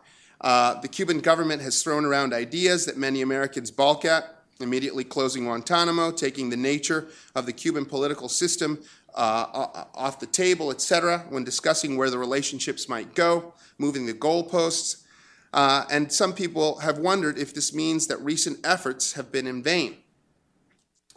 Uh, 0.41 0.79
the 0.81 0.87
Cuban 0.87 1.19
government 1.19 1.61
has 1.61 1.83
thrown 1.83 2.05
around 2.05 2.33
ideas 2.33 2.85
that 2.85 2.97
many 2.97 3.21
Americans 3.21 3.71
balk 3.71 4.05
at, 4.05 4.35
immediately 4.61 5.03
closing 5.03 5.45
Guantanamo, 5.45 6.11
taking 6.11 6.49
the 6.49 6.57
nature 6.57 7.07
of 7.35 7.45
the 7.45 7.53
Cuban 7.53 7.85
political 7.85 8.29
system 8.29 8.79
uh, 9.15 9.83
off 9.95 10.19
the 10.19 10.25
table, 10.25 10.71
etc., 10.71 11.25
when 11.29 11.43
discussing 11.43 11.97
where 11.97 12.09
the 12.09 12.17
relationships 12.17 12.87
might 12.87 13.15
go, 13.15 13.53
moving 13.77 14.05
the 14.05 14.13
goalposts. 14.13 15.03
Uh, 15.51 15.85
and 15.89 16.11
some 16.11 16.33
people 16.33 16.79
have 16.79 16.99
wondered 16.99 17.37
if 17.37 17.53
this 17.53 17.73
means 17.73 18.07
that 18.07 18.17
recent 18.21 18.59
efforts 18.65 19.13
have 19.13 19.31
been 19.31 19.47
in 19.47 19.63
vain. 19.63 19.97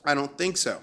I 0.05 0.15
don't 0.15 0.37
think 0.39 0.57
so. 0.57 0.81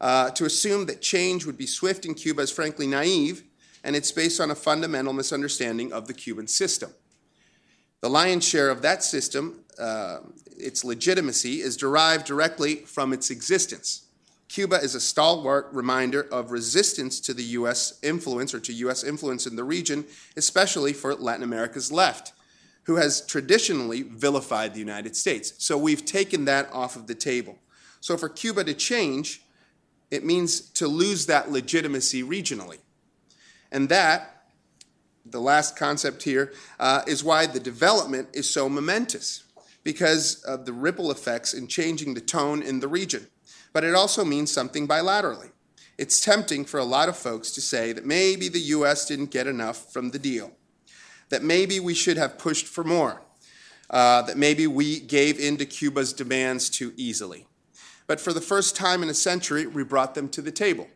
Uh, 0.00 0.30
to 0.30 0.44
assume 0.44 0.86
that 0.86 1.00
change 1.00 1.44
would 1.44 1.58
be 1.58 1.66
swift 1.66 2.04
in 2.04 2.14
Cuba 2.14 2.42
is 2.42 2.50
frankly 2.50 2.86
naive, 2.86 3.42
and 3.82 3.96
it's 3.96 4.12
based 4.12 4.40
on 4.40 4.50
a 4.50 4.54
fundamental 4.54 5.12
misunderstanding 5.12 5.92
of 5.92 6.06
the 6.06 6.14
Cuban 6.14 6.46
system. 6.46 6.90
The 8.04 8.10
lion's 8.10 8.46
share 8.46 8.68
of 8.68 8.82
that 8.82 9.02
system, 9.02 9.60
uh, 9.78 10.18
its 10.58 10.84
legitimacy, 10.84 11.62
is 11.62 11.74
derived 11.74 12.26
directly 12.26 12.74
from 12.84 13.14
its 13.14 13.30
existence. 13.30 14.04
Cuba 14.46 14.76
is 14.76 14.94
a 14.94 15.00
stalwart 15.00 15.70
reminder 15.72 16.28
of 16.30 16.50
resistance 16.50 17.18
to 17.20 17.32
the 17.32 17.44
U.S. 17.44 17.98
influence 18.02 18.52
or 18.52 18.60
to 18.60 18.74
U.S. 18.74 19.04
influence 19.04 19.46
in 19.46 19.56
the 19.56 19.64
region, 19.64 20.04
especially 20.36 20.92
for 20.92 21.14
Latin 21.14 21.44
America's 21.44 21.90
left, 21.90 22.34
who 22.82 22.96
has 22.96 23.24
traditionally 23.24 24.02
vilified 24.02 24.74
the 24.74 24.80
United 24.80 25.16
States. 25.16 25.54
So 25.56 25.78
we've 25.78 26.04
taken 26.04 26.44
that 26.44 26.70
off 26.74 26.96
of 26.96 27.06
the 27.06 27.14
table. 27.14 27.56
So 28.00 28.18
for 28.18 28.28
Cuba 28.28 28.64
to 28.64 28.74
change, 28.74 29.44
it 30.10 30.26
means 30.26 30.60
to 30.72 30.88
lose 30.88 31.24
that 31.24 31.50
legitimacy 31.50 32.22
regionally. 32.22 32.80
And 33.72 33.88
that 33.88 34.33
the 35.24 35.40
last 35.40 35.76
concept 35.76 36.22
here 36.22 36.52
uh, 36.78 37.02
is 37.06 37.24
why 37.24 37.46
the 37.46 37.60
development 37.60 38.28
is 38.32 38.48
so 38.50 38.68
momentous, 38.68 39.44
because 39.82 40.42
of 40.44 40.64
the 40.64 40.72
ripple 40.72 41.10
effects 41.10 41.54
in 41.54 41.66
changing 41.66 42.14
the 42.14 42.20
tone 42.20 42.62
in 42.62 42.80
the 42.80 42.88
region. 42.88 43.26
But 43.72 43.84
it 43.84 43.94
also 43.94 44.24
means 44.24 44.52
something 44.52 44.88
bilaterally. 44.88 45.50
It's 45.96 46.20
tempting 46.20 46.64
for 46.64 46.78
a 46.78 46.84
lot 46.84 47.08
of 47.08 47.16
folks 47.16 47.52
to 47.52 47.60
say 47.60 47.92
that 47.92 48.04
maybe 48.04 48.48
the 48.48 48.60
U.S. 48.60 49.06
didn't 49.06 49.30
get 49.30 49.46
enough 49.46 49.92
from 49.92 50.10
the 50.10 50.18
deal, 50.18 50.52
that 51.28 51.42
maybe 51.42 51.78
we 51.78 51.94
should 51.94 52.16
have 52.16 52.38
pushed 52.38 52.66
for 52.66 52.82
more, 52.82 53.22
uh, 53.90 54.22
that 54.22 54.36
maybe 54.36 54.66
we 54.66 55.00
gave 55.00 55.38
in 55.38 55.56
to 55.58 55.66
Cuba's 55.66 56.12
demands 56.12 56.68
too 56.68 56.92
easily. 56.96 57.46
But 58.06 58.20
for 58.20 58.32
the 58.32 58.40
first 58.40 58.76
time 58.76 59.02
in 59.02 59.08
a 59.08 59.14
century, 59.14 59.66
we 59.66 59.84
brought 59.84 60.14
them 60.14 60.28
to 60.30 60.42
the 60.42 60.52
table, 60.52 60.88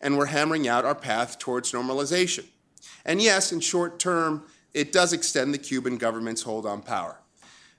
and 0.00 0.16
we're 0.16 0.26
hammering 0.26 0.68
out 0.68 0.84
our 0.84 0.94
path 0.94 1.38
towards 1.38 1.72
normalization. 1.72 2.46
And 3.06 3.22
yes, 3.22 3.52
in 3.52 3.60
short 3.60 3.98
term, 3.98 4.42
it 4.74 4.92
does 4.92 5.14
extend 5.14 5.54
the 5.54 5.58
Cuban 5.58 5.96
government's 5.96 6.42
hold 6.42 6.66
on 6.66 6.82
power. 6.82 7.18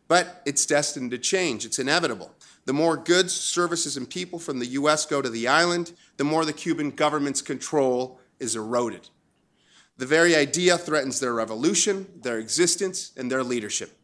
But 0.08 0.42
it's 0.46 0.66
destined 0.66 1.12
to 1.12 1.18
change, 1.20 1.66
it's 1.66 1.78
inevitable. 1.78 2.32
The 2.66 2.74
more 2.74 2.98
goods, 2.98 3.34
services, 3.34 3.96
and 3.96 4.10
people 4.10 4.40
from 4.40 4.60
the 4.60 4.66
U.S. 4.68 5.06
go 5.06 5.22
to 5.22 5.30
the 5.30 5.48
island, 5.48 5.94
the 6.18 6.24
more 6.24 6.44
the 6.44 6.54
Cuban 6.54 6.92
government's 6.92 7.42
control 7.42 8.20
is 8.40 8.56
eroded. 8.56 9.10
The 9.98 10.06
very 10.06 10.36
idea 10.36 10.78
threatens 10.78 11.20
their 11.20 11.34
revolution, 11.34 12.08
their 12.22 12.40
existence, 12.40 13.12
and 13.18 13.32
their 13.32 13.44
leadership. 13.44 13.98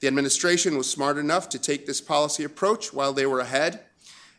The 0.00 0.06
administration 0.06 0.76
was 0.76 0.88
smart 0.88 1.18
enough 1.18 1.48
to 1.50 1.58
take 1.58 1.86
this 1.86 2.00
policy 2.00 2.44
approach 2.44 2.92
while 2.92 3.12
they 3.12 3.26
were 3.26 3.40
ahead 3.40 3.80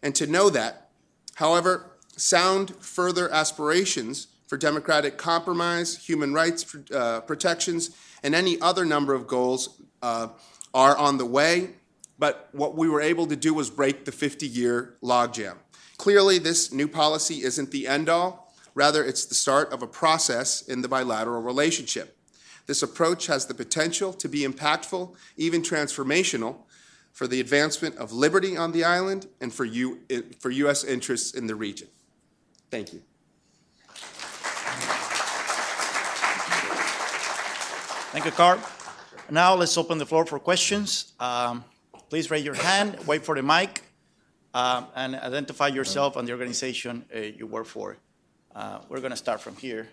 and 0.01 0.15
to 0.15 0.27
know 0.27 0.49
that. 0.49 0.89
However, 1.36 1.97
sound 2.17 2.75
further 2.77 3.32
aspirations 3.32 4.27
for 4.51 4.57
democratic 4.57 5.17
compromise, 5.17 5.95
human 5.95 6.33
rights 6.33 6.75
uh, 6.93 7.21
protections, 7.21 7.91
and 8.21 8.35
any 8.35 8.59
other 8.59 8.83
number 8.83 9.13
of 9.13 9.25
goals 9.25 9.81
uh, 10.01 10.27
are 10.73 10.97
on 10.97 11.17
the 11.17 11.25
way. 11.25 11.69
But 12.19 12.49
what 12.51 12.75
we 12.75 12.89
were 12.89 12.99
able 12.99 13.27
to 13.27 13.37
do 13.37 13.53
was 13.53 13.69
break 13.69 14.03
the 14.03 14.11
50 14.11 14.45
year 14.45 14.95
logjam. 15.01 15.55
Clearly, 15.97 16.37
this 16.37 16.69
new 16.73 16.89
policy 16.89 17.43
isn't 17.43 17.71
the 17.71 17.87
end 17.87 18.09
all, 18.09 18.53
rather, 18.75 19.05
it's 19.05 19.23
the 19.23 19.35
start 19.35 19.71
of 19.71 19.83
a 19.83 19.87
process 19.87 20.61
in 20.63 20.81
the 20.81 20.89
bilateral 20.89 21.41
relationship. 21.41 22.17
This 22.65 22.83
approach 22.83 23.27
has 23.27 23.45
the 23.45 23.53
potential 23.53 24.11
to 24.11 24.27
be 24.27 24.41
impactful, 24.41 25.15
even 25.37 25.61
transformational, 25.61 26.57
for 27.13 27.25
the 27.25 27.39
advancement 27.39 27.95
of 27.95 28.11
liberty 28.11 28.57
on 28.57 28.73
the 28.73 28.83
island 28.83 29.27
and 29.39 29.53
for, 29.53 29.63
U- 29.63 30.01
for 30.41 30.49
U.S. 30.49 30.83
interests 30.83 31.33
in 31.33 31.47
the 31.47 31.55
region. 31.55 31.87
Thank 32.69 32.91
you. 32.91 33.03
Thank 38.12 38.26
you, 38.26 38.32
Carl. 38.32 38.59
Now 39.30 39.55
let's 39.55 39.78
open 39.78 39.97
the 39.97 40.05
floor 40.05 40.26
for 40.26 40.38
questions. 40.38 41.14
Um, 41.18 41.64
please 42.09 42.30
raise 42.30 42.43
your 42.43 42.55
hand, 42.55 42.97
wait 43.07 43.24
for 43.24 43.36
the 43.36 43.41
mic, 43.41 43.84
um, 44.53 44.88
and 44.95 45.16
identify 45.16 45.68
yourself 45.68 46.18
and 46.18 46.28
the 46.28 46.34
organization 46.34 47.05
uh, 47.16 47.20
you 47.20 47.47
work 47.47 47.66
for. 47.66 47.95
Uh, 48.53 48.80
we're 48.89 48.99
going 48.99 49.12
to 49.12 49.18
start 49.18 49.39
from 49.39 49.55
here. 49.55 49.88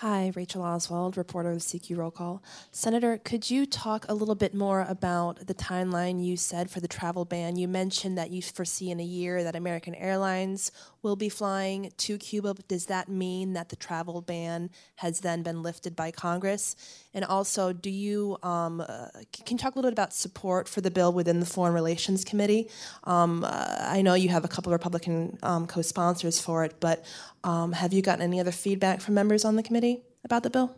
Hi, 0.00 0.30
Rachel 0.36 0.62
Oswald, 0.62 1.16
reporter 1.16 1.50
of 1.50 1.58
CQ 1.58 1.96
Roll 1.96 2.12
Call. 2.12 2.40
Senator, 2.70 3.18
could 3.18 3.50
you 3.50 3.66
talk 3.66 4.06
a 4.08 4.14
little 4.14 4.36
bit 4.36 4.54
more 4.54 4.86
about 4.88 5.48
the 5.48 5.54
timeline 5.54 6.24
you 6.24 6.36
said 6.36 6.70
for 6.70 6.78
the 6.78 6.86
travel 6.86 7.24
ban? 7.24 7.56
You 7.56 7.66
mentioned 7.66 8.16
that 8.16 8.30
you 8.30 8.40
foresee 8.40 8.92
in 8.92 9.00
a 9.00 9.04
year 9.04 9.42
that 9.42 9.56
American 9.56 9.96
Airlines 9.96 10.70
will 11.02 11.16
be 11.16 11.28
flying 11.28 11.90
to 11.96 12.16
Cuba. 12.16 12.54
Does 12.68 12.86
that 12.86 13.08
mean 13.08 13.54
that 13.54 13.70
the 13.70 13.76
travel 13.76 14.20
ban 14.20 14.70
has 14.96 15.18
then 15.18 15.42
been 15.42 15.64
lifted 15.64 15.96
by 15.96 16.12
Congress? 16.12 16.76
And 17.12 17.24
also, 17.24 17.72
do 17.72 17.90
you 17.90 18.36
um, 18.44 18.80
uh, 18.80 19.08
can 19.32 19.56
you 19.56 19.58
talk 19.58 19.74
a 19.74 19.78
little 19.78 19.90
bit 19.90 19.94
about 19.94 20.12
support 20.12 20.68
for 20.68 20.80
the 20.80 20.92
bill 20.92 21.12
within 21.12 21.40
the 21.40 21.46
Foreign 21.46 21.74
Relations 21.74 22.24
Committee? 22.24 22.68
Um, 23.02 23.42
uh, 23.44 23.78
I 23.80 24.02
know 24.02 24.14
you 24.14 24.28
have 24.28 24.44
a 24.44 24.48
couple 24.48 24.70
Republican 24.70 25.38
um, 25.42 25.66
co-sponsors 25.66 26.40
for 26.40 26.64
it, 26.64 26.76
but 26.78 27.04
um, 27.44 27.72
have 27.72 27.92
you 27.92 28.02
gotten 28.02 28.22
any 28.22 28.40
other 28.40 28.52
feedback 28.52 29.00
from 29.00 29.14
members 29.14 29.44
on 29.44 29.56
the 29.56 29.62
committee 29.62 30.02
about 30.24 30.42
the 30.42 30.50
bill? 30.50 30.74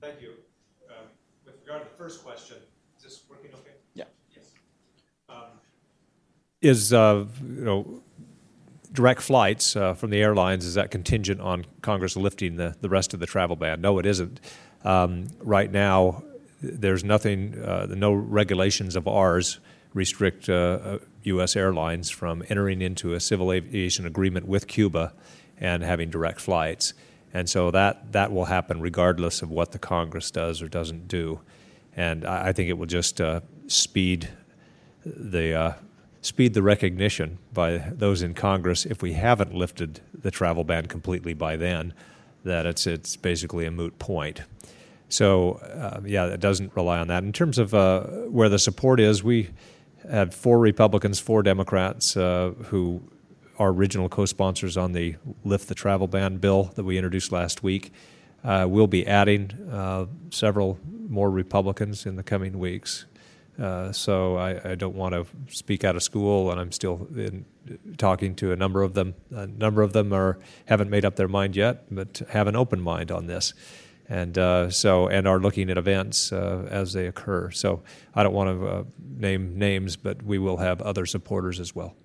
Thank 0.00 0.20
you. 0.20 0.30
Um, 0.88 1.06
with 1.44 1.56
regard 1.60 1.82
to 1.82 1.88
the 1.88 1.96
first 1.96 2.24
question, 2.24 2.56
is 2.96 3.04
this 3.04 3.22
working 3.28 3.50
okay? 3.54 3.74
Yeah. 3.94 4.04
Yes. 4.34 4.44
Um, 5.28 5.44
is 6.60 6.92
uh, 6.92 7.24
you 7.42 7.64
know 7.64 8.02
direct 8.92 9.22
flights 9.22 9.76
uh, 9.76 9.94
from 9.94 10.10
the 10.10 10.20
airlines 10.20 10.64
is 10.64 10.74
that 10.74 10.90
contingent 10.90 11.40
on 11.40 11.64
Congress 11.82 12.16
lifting 12.16 12.56
the, 12.56 12.74
the 12.80 12.88
rest 12.88 13.14
of 13.14 13.20
the 13.20 13.26
travel 13.26 13.56
ban? 13.56 13.80
No, 13.80 13.98
it 13.98 14.06
isn't. 14.06 14.40
Um, 14.84 15.28
right 15.40 15.70
now, 15.70 16.22
there's 16.60 17.04
nothing, 17.04 17.60
uh, 17.60 17.86
no 17.90 18.12
regulations 18.12 18.96
of 18.96 19.06
ours 19.06 19.60
restrict 19.94 20.48
uh, 20.48 20.98
U.S. 21.22 21.56
Uh, 21.56 21.60
airlines 21.60 22.10
from 22.10 22.42
entering 22.48 22.82
into 22.82 23.14
a 23.14 23.20
civil 23.20 23.52
aviation 23.52 24.06
agreement 24.06 24.46
with 24.46 24.66
Cuba 24.66 25.12
and 25.60 25.82
having 25.82 26.10
direct 26.10 26.40
flights. 26.40 26.94
And 27.34 27.48
so 27.48 27.70
that, 27.70 28.12
that 28.12 28.32
will 28.32 28.46
happen 28.46 28.80
regardless 28.80 29.42
of 29.42 29.50
what 29.50 29.72
the 29.72 29.78
Congress 29.78 30.30
does 30.30 30.62
or 30.62 30.68
doesn't 30.68 31.08
do. 31.08 31.40
And 31.96 32.24
I, 32.24 32.48
I 32.48 32.52
think 32.52 32.70
it 32.70 32.78
will 32.78 32.86
just 32.86 33.20
uh, 33.20 33.40
speed 33.66 34.28
the 35.04 35.54
uh, 35.54 35.72
speed 36.20 36.54
the 36.54 36.62
recognition 36.62 37.38
by 37.52 37.78
those 37.78 38.22
in 38.22 38.34
Congress 38.34 38.84
if 38.84 39.02
we 39.02 39.12
haven't 39.12 39.54
lifted 39.54 40.00
the 40.12 40.30
travel 40.30 40.64
ban 40.64 40.86
completely 40.86 41.32
by 41.32 41.56
then 41.56 41.94
that 42.44 42.66
it's 42.66 42.86
it's 42.86 43.16
basically 43.16 43.66
a 43.66 43.70
moot 43.70 43.98
point. 43.98 44.42
So 45.08 45.52
uh, 45.54 46.00
yeah, 46.04 46.26
it 46.26 46.40
doesn't 46.40 46.74
rely 46.76 46.98
on 46.98 47.08
that. 47.08 47.22
In 47.22 47.32
terms 47.32 47.58
of 47.58 47.74
uh, 47.74 48.02
where 48.28 48.48
the 48.48 48.58
support 48.58 49.00
is, 49.00 49.22
we 49.22 49.50
had 50.10 50.34
four 50.34 50.58
Republicans, 50.58 51.18
four 51.18 51.42
Democrats 51.42 52.16
uh, 52.16 52.52
who 52.66 53.02
our 53.58 53.70
original 53.70 54.08
co-sponsors 54.08 54.76
on 54.76 54.92
the 54.92 55.16
Lift 55.44 55.68
the 55.68 55.74
Travel 55.74 56.06
Ban 56.06 56.36
bill 56.36 56.64
that 56.76 56.84
we 56.84 56.96
introduced 56.96 57.32
last 57.32 57.62
week. 57.62 57.92
Uh, 58.44 58.66
we'll 58.68 58.86
be 58.86 59.06
adding 59.06 59.50
uh, 59.70 60.06
several 60.30 60.78
more 61.08 61.30
Republicans 61.30 62.06
in 62.06 62.16
the 62.16 62.22
coming 62.22 62.58
weeks. 62.58 63.06
Uh, 63.58 63.90
so 63.90 64.36
I, 64.36 64.70
I, 64.70 64.74
don't 64.76 64.94
want 64.94 65.14
to 65.14 65.26
speak 65.52 65.82
out 65.82 65.96
of 65.96 66.02
school, 66.04 66.52
and 66.52 66.60
I'm 66.60 66.70
still 66.70 67.08
in, 67.16 67.44
talking 67.96 68.36
to 68.36 68.52
a 68.52 68.56
number 68.56 68.82
of 68.82 68.94
them. 68.94 69.14
A 69.32 69.48
number 69.48 69.82
of 69.82 69.92
them 69.92 70.12
are 70.12 70.38
haven't 70.66 70.90
made 70.90 71.04
up 71.04 71.16
their 71.16 71.26
mind 71.26 71.56
yet, 71.56 71.86
but 71.90 72.22
have 72.28 72.46
an 72.46 72.54
open 72.54 72.80
mind 72.80 73.10
on 73.10 73.26
this, 73.26 73.54
and 74.08 74.38
uh, 74.38 74.70
so 74.70 75.08
and 75.08 75.26
are 75.26 75.40
looking 75.40 75.70
at 75.70 75.78
events 75.78 76.32
uh, 76.32 76.68
as 76.70 76.92
they 76.92 77.08
occur. 77.08 77.50
So 77.50 77.82
I 78.14 78.22
don't 78.22 78.32
want 78.32 78.60
to 78.60 78.66
uh, 78.68 78.84
name 79.16 79.58
names, 79.58 79.96
but 79.96 80.22
we 80.22 80.38
will 80.38 80.58
have 80.58 80.80
other 80.80 81.04
supporters 81.04 81.58
as 81.58 81.74
well. 81.74 81.96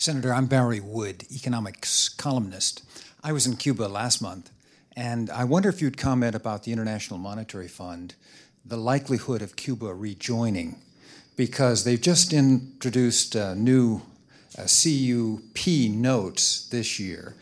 Senator, 0.00 0.32
I'm 0.32 0.46
Barry 0.46 0.80
Wood, 0.80 1.26
economics 1.30 2.08
columnist. 2.08 2.82
I 3.22 3.32
was 3.32 3.46
in 3.46 3.56
Cuba 3.56 3.82
last 3.82 4.22
month, 4.22 4.50
and 4.96 5.28
I 5.28 5.44
wonder 5.44 5.68
if 5.68 5.82
you'd 5.82 5.98
comment 5.98 6.34
about 6.34 6.62
the 6.62 6.72
International 6.72 7.18
Monetary 7.18 7.68
Fund, 7.68 8.14
the 8.64 8.78
likelihood 8.78 9.42
of 9.42 9.56
Cuba 9.56 9.92
rejoining, 9.92 10.80
because 11.36 11.84
they've 11.84 12.00
just 12.00 12.32
introduced 12.32 13.36
uh, 13.36 13.52
new 13.52 14.00
uh, 14.58 14.62
CUP 14.62 15.66
notes 15.90 16.66
this 16.68 16.98
year, 16.98 17.34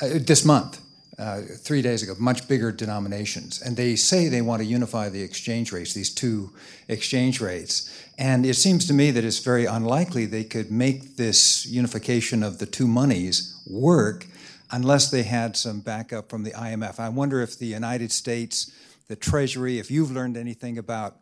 uh, 0.00 0.08
this 0.22 0.42
month, 0.42 0.80
uh, 1.18 1.42
three 1.42 1.82
days 1.82 2.02
ago, 2.02 2.14
much 2.18 2.48
bigger 2.48 2.72
denominations. 2.72 3.60
And 3.60 3.76
they 3.76 3.94
say 3.94 4.28
they 4.28 4.40
want 4.40 4.62
to 4.62 4.66
unify 4.66 5.10
the 5.10 5.22
exchange 5.22 5.70
rates, 5.70 5.92
these 5.92 6.08
two 6.08 6.50
exchange 6.88 7.42
rates. 7.42 7.94
And 8.20 8.44
it 8.44 8.54
seems 8.54 8.86
to 8.86 8.92
me 8.92 9.10
that 9.12 9.24
it's 9.24 9.38
very 9.38 9.64
unlikely 9.64 10.26
they 10.26 10.44
could 10.44 10.70
make 10.70 11.16
this 11.16 11.64
unification 11.64 12.42
of 12.42 12.58
the 12.58 12.66
two 12.66 12.86
monies 12.86 13.58
work 13.66 14.26
unless 14.70 15.10
they 15.10 15.22
had 15.22 15.56
some 15.56 15.80
backup 15.80 16.28
from 16.28 16.42
the 16.42 16.50
IMF. 16.50 17.00
I 17.00 17.08
wonder 17.08 17.40
if 17.40 17.58
the 17.58 17.66
United 17.66 18.12
States, 18.12 18.70
the 19.08 19.16
Treasury, 19.16 19.78
if 19.78 19.90
you've 19.90 20.10
learned 20.10 20.36
anything 20.36 20.76
about 20.76 21.16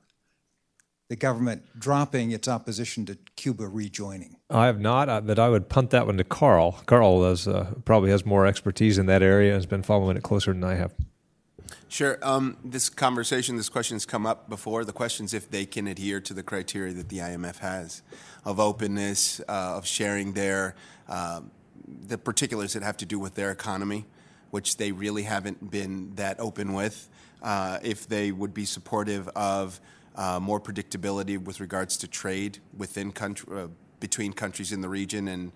the 1.09 1.15
government 1.15 1.63
dropping 1.79 2.33
its 2.33 2.49
opposition 2.49 3.07
to 3.07 3.17
Cuba 3.37 3.69
rejoining. 3.69 4.37
I 4.51 4.67
have 4.67 4.81
not, 4.81 5.25
but 5.25 5.39
I 5.39 5.49
would 5.49 5.69
punt 5.69 5.91
that 5.91 6.05
one 6.05 6.19
to 6.19 6.25
Carl. 6.25 6.73
Carl 6.87 7.23
has, 7.23 7.47
uh, 7.47 7.75
probably 7.85 8.11
has 8.11 8.27
more 8.27 8.45
expertise 8.45 8.99
in 8.99 9.07
that 9.07 9.23
area 9.23 9.51
and 9.51 9.57
has 9.57 9.67
been 9.67 9.85
following 9.85 10.17
it 10.17 10.25
closer 10.25 10.53
than 10.53 10.65
I 10.65 10.75
have. 10.75 10.93
Sure. 11.89 12.19
Um, 12.23 12.59
this 12.65 12.89
conversation, 12.89 13.57
this 13.57 13.69
question 13.69 13.95
has 13.95 14.07
come 14.07 14.27
up 14.27 14.49
before. 14.49 14.85
The 14.85 14.93
question 14.93 15.25
is 15.25 15.35
if 15.35 15.51
they 15.51 15.67
can 15.67 15.87
adhere 15.87 16.21
to 16.21 16.35
the 16.35 16.43
criteria 16.43 16.93
that 16.95 17.09
the 17.09 17.19
IMF 17.19 17.59
has 17.59 18.03
of 18.45 18.61
openness, 18.61 19.41
uh, 19.49 19.77
of 19.77 19.87
sharing 19.87 20.33
their 20.33 20.75
uh, 21.09 21.41
the 22.07 22.19
particulars 22.19 22.75
that 22.75 22.83
have 22.83 22.97
to 22.99 23.07
do 23.07 23.19
with 23.19 23.35
their 23.35 23.51
economy, 23.51 24.05
which 24.51 24.77
they 24.77 24.93
really 24.93 25.23
haven't 25.23 25.71
been 25.71 26.15
that 26.17 26.39
open 26.39 26.75
with. 26.75 27.09
Uh, 27.43 27.79
if 27.83 28.09
they 28.09 28.33
would 28.33 28.53
be 28.53 28.65
supportive 28.65 29.29
of 29.29 29.81
uh, 30.17 30.41
more 30.41 30.61
predictability 30.61 31.43
with 31.43 31.61
regards 31.61 31.97
to 31.97 32.09
trade 32.09 32.59
within 32.77 33.13
country, 33.13 33.57
uh, 33.57 33.69
between 34.01 34.33
countries 34.33 34.73
in 34.73 34.81
the 34.81 34.89
region 34.89 35.29
and 35.29 35.53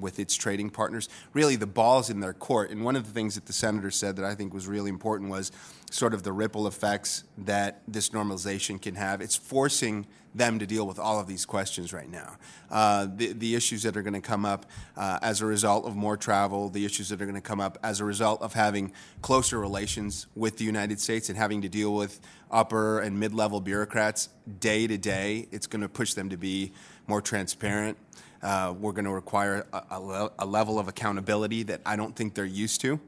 with 0.00 0.18
its 0.18 0.34
trading 0.34 0.70
partners. 0.70 1.08
Really, 1.32 1.56
the 1.56 1.66
ball's 1.66 2.10
in 2.10 2.20
their 2.20 2.34
court. 2.34 2.70
And 2.70 2.84
one 2.84 2.96
of 2.96 3.06
the 3.06 3.12
things 3.12 3.34
that 3.34 3.46
the 3.46 3.52
senator 3.52 3.90
said 3.90 4.16
that 4.16 4.24
I 4.24 4.34
think 4.34 4.52
was 4.52 4.66
really 4.66 4.90
important 4.90 5.30
was 5.30 5.52
sort 5.90 6.14
of 6.14 6.22
the 6.22 6.32
ripple 6.32 6.66
effects 6.66 7.24
that 7.38 7.82
this 7.86 8.10
normalization 8.10 8.80
can 8.80 8.96
have. 8.96 9.20
It's 9.20 9.36
forcing 9.36 10.06
them 10.34 10.58
to 10.58 10.66
deal 10.66 10.86
with 10.86 10.98
all 10.98 11.20
of 11.20 11.28
these 11.28 11.46
questions 11.46 11.92
right 11.92 12.10
now. 12.10 12.36
Uh, 12.70 13.06
the, 13.14 13.32
the 13.32 13.54
issues 13.54 13.84
that 13.84 13.96
are 13.96 14.02
going 14.02 14.14
to 14.14 14.20
come 14.20 14.44
up 14.44 14.66
uh, 14.96 15.18
as 15.22 15.40
a 15.40 15.46
result 15.46 15.86
of 15.86 15.94
more 15.94 16.16
travel, 16.16 16.68
the 16.68 16.84
issues 16.84 17.08
that 17.08 17.22
are 17.22 17.24
going 17.24 17.36
to 17.36 17.40
come 17.40 17.60
up 17.60 17.78
as 17.84 18.00
a 18.00 18.04
result 18.04 18.42
of 18.42 18.52
having 18.52 18.92
closer 19.22 19.58
relations 19.60 20.26
with 20.34 20.56
the 20.56 20.64
United 20.64 21.00
States 21.00 21.28
and 21.28 21.38
having 21.38 21.62
to 21.62 21.68
deal 21.68 21.94
with 21.94 22.20
upper 22.50 22.98
and 22.98 23.18
mid 23.18 23.32
level 23.32 23.60
bureaucrats 23.60 24.28
day 24.58 24.86
to 24.86 24.98
day. 24.98 25.46
It's 25.52 25.68
going 25.68 25.82
to 25.82 25.88
push 25.88 26.14
them 26.14 26.30
to 26.30 26.36
be 26.36 26.72
more 27.06 27.20
transparent. 27.20 27.96
Uh, 28.44 28.74
we're 28.78 28.92
going 28.92 29.06
to 29.06 29.10
require 29.10 29.66
a, 29.72 29.82
a, 29.90 30.30
a, 30.40 30.46
level 30.46 30.78
of 30.78 30.86
accountability 30.86 31.62
that 31.62 31.80
I 31.86 31.96
don't 31.96 32.14
think 32.14 32.34
they're 32.34 32.44
used 32.44 32.82
to. 32.82 33.00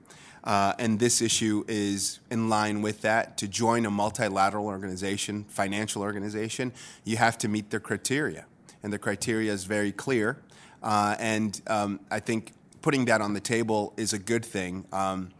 Uh, 0.43 0.72
and 0.78 0.99
this 0.99 1.20
issue 1.20 1.62
is 1.68 2.20
in 2.30 2.49
line 2.49 2.80
with 2.80 3.03
that. 3.03 3.37
To 3.39 3.47
join 3.47 3.84
a 3.84 3.91
multilateral 3.91 4.66
organization, 4.66 5.45
financial 5.49 6.01
organization, 6.01 6.72
you 7.05 7.18
have 7.18 7.37
to 7.39 7.49
meet 7.49 7.68
their 7.68 7.80
criteria. 7.80 8.47
And 8.82 8.91
the 8.91 8.99
criteria 8.99 9.53
is 9.53 9.64
very 9.64 9.93
clear. 9.93 10.39
Uh, 10.82 11.16
and 11.18 11.61
um, 11.66 12.01
I 12.11 12.20
think 12.20 12.53
putting 12.80 13.05
that 13.05 13.20
on 13.20 13.34
the 13.34 13.41
table 13.41 13.93
is 13.99 14.14
a 14.14 14.18
good 14.18 14.45
thing. 14.45 14.87
Um, 14.91 15.32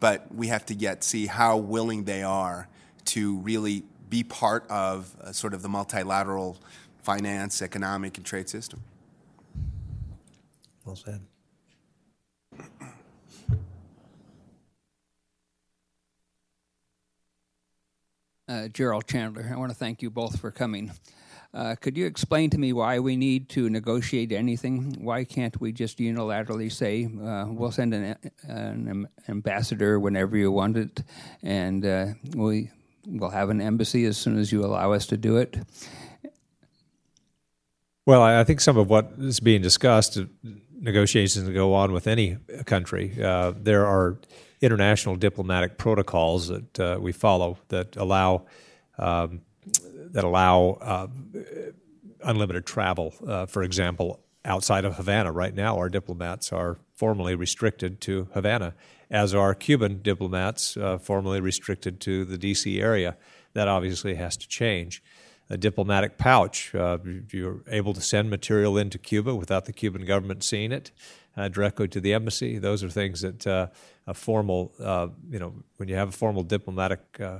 but 0.00 0.34
we 0.34 0.48
have 0.48 0.66
to 0.66 0.74
yet 0.74 1.04
see 1.04 1.26
how 1.26 1.56
willing 1.56 2.02
they 2.02 2.24
are 2.24 2.66
to 3.06 3.36
really 3.36 3.84
be 4.10 4.24
part 4.24 4.68
of 4.68 5.14
uh, 5.20 5.30
sort 5.30 5.54
of 5.54 5.62
the 5.62 5.68
multilateral 5.68 6.56
finance, 7.02 7.62
economic, 7.62 8.16
and 8.16 8.26
trade 8.26 8.48
system. 8.48 8.82
Well 10.86 10.94
said. 10.94 11.20
Uh, 18.48 18.68
Gerald 18.68 19.08
Chandler, 19.08 19.50
I 19.52 19.56
want 19.56 19.72
to 19.72 19.76
thank 19.76 20.00
you 20.00 20.10
both 20.10 20.38
for 20.38 20.52
coming. 20.52 20.92
Uh, 21.52 21.74
could 21.74 21.96
you 21.96 22.06
explain 22.06 22.50
to 22.50 22.58
me 22.58 22.72
why 22.72 23.00
we 23.00 23.16
need 23.16 23.48
to 23.48 23.68
negotiate 23.68 24.30
anything? 24.30 24.96
Why 25.00 25.24
can't 25.24 25.60
we 25.60 25.72
just 25.72 25.98
unilaterally 25.98 26.70
say 26.70 27.06
uh, 27.06 27.46
we'll 27.48 27.72
send 27.72 27.92
an, 27.92 28.16
an, 28.44 29.08
ambassador 29.28 29.98
whenever 29.98 30.36
you 30.36 30.52
want 30.52 30.76
it, 30.76 31.02
and 31.42 31.84
uh, 31.84 32.06
we 32.36 32.70
will 33.04 33.30
have 33.30 33.50
an 33.50 33.60
embassy 33.60 34.04
as 34.04 34.16
soon 34.16 34.38
as 34.38 34.52
you 34.52 34.64
allow 34.64 34.92
us 34.92 35.06
to 35.06 35.16
do 35.16 35.38
it? 35.38 35.56
Well, 38.04 38.22
I 38.22 38.44
think 38.44 38.60
some 38.60 38.76
of 38.76 38.88
what 38.88 39.14
is 39.18 39.40
being 39.40 39.62
discussed 39.62 40.18
negotiations 40.86 41.48
go 41.50 41.74
on 41.74 41.92
with 41.92 42.06
any 42.06 42.38
country. 42.64 43.12
Uh, 43.22 43.52
there 43.54 43.84
are 43.84 44.18
international 44.62 45.16
diplomatic 45.16 45.76
protocols 45.76 46.48
that 46.48 46.80
uh, 46.80 46.98
we 46.98 47.12
follow 47.12 47.58
that 47.68 47.96
allow 47.96 48.46
um, 48.98 49.42
that 50.12 50.24
allow 50.24 50.78
uh, 50.80 51.08
unlimited 52.22 52.64
travel. 52.64 53.12
Uh, 53.26 53.44
for 53.44 53.62
example, 53.62 54.20
outside 54.44 54.84
of 54.84 54.94
Havana 54.94 55.32
right 55.32 55.54
now, 55.54 55.76
our 55.76 55.90
diplomats 55.90 56.52
are 56.52 56.78
formally 56.94 57.34
restricted 57.34 58.00
to 58.02 58.28
Havana, 58.32 58.74
as 59.10 59.34
are 59.34 59.54
Cuban 59.54 60.00
diplomats 60.02 60.76
uh, 60.76 60.96
formally 60.98 61.40
restricted 61.40 62.00
to 62.00 62.24
the 62.24 62.38
D.C. 62.38 62.80
area. 62.80 63.16
That 63.52 63.68
obviously 63.68 64.14
has 64.14 64.36
to 64.36 64.48
change 64.48 65.02
a 65.48 65.56
diplomatic 65.56 66.18
pouch. 66.18 66.74
Uh, 66.74 66.98
you're 67.30 67.62
able 67.68 67.94
to 67.94 68.00
send 68.00 68.30
material 68.30 68.76
into 68.76 68.98
Cuba 68.98 69.34
without 69.34 69.64
the 69.64 69.72
Cuban 69.72 70.04
government 70.04 70.42
seeing 70.42 70.72
it 70.72 70.90
uh, 71.36 71.48
directly 71.48 71.88
to 71.88 72.00
the 72.00 72.12
embassy. 72.12 72.58
Those 72.58 72.82
are 72.82 72.90
things 72.90 73.20
that 73.20 73.46
uh, 73.46 73.68
a 74.06 74.14
formal, 74.14 74.72
uh, 74.80 75.08
you 75.30 75.38
know, 75.38 75.54
when 75.76 75.88
you 75.88 75.94
have 75.94 76.08
a 76.08 76.12
formal 76.12 76.42
diplomatic 76.42 77.00
uh, 77.20 77.38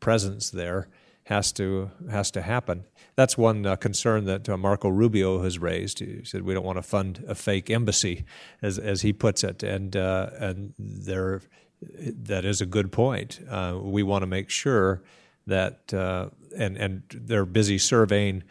presence 0.00 0.50
there, 0.50 0.88
has 1.24 1.52
to 1.52 1.90
has 2.10 2.32
to 2.32 2.42
happen. 2.42 2.84
That's 3.14 3.38
one 3.38 3.64
uh, 3.64 3.76
concern 3.76 4.24
that 4.24 4.48
Marco 4.58 4.88
Rubio 4.88 5.42
has 5.42 5.58
raised. 5.58 6.00
He 6.00 6.24
said 6.24 6.42
we 6.42 6.52
don't 6.52 6.64
want 6.64 6.78
to 6.78 6.82
fund 6.82 7.24
a 7.28 7.34
fake 7.34 7.70
embassy, 7.70 8.24
as 8.60 8.76
as 8.78 9.02
he 9.02 9.12
puts 9.12 9.44
it, 9.44 9.62
and 9.62 9.94
and 9.94 10.74
there. 10.78 11.42
That 11.80 12.44
is 12.44 12.60
a 12.60 12.66
good 12.66 12.92
point. 12.92 13.40
we 13.82 14.04
want 14.04 14.22
to 14.22 14.26
make 14.26 14.50
sure 14.50 15.02
that 15.46 15.92
uh, 15.92 16.28
and 16.56 16.76
and 16.76 17.02
they're 17.12 17.46
busy 17.46 17.78
surveying 17.78 18.42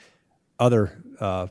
other 0.59 1.01
uh, 1.19 1.47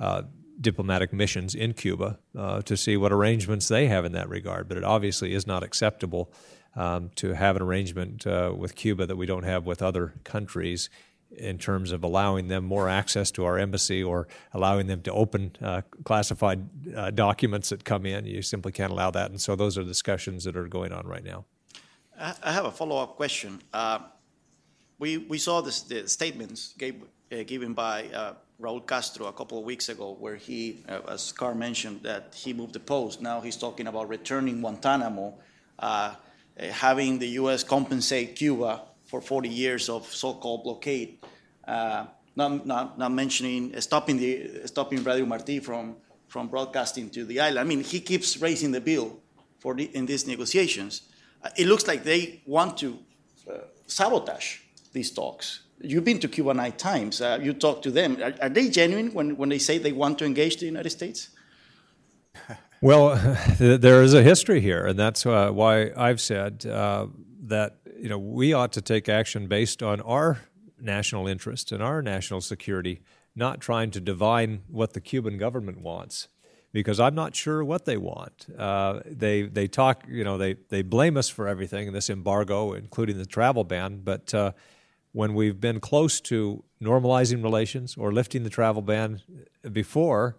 uh, 0.00 0.22
diplomatic 0.60 1.12
missions 1.12 1.54
in 1.54 1.74
Cuba 1.74 2.18
uh, 2.36 2.62
to 2.62 2.76
see 2.76 2.96
what 2.96 3.12
arrangements 3.12 3.68
they 3.68 3.86
have 3.86 4.04
in 4.04 4.12
that 4.12 4.28
regard. 4.28 4.68
But 4.68 4.78
it 4.78 4.84
obviously 4.84 5.34
is 5.34 5.46
not 5.46 5.62
acceptable 5.62 6.32
um, 6.74 7.10
to 7.16 7.34
have 7.34 7.56
an 7.56 7.62
arrangement 7.62 8.24
with 8.56 8.74
Cuba 8.74 9.06
that 9.06 9.16
we 9.16 9.26
don't 9.26 9.42
have 9.42 9.66
with 9.66 9.82
other 9.82 10.14
countries 10.24 10.88
in 11.36 11.58
terms 11.58 11.92
of 11.92 12.04
allowing 12.04 12.48
them 12.48 12.64
more 12.64 12.88
access 12.88 13.30
to 13.32 13.44
our 13.44 13.58
embassy 13.58 14.02
or 14.02 14.28
allowing 14.52 14.86
them 14.86 15.02
to 15.02 15.12
open 15.12 15.56
uh, 15.62 15.82
classified 16.04 16.68
uh, 16.94 17.10
documents 17.10 17.70
that 17.70 17.84
come 17.84 18.06
in. 18.06 18.26
You 18.26 18.42
simply 18.42 18.72
can't 18.72 18.92
allow 18.92 19.10
that. 19.10 19.30
And 19.30 19.40
so 19.40 19.56
those 19.56 19.78
are 19.78 19.84
discussions 19.84 20.44
that 20.44 20.56
are 20.56 20.68
going 20.68 20.92
on 20.92 21.06
right 21.06 21.24
now. 21.24 21.44
I 22.18 22.52
have 22.52 22.66
a 22.66 22.70
follow 22.70 23.02
up 23.02 23.16
question. 23.16 23.60
Uh, 23.72 24.00
we, 25.02 25.18
we 25.18 25.36
saw 25.36 25.60
this, 25.60 25.82
the 25.82 26.08
statements 26.08 26.74
gave, 26.78 26.94
uh, 27.32 27.42
given 27.44 27.74
by 27.74 28.04
uh, 28.14 28.34
Raul 28.60 28.86
Castro 28.86 29.26
a 29.26 29.32
couple 29.32 29.58
of 29.58 29.64
weeks 29.64 29.88
ago, 29.88 30.16
where 30.20 30.36
he, 30.36 30.84
uh, 30.88 31.00
as 31.08 31.32
Carl 31.32 31.56
mentioned, 31.56 32.04
that 32.04 32.32
he 32.32 32.52
moved 32.52 32.72
the 32.72 32.78
post. 32.94 33.20
Now 33.20 33.40
he's 33.40 33.56
talking 33.56 33.88
about 33.88 34.08
returning 34.08 34.60
Guantanamo, 34.60 35.34
uh, 35.80 35.82
uh, 35.84 36.14
having 36.66 37.18
the 37.18 37.26
U.S. 37.40 37.64
compensate 37.64 38.36
Cuba 38.36 38.82
for 39.04 39.20
40 39.20 39.48
years 39.48 39.88
of 39.88 40.06
so-called 40.06 40.62
blockade. 40.62 41.18
uh, 41.66 42.06
not, 42.36 42.64
not, 42.64 42.96
not 42.96 43.10
mentioning 43.10 43.78
stopping, 43.80 44.18
the, 44.18 44.62
stopping 44.66 45.02
Radio 45.02 45.26
Marti 45.26 45.58
from, 45.58 45.96
from 46.28 46.46
broadcasting 46.46 47.10
to 47.10 47.24
the 47.24 47.40
island. 47.40 47.58
I 47.58 47.64
mean, 47.64 47.82
he 47.82 47.98
keeps 47.98 48.40
raising 48.40 48.70
the 48.70 48.80
bill 48.80 49.18
for 49.58 49.74
the, 49.74 49.84
in 49.96 50.06
these 50.06 50.28
negotiations. 50.28 51.02
It 51.56 51.66
looks 51.66 51.88
like 51.88 52.04
they 52.04 52.40
want 52.46 52.78
to 52.78 52.98
sabotage 53.88 54.60
these 54.92 55.10
talks. 55.10 55.60
You've 55.80 56.04
been 56.04 56.20
to 56.20 56.28
Cuba 56.28 56.54
nine 56.54 56.72
times. 56.72 57.20
Uh, 57.20 57.38
you 57.42 57.52
talk 57.52 57.82
to 57.82 57.90
them. 57.90 58.16
Are, 58.22 58.34
are, 58.40 58.48
they 58.48 58.68
genuine 58.68 59.12
when, 59.12 59.36
when 59.36 59.48
they 59.48 59.58
say 59.58 59.78
they 59.78 59.92
want 59.92 60.18
to 60.20 60.24
engage 60.24 60.58
the 60.58 60.66
United 60.66 60.90
States? 60.90 61.30
Well, 62.84 63.14
there 63.60 64.02
is 64.02 64.12
a 64.12 64.24
history 64.24 64.60
here, 64.60 64.84
and 64.86 64.98
that's 64.98 65.24
uh, 65.24 65.52
why 65.52 65.92
I've 65.96 66.20
said 66.20 66.66
uh, 66.66 67.06
that 67.44 67.76
you 67.96 68.08
know 68.08 68.18
we 68.18 68.52
ought 68.54 68.72
to 68.72 68.80
take 68.80 69.08
action 69.08 69.46
based 69.46 69.84
on 69.84 70.00
our 70.00 70.40
national 70.80 71.28
interest 71.28 71.70
and 71.70 71.80
our 71.80 72.02
national 72.02 72.40
security, 72.40 73.00
not 73.36 73.60
trying 73.60 73.92
to 73.92 74.00
divine 74.00 74.62
what 74.66 74.94
the 74.94 75.00
Cuban 75.00 75.38
government 75.38 75.80
wants 75.80 76.26
because 76.72 76.98
I'm 76.98 77.14
not 77.14 77.36
sure 77.36 77.62
what 77.64 77.84
they 77.84 77.96
want. 77.96 78.46
Uh, 78.58 79.00
they 79.04 79.42
they 79.42 79.68
talk, 79.68 80.04
you 80.08 80.24
know, 80.24 80.38
they 80.38 80.54
they 80.68 80.82
blame 80.82 81.16
us 81.16 81.28
for 81.28 81.46
everything, 81.46 81.92
this 81.92 82.10
embargo, 82.10 82.72
including 82.72 83.18
the 83.18 83.26
travel 83.26 83.64
ban. 83.64 84.00
But 84.02 84.32
uh, 84.34 84.52
when 85.12 85.34
we've 85.34 85.60
been 85.60 85.80
close 85.80 86.20
to 86.20 86.64
normalizing 86.82 87.42
relations 87.42 87.96
or 87.96 88.12
lifting 88.12 88.42
the 88.42 88.50
travel 88.50 88.82
ban 88.82 89.20
before, 89.70 90.36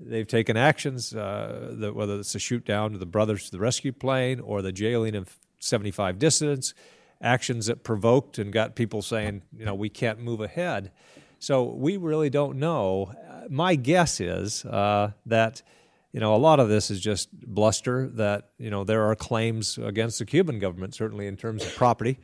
they've 0.00 0.26
taken 0.26 0.56
actions. 0.56 1.14
Uh, 1.14 1.74
that 1.78 1.94
whether 1.94 2.18
it's 2.18 2.34
a 2.34 2.38
shoot 2.38 2.64
down 2.64 2.92
to 2.92 2.98
the 2.98 3.06
brothers 3.06 3.46
to 3.46 3.50
the 3.50 3.58
rescue 3.58 3.92
plane 3.92 4.40
or 4.40 4.62
the 4.62 4.72
jailing 4.72 5.14
of 5.14 5.38
75 5.60 6.18
dissidents, 6.18 6.74
actions 7.20 7.66
that 7.66 7.82
provoked 7.82 8.38
and 8.38 8.52
got 8.52 8.74
people 8.74 9.02
saying, 9.02 9.42
you 9.56 9.64
know, 9.64 9.74
we 9.74 9.88
can't 9.88 10.18
move 10.18 10.40
ahead. 10.40 10.90
So 11.38 11.64
we 11.64 11.96
really 11.96 12.30
don't 12.30 12.58
know 12.58 13.14
my 13.48 13.74
guess 13.74 14.20
is 14.20 14.64
uh, 14.64 15.12
that 15.26 15.62
you 16.12 16.20
know 16.20 16.34
a 16.34 16.38
lot 16.38 16.60
of 16.60 16.68
this 16.68 16.90
is 16.90 17.00
just 17.00 17.28
bluster. 17.32 18.08
That 18.08 18.50
you 18.58 18.70
know 18.70 18.84
there 18.84 19.04
are 19.04 19.14
claims 19.14 19.78
against 19.78 20.18
the 20.18 20.24
Cuban 20.24 20.58
government, 20.58 20.94
certainly 20.94 21.26
in 21.26 21.36
terms 21.36 21.64
of 21.64 21.74
property. 21.74 22.18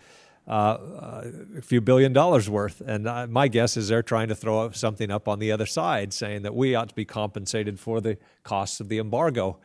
Uh, 0.49 0.51
uh, 0.51 1.31
a 1.59 1.63
few 1.63 1.81
billion 1.81 2.13
dollars 2.13 2.51
worth. 2.51 2.81
And 2.81 3.07
uh, 3.07 3.29
my 3.29 3.47
guess 3.47 3.77
is 3.77 3.87
they're 3.87 4.03
trying 4.03 4.27
to 4.27 4.35
throw 4.35 4.73
something 4.73 5.09
up 5.09 5.29
on 5.29 5.39
the 5.39 5.53
other 5.53 5.67
side, 5.67 6.13
saying 6.13 6.43
that 6.43 6.53
we 6.53 6.75
ought 6.75 6.89
to 6.89 6.95
be 6.97 7.05
compensated 7.05 7.79
for 7.79 8.01
the 8.01 8.19
costs 8.43 8.81
of 8.81 8.89
the 8.89 8.99
embargo. 8.99 9.61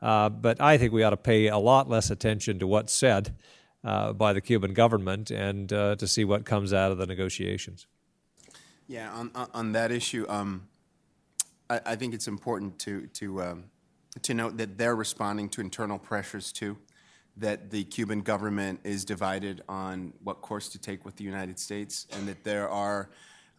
Uh, 0.00 0.30
but 0.30 0.58
I 0.58 0.78
think 0.78 0.92
we 0.92 1.02
ought 1.02 1.10
to 1.10 1.18
pay 1.18 1.48
a 1.48 1.58
lot 1.58 1.88
less 1.88 2.10
attention 2.10 2.58
to 2.60 2.66
what's 2.66 2.94
said 2.94 3.36
uh, 3.84 4.14
by 4.14 4.32
the 4.32 4.40
Cuban 4.40 4.72
government 4.72 5.30
and 5.30 5.70
uh, 5.70 5.96
to 5.96 6.08
see 6.08 6.24
what 6.24 6.46
comes 6.46 6.72
out 6.72 6.90
of 6.90 6.98
the 6.98 7.06
negotiations. 7.06 7.86
Yeah, 8.88 9.12
on, 9.12 9.30
on 9.54 9.72
that 9.72 9.92
issue, 9.92 10.24
um, 10.28 10.66
I, 11.68 11.80
I 11.86 11.96
think 11.96 12.14
it's 12.14 12.26
important 12.26 12.78
to, 12.80 13.06
to, 13.08 13.42
um, 13.42 13.64
to 14.22 14.34
note 14.34 14.56
that 14.56 14.78
they're 14.78 14.96
responding 14.96 15.50
to 15.50 15.60
internal 15.60 15.98
pressures 15.98 16.52
too, 16.52 16.78
that 17.36 17.70
the 17.70 17.84
Cuban 17.84 18.20
government 18.20 18.80
is 18.84 19.04
divided 19.04 19.62
on 19.68 20.12
what 20.22 20.42
course 20.42 20.68
to 20.70 20.78
take 20.78 21.04
with 21.04 21.16
the 21.16 21.24
United 21.24 21.58
States, 21.58 22.06
and 22.12 22.28
that 22.28 22.44
there 22.44 22.68
are 22.68 23.10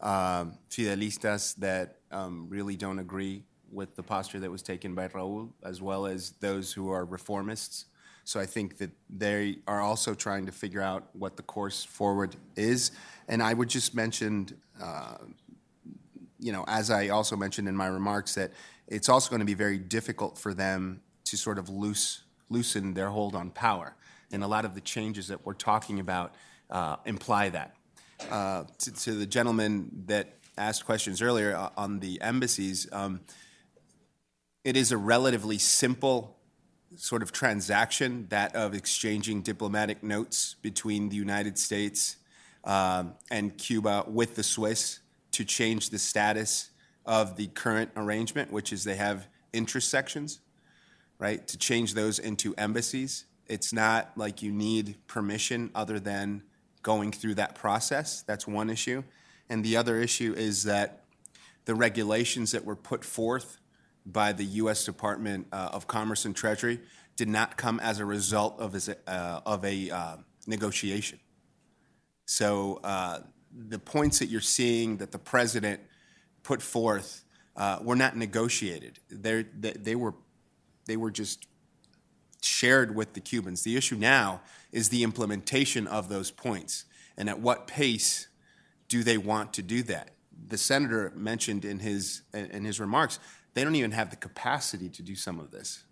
um, 0.01 0.57
fidelistas 0.69 1.55
that 1.55 1.97
um, 2.11 2.47
really 2.49 2.75
don't 2.75 2.99
agree 2.99 3.43
with 3.71 3.95
the 3.95 4.03
posture 4.03 4.39
that 4.39 4.51
was 4.51 4.61
taken 4.61 4.93
by 4.93 5.07
Raul, 5.07 5.49
as 5.63 5.81
well 5.81 6.05
as 6.05 6.31
those 6.39 6.71
who 6.71 6.91
are 6.91 7.05
reformists. 7.05 7.85
So 8.25 8.39
I 8.39 8.45
think 8.45 8.77
that 8.77 8.91
they 9.09 9.57
are 9.67 9.81
also 9.81 10.13
trying 10.13 10.45
to 10.45 10.51
figure 10.51 10.81
out 10.81 11.09
what 11.13 11.35
the 11.35 11.43
course 11.43 11.83
forward 11.83 12.35
is. 12.55 12.91
And 13.27 13.41
I 13.41 13.53
would 13.53 13.69
just 13.69 13.95
mention 13.95 14.47
uh, 14.81 15.17
you 16.43 16.51
know, 16.51 16.65
as 16.67 16.91
I 16.91 17.07
also 17.07 17.35
mentioned 17.35 17.67
in 17.69 17.75
my 17.75 17.87
remarks, 17.87 18.35
that 18.35 18.51
it's 18.87 19.07
also 19.07 19.29
going 19.29 19.39
to 19.39 19.45
be 19.45 19.53
very 19.53 19.77
difficult 19.77 20.37
for 20.37 20.53
them 20.53 21.01
to 21.25 21.37
sort 21.37 21.57
of 21.57 21.69
loose, 21.69 22.23
loosen 22.49 22.93
their 22.93 23.09
hold 23.09 23.35
on 23.35 23.49
power. 23.49 23.95
And 24.31 24.43
a 24.43 24.47
lot 24.47 24.65
of 24.65 24.75
the 24.75 24.81
changes 24.81 25.27
that 25.27 25.45
we're 25.45 25.53
talking 25.53 25.99
about 25.99 26.35
uh, 26.69 26.97
imply 27.05 27.49
that. 27.49 27.75
Uh, 28.31 28.63
to, 28.79 28.91
to, 28.93 29.13
the 29.13 29.25
gentleman 29.25 30.03
that 30.05 30.37
asked 30.57 30.85
questions 30.85 31.21
earlier 31.21 31.55
uh, 31.55 31.69
on 31.75 31.99
the 31.99 32.21
embassies, 32.21 32.87
um, 32.91 33.19
it 34.63 34.77
is 34.77 34.91
a 34.91 34.97
relatively 34.97 35.57
simple 35.57 36.37
sort 36.95 37.21
of 37.21 37.31
transaction, 37.31 38.27
that 38.29 38.55
of 38.55 38.73
exchanging 38.73 39.41
diplomatic 39.41 40.03
notes 40.03 40.55
between 40.61 41.09
the 41.09 41.15
United 41.15 41.57
States 41.57 42.17
um, 42.63 43.13
and 43.31 43.57
Cuba 43.57 44.05
with 44.07 44.35
the 44.35 44.43
Swiss 44.43 44.99
to 45.31 45.43
change 45.43 45.89
the 45.89 45.99
status 45.99 46.69
of 47.05 47.35
the 47.35 47.47
current 47.47 47.91
arrangement, 47.97 48.51
which 48.51 48.71
is 48.71 48.83
they 48.83 48.95
have 48.95 49.27
interest 49.51 49.89
sections, 49.89 50.39
right? 51.23 51.47
To 51.47 51.57
change 51.57 51.93
those 51.93 52.19
into 52.19 52.53
embassies. 52.57 53.23
It's 53.47 53.71
not 53.71 54.11
like 54.17 54.41
you 54.41 54.51
need 54.51 54.97
permission 55.07 55.71
other 55.73 55.97
than 55.97 56.43
going 56.81 57.13
through 57.13 57.35
that 57.35 57.55
process. 57.55 58.23
That's 58.23 58.45
one 58.45 58.69
issue. 58.69 59.03
And 59.49 59.63
the 59.63 59.77
other 59.77 60.01
issue 60.01 60.33
is 60.35 60.63
that 60.65 61.05
the 61.63 61.75
regulations 61.75 62.51
that 62.51 62.65
were 62.65 62.75
put 62.75 63.05
forth 63.05 63.57
by 64.05 64.33
the 64.33 64.43
U.S. 64.43 64.83
Department 64.83 65.47
uh, 65.53 65.69
of 65.71 65.87
Commerce 65.87 66.25
and 66.25 66.35
Treasury 66.35 66.81
did 67.15 67.29
not 67.29 67.55
come 67.55 67.79
as 67.79 67.99
a 67.99 68.05
result 68.05 68.59
of, 68.59 68.75
uh, 69.07 69.39
of 69.45 69.63
a 69.63 69.91
uh, 69.91 70.17
negotiation. 70.45 71.19
So 72.25 72.81
uh, 72.83 73.19
the 73.69 73.79
points 73.79 74.19
that 74.19 74.25
you're 74.25 74.41
seeing 74.41 74.97
that 74.97 75.13
the 75.13 75.19
president 75.19 75.79
put 76.43 76.61
forth 76.61 77.23
uh, 77.55 77.79
were 77.81 77.95
not 77.95 78.17
negotiated. 78.17 78.99
They, 79.09 79.43
they, 79.43 79.95
were, 79.95 80.15
they 80.85 80.97
were 80.97 81.11
just 81.11 81.47
shared 82.41 82.95
with 82.95 83.13
the 83.13 83.21
Cubans. 83.21 83.63
The 83.63 83.77
issue 83.77 83.95
now 83.95 84.41
is 84.71 84.89
the 84.89 85.03
implementation 85.03 85.87
of 85.87 86.09
those 86.09 86.31
points 86.31 86.85
and 87.17 87.29
at 87.29 87.39
what 87.39 87.67
pace 87.67 88.27
do 88.87 89.03
they 89.03 89.17
want 89.17 89.53
to 89.53 89.61
do 89.61 89.83
that. 89.83 90.11
The 90.47 90.57
senator 90.57 91.11
mentioned 91.15 91.63
in 91.63 91.79
his, 91.79 92.23
in 92.33 92.65
his 92.65 92.79
remarks 92.79 93.19
they 93.53 93.63
don't 93.63 93.75
even 93.75 93.91
have 93.91 94.09
the 94.09 94.15
capacity 94.15 94.89
to 94.89 95.01
do 95.01 95.15
some 95.15 95.39
of 95.39 95.51
this. 95.51 95.83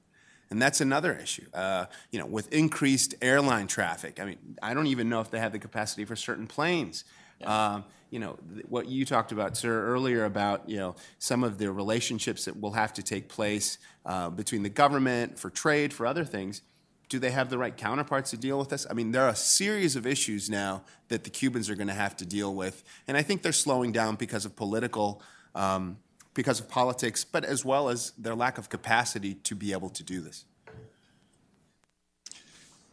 And 0.49 0.61
that's 0.61 0.81
another 0.81 1.13
issue. 1.13 1.45
Uh, 1.53 1.85
you 2.11 2.19
know, 2.19 2.25
with 2.25 2.51
increased 2.51 3.15
airline 3.21 3.67
traffic, 3.67 4.19
I 4.19 4.25
mean, 4.25 4.57
I 4.61 4.73
don't 4.73 4.87
even 4.87 5.07
know 5.07 5.21
if 5.21 5.31
they 5.31 5.39
have 5.39 5.53
the 5.53 5.59
capacity 5.59 6.03
for 6.03 6.15
certain 6.15 6.47
planes. 6.47 7.05
Yeah. 7.41 7.75
Um, 7.75 7.83
you 8.11 8.19
know, 8.19 8.37
what 8.67 8.87
you 8.87 9.05
talked 9.05 9.31
about, 9.31 9.55
sir, 9.55 9.85
earlier 9.87 10.25
about, 10.25 10.69
you 10.69 10.75
know, 10.77 10.95
some 11.17 11.45
of 11.45 11.57
the 11.57 11.71
relationships 11.71 12.45
that 12.45 12.59
will 12.59 12.73
have 12.73 12.93
to 12.93 13.01
take 13.01 13.29
place 13.29 13.77
uh, 14.05 14.29
between 14.29 14.63
the 14.63 14.69
government 14.69 15.39
for 15.39 15.49
trade, 15.49 15.93
for 15.93 16.05
other 16.05 16.25
things. 16.25 16.61
Do 17.07 17.19
they 17.19 17.31
have 17.31 17.49
the 17.49 17.57
right 17.57 17.75
counterparts 17.75 18.31
to 18.31 18.37
deal 18.37 18.59
with 18.59 18.69
this? 18.69 18.85
I 18.89 18.93
mean, 18.93 19.11
there 19.11 19.23
are 19.23 19.29
a 19.29 19.35
series 19.35 19.95
of 19.95 20.05
issues 20.05 20.49
now 20.49 20.83
that 21.07 21.23
the 21.23 21.29
Cubans 21.29 21.69
are 21.69 21.75
going 21.75 21.87
to 21.87 21.93
have 21.93 22.15
to 22.17 22.25
deal 22.25 22.53
with. 22.53 22.83
And 23.07 23.15
I 23.15 23.21
think 23.21 23.43
they're 23.43 23.51
slowing 23.53 23.93
down 23.93 24.15
because 24.15 24.45
of 24.45 24.57
political, 24.57 25.21
um, 25.55 25.97
because 26.33 26.59
of 26.59 26.69
politics, 26.69 27.23
but 27.23 27.45
as 27.45 27.63
well 27.63 27.89
as 27.89 28.11
their 28.17 28.35
lack 28.35 28.57
of 28.57 28.69
capacity 28.69 29.35
to 29.35 29.55
be 29.55 29.71
able 29.71 29.89
to 29.89 30.03
do 30.03 30.19
this. 30.19 30.45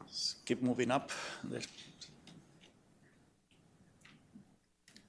Let's 0.01 0.37
keep 0.45 0.63
moving 0.63 0.91
up. 0.93 1.11
There's 1.45 1.67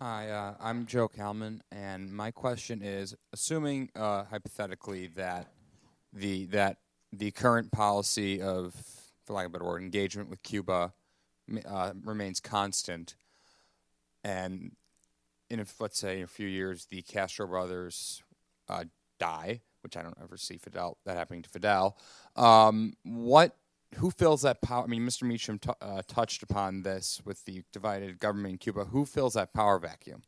Hi, 0.02 0.30
uh, 0.30 0.54
I'm 0.62 0.86
Joe 0.86 1.10
Kalman, 1.10 1.62
and 1.74 2.14
my 2.14 2.32
question 2.32 2.82
is: 2.82 3.18
Assuming 3.34 3.89
uh, 3.97 4.24
hypothetically 4.24 5.08
that 5.18 5.52
the 6.14 6.45
that 6.45 6.78
the 7.12 7.32
current 7.32 7.74
policy 7.74 8.41
of, 8.41 8.74
for 9.26 9.34
lack 9.34 9.47
of 9.47 9.52
a 9.52 9.54
better 9.58 9.66
word, 9.66 9.82
engagement 9.82 10.30
with 10.30 10.41
Cuba 10.41 10.93
uh, 11.68 11.91
remains 12.06 12.39
constant, 12.39 13.18
and 14.24 14.72
in 15.50 15.60
if, 15.60 15.82
let's 15.82 16.00
say 16.00 16.20
in 16.20 16.24
a 16.24 16.28
few 16.28 16.47
years 16.47 16.86
the 16.86 17.02
Castro 17.02 17.45
brothers 17.45 18.24
uh, 18.70 18.86
die, 19.20 19.60
which 19.82 19.97
I 19.97 20.02
don't 20.02 20.18
ever 20.24 20.38
see 20.38 20.58
Fidel 20.58 20.95
that 21.06 21.18
happening 21.18 21.41
to 21.41 21.50
Fidel, 21.50 21.97
um, 22.38 22.93
what 23.04 23.58
who 23.96 24.12
fills 24.12 24.44
that 24.44 24.62
power? 24.62 24.84
I 24.84 24.88
mean, 24.88 25.06
Mr. 25.06 25.24
Meacham 25.24 25.60
t- 25.60 25.72
uh, 25.82 26.02
touched 26.08 26.44
upon 26.44 26.84
this 26.84 27.22
with 27.26 27.44
the 27.46 27.64
divided 27.74 28.20
government 28.20 28.54
in 28.54 28.58
Cuba. 28.58 28.86
Who 28.86 29.06
fills 29.06 29.34
that 29.34 29.54
power 29.54 29.80
vacuum? 29.80 30.22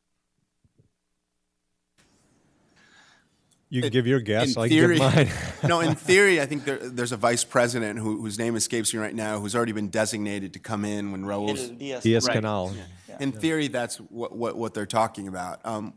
You 3.69 3.81
can 3.81 3.87
it, 3.87 3.93
give 3.93 4.05
your 4.05 4.19
guess. 4.19 4.57
I 4.57 4.67
theory, 4.67 4.99
give 4.99 5.15
mine. 5.15 5.29
no, 5.67 5.79
in 5.79 5.95
theory, 5.95 6.41
I 6.41 6.45
think 6.45 6.65
there, 6.65 6.77
there's 6.77 7.13
a 7.13 7.17
vice 7.17 7.45
president 7.45 7.99
who, 7.99 8.21
whose 8.21 8.37
name 8.37 8.57
escapes 8.57 8.93
me 8.93 8.99
right 8.99 9.15
now, 9.15 9.39
who's 9.39 9.55
already 9.55 9.71
been 9.71 9.87
designated 9.87 10.53
to 10.53 10.59
come 10.59 10.83
in 10.83 11.13
when 11.13 11.25
Raul's 11.25 11.69
Diaz, 11.69 12.03
Diaz 12.03 12.27
right. 12.27 12.43
Canel. 12.43 12.75
Yeah. 12.75 12.83
Yeah. 13.07 13.17
In 13.21 13.31
theory, 13.31 13.69
that's 13.69 13.97
what, 13.97 14.35
what, 14.35 14.57
what 14.57 14.73
they're 14.73 14.85
talking 14.85 15.29
about. 15.29 15.65
Um, 15.65 15.93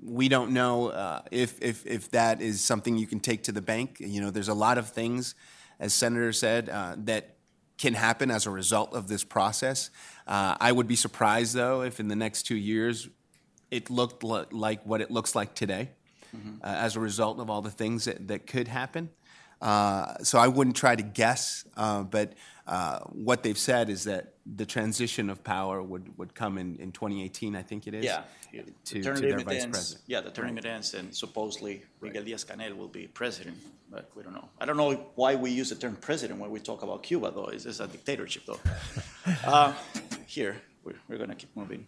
we 0.00 0.28
don't 0.28 0.52
know 0.52 0.88
uh, 0.88 1.22
if, 1.32 1.60
if, 1.60 1.84
if 1.84 2.10
that 2.12 2.40
is 2.40 2.60
something 2.60 2.96
you 2.96 3.08
can 3.08 3.18
take 3.18 3.44
to 3.44 3.52
the 3.52 3.62
bank. 3.62 3.96
You 3.98 4.20
know, 4.20 4.30
there's 4.30 4.48
a 4.48 4.54
lot 4.54 4.78
of 4.78 4.88
things 4.90 5.34
as 5.82 5.92
Senator 5.92 6.32
said, 6.32 6.68
uh, 6.68 6.94
that 6.98 7.34
can 7.76 7.94
happen 7.94 8.30
as 8.30 8.46
a 8.46 8.50
result 8.50 8.94
of 8.94 9.08
this 9.08 9.24
process. 9.24 9.90
Uh, 10.28 10.56
I 10.60 10.70
would 10.70 10.86
be 10.86 10.94
surprised, 10.94 11.54
though, 11.54 11.82
if 11.82 11.98
in 11.98 12.06
the 12.06 12.14
next 12.14 12.44
two 12.44 12.56
years 12.56 13.08
it 13.72 13.90
looked 13.90 14.22
li- 14.22 14.44
like 14.52 14.86
what 14.86 15.00
it 15.00 15.10
looks 15.10 15.34
like 15.34 15.54
today 15.54 15.90
uh, 16.62 16.66
as 16.66 16.94
a 16.94 17.00
result 17.00 17.40
of 17.40 17.50
all 17.50 17.62
the 17.62 17.70
things 17.70 18.04
that, 18.04 18.28
that 18.28 18.46
could 18.46 18.68
happen. 18.68 19.10
Uh, 19.60 20.14
so 20.22 20.38
I 20.38 20.46
wouldn't 20.46 20.76
try 20.76 20.94
to 20.94 21.02
guess, 21.02 21.64
uh, 21.76 22.04
but 22.04 22.34
uh, 22.66 23.00
what 23.10 23.42
they've 23.42 23.58
said 23.58 23.90
is 23.90 24.04
that 24.04 24.31
the 24.44 24.66
transition 24.66 25.30
of 25.30 25.44
power 25.44 25.80
would, 25.82 26.18
would 26.18 26.34
come 26.34 26.58
in, 26.58 26.76
in 26.76 26.90
2018, 26.92 27.54
I 27.54 27.62
think 27.62 27.86
it 27.86 27.94
is. 27.94 28.04
Yeah. 28.04 28.22
To, 28.52 28.62
The 28.94 29.02
to 29.02 29.02
their 29.02 29.14
limit 29.30 29.46
vice 29.46 29.62
ends- 29.62 29.76
president. 29.78 30.04
Yeah, 30.08 30.20
the 30.20 30.30
term 30.30 30.46
limit 30.48 30.64
ends, 30.66 30.94
and 30.94 31.14
supposedly 31.14 31.82
Miguel 32.00 32.24
Diaz-Canel 32.24 32.76
will 32.76 32.88
be 32.88 33.06
president, 33.06 33.56
but 33.90 34.10
we 34.16 34.22
don't 34.24 34.34
know. 34.34 34.48
I 34.60 34.66
don't 34.66 34.76
know 34.76 34.92
why 35.14 35.36
we 35.36 35.50
use 35.50 35.68
the 35.68 35.76
term 35.76 35.96
president 35.96 36.40
when 36.40 36.50
we 36.50 36.58
talk 36.60 36.82
about 36.82 37.02
Cuba, 37.04 37.30
though. 37.30 37.46
It's 37.46 37.66
it's 37.66 37.80
a 37.80 37.86
dictatorship, 37.86 38.42
though. 38.46 38.60
Uh, 39.46 39.72
Here, 40.26 40.60
we're, 40.82 40.96
we're 41.08 41.18
gonna 41.18 41.36
keep 41.36 41.54
moving. 41.56 41.86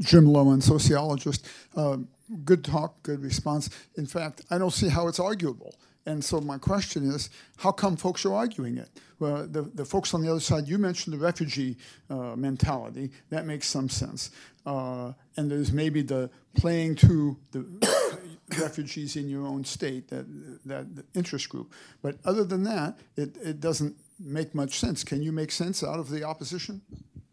Jim 0.00 0.24
Loewen, 0.26 0.60
sociologist. 0.62 1.46
Um, 1.76 2.08
good 2.44 2.64
talk, 2.64 3.02
good 3.02 3.22
response. 3.22 3.70
In 3.96 4.06
fact, 4.06 4.42
I 4.50 4.58
don't 4.58 4.72
see 4.72 4.88
how 4.88 5.08
it's 5.08 5.20
arguable. 5.20 5.74
And 6.06 6.22
so 6.22 6.40
my 6.40 6.58
question 6.58 7.08
is, 7.08 7.30
how 7.56 7.72
come 7.72 7.96
folks 7.96 8.26
are 8.26 8.34
arguing 8.34 8.76
it? 8.76 8.90
Well, 9.18 9.46
the, 9.46 9.62
the 9.62 9.84
folks 9.84 10.12
on 10.12 10.22
the 10.22 10.30
other 10.30 10.40
side, 10.40 10.68
you 10.68 10.76
mentioned 10.76 11.14
the 11.14 11.18
refugee 11.18 11.76
uh, 12.10 12.36
mentality. 12.36 13.10
That 13.30 13.46
makes 13.46 13.68
some 13.68 13.88
sense. 13.88 14.30
Uh, 14.66 15.12
and 15.36 15.50
there's 15.50 15.72
maybe 15.72 16.02
the 16.02 16.30
playing 16.56 16.96
to 16.96 17.36
the 17.52 18.18
refugees 18.58 19.16
in 19.16 19.28
your 19.28 19.46
own 19.46 19.64
state, 19.64 20.08
that, 20.08 20.26
that 20.66 20.86
interest 21.14 21.48
group. 21.48 21.72
But 22.02 22.16
other 22.24 22.44
than 22.44 22.64
that, 22.64 22.98
it, 23.16 23.36
it 23.42 23.60
doesn't 23.60 23.96
make 24.18 24.54
much 24.54 24.78
sense. 24.78 25.04
Can 25.04 25.22
you 25.22 25.32
make 25.32 25.50
sense 25.50 25.82
out 25.82 25.98
of 25.98 26.10
the 26.10 26.24
opposition? 26.24 26.82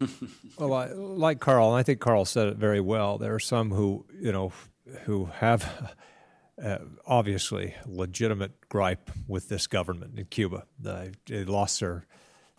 Well, 0.58 0.74
I, 0.74 0.88
like 0.88 1.40
Carl, 1.40 1.70
and 1.70 1.78
I 1.78 1.82
think 1.82 1.98
Carl 1.98 2.24
said 2.26 2.46
it 2.46 2.56
very 2.56 2.80
well. 2.80 3.16
There 3.16 3.34
are 3.34 3.40
some 3.40 3.70
who, 3.70 4.04
you 4.20 4.30
know, 4.30 4.52
who 5.04 5.26
have 5.26 5.96
uh, 6.62 6.78
obviously 7.06 7.74
legitimate 7.86 8.68
gripe 8.68 9.10
with 9.26 9.48
this 9.48 9.66
government 9.66 10.18
in 10.18 10.24
Cuba. 10.26 10.64
They, 10.78 11.12
they 11.26 11.44
lost 11.44 11.80
their 11.80 12.06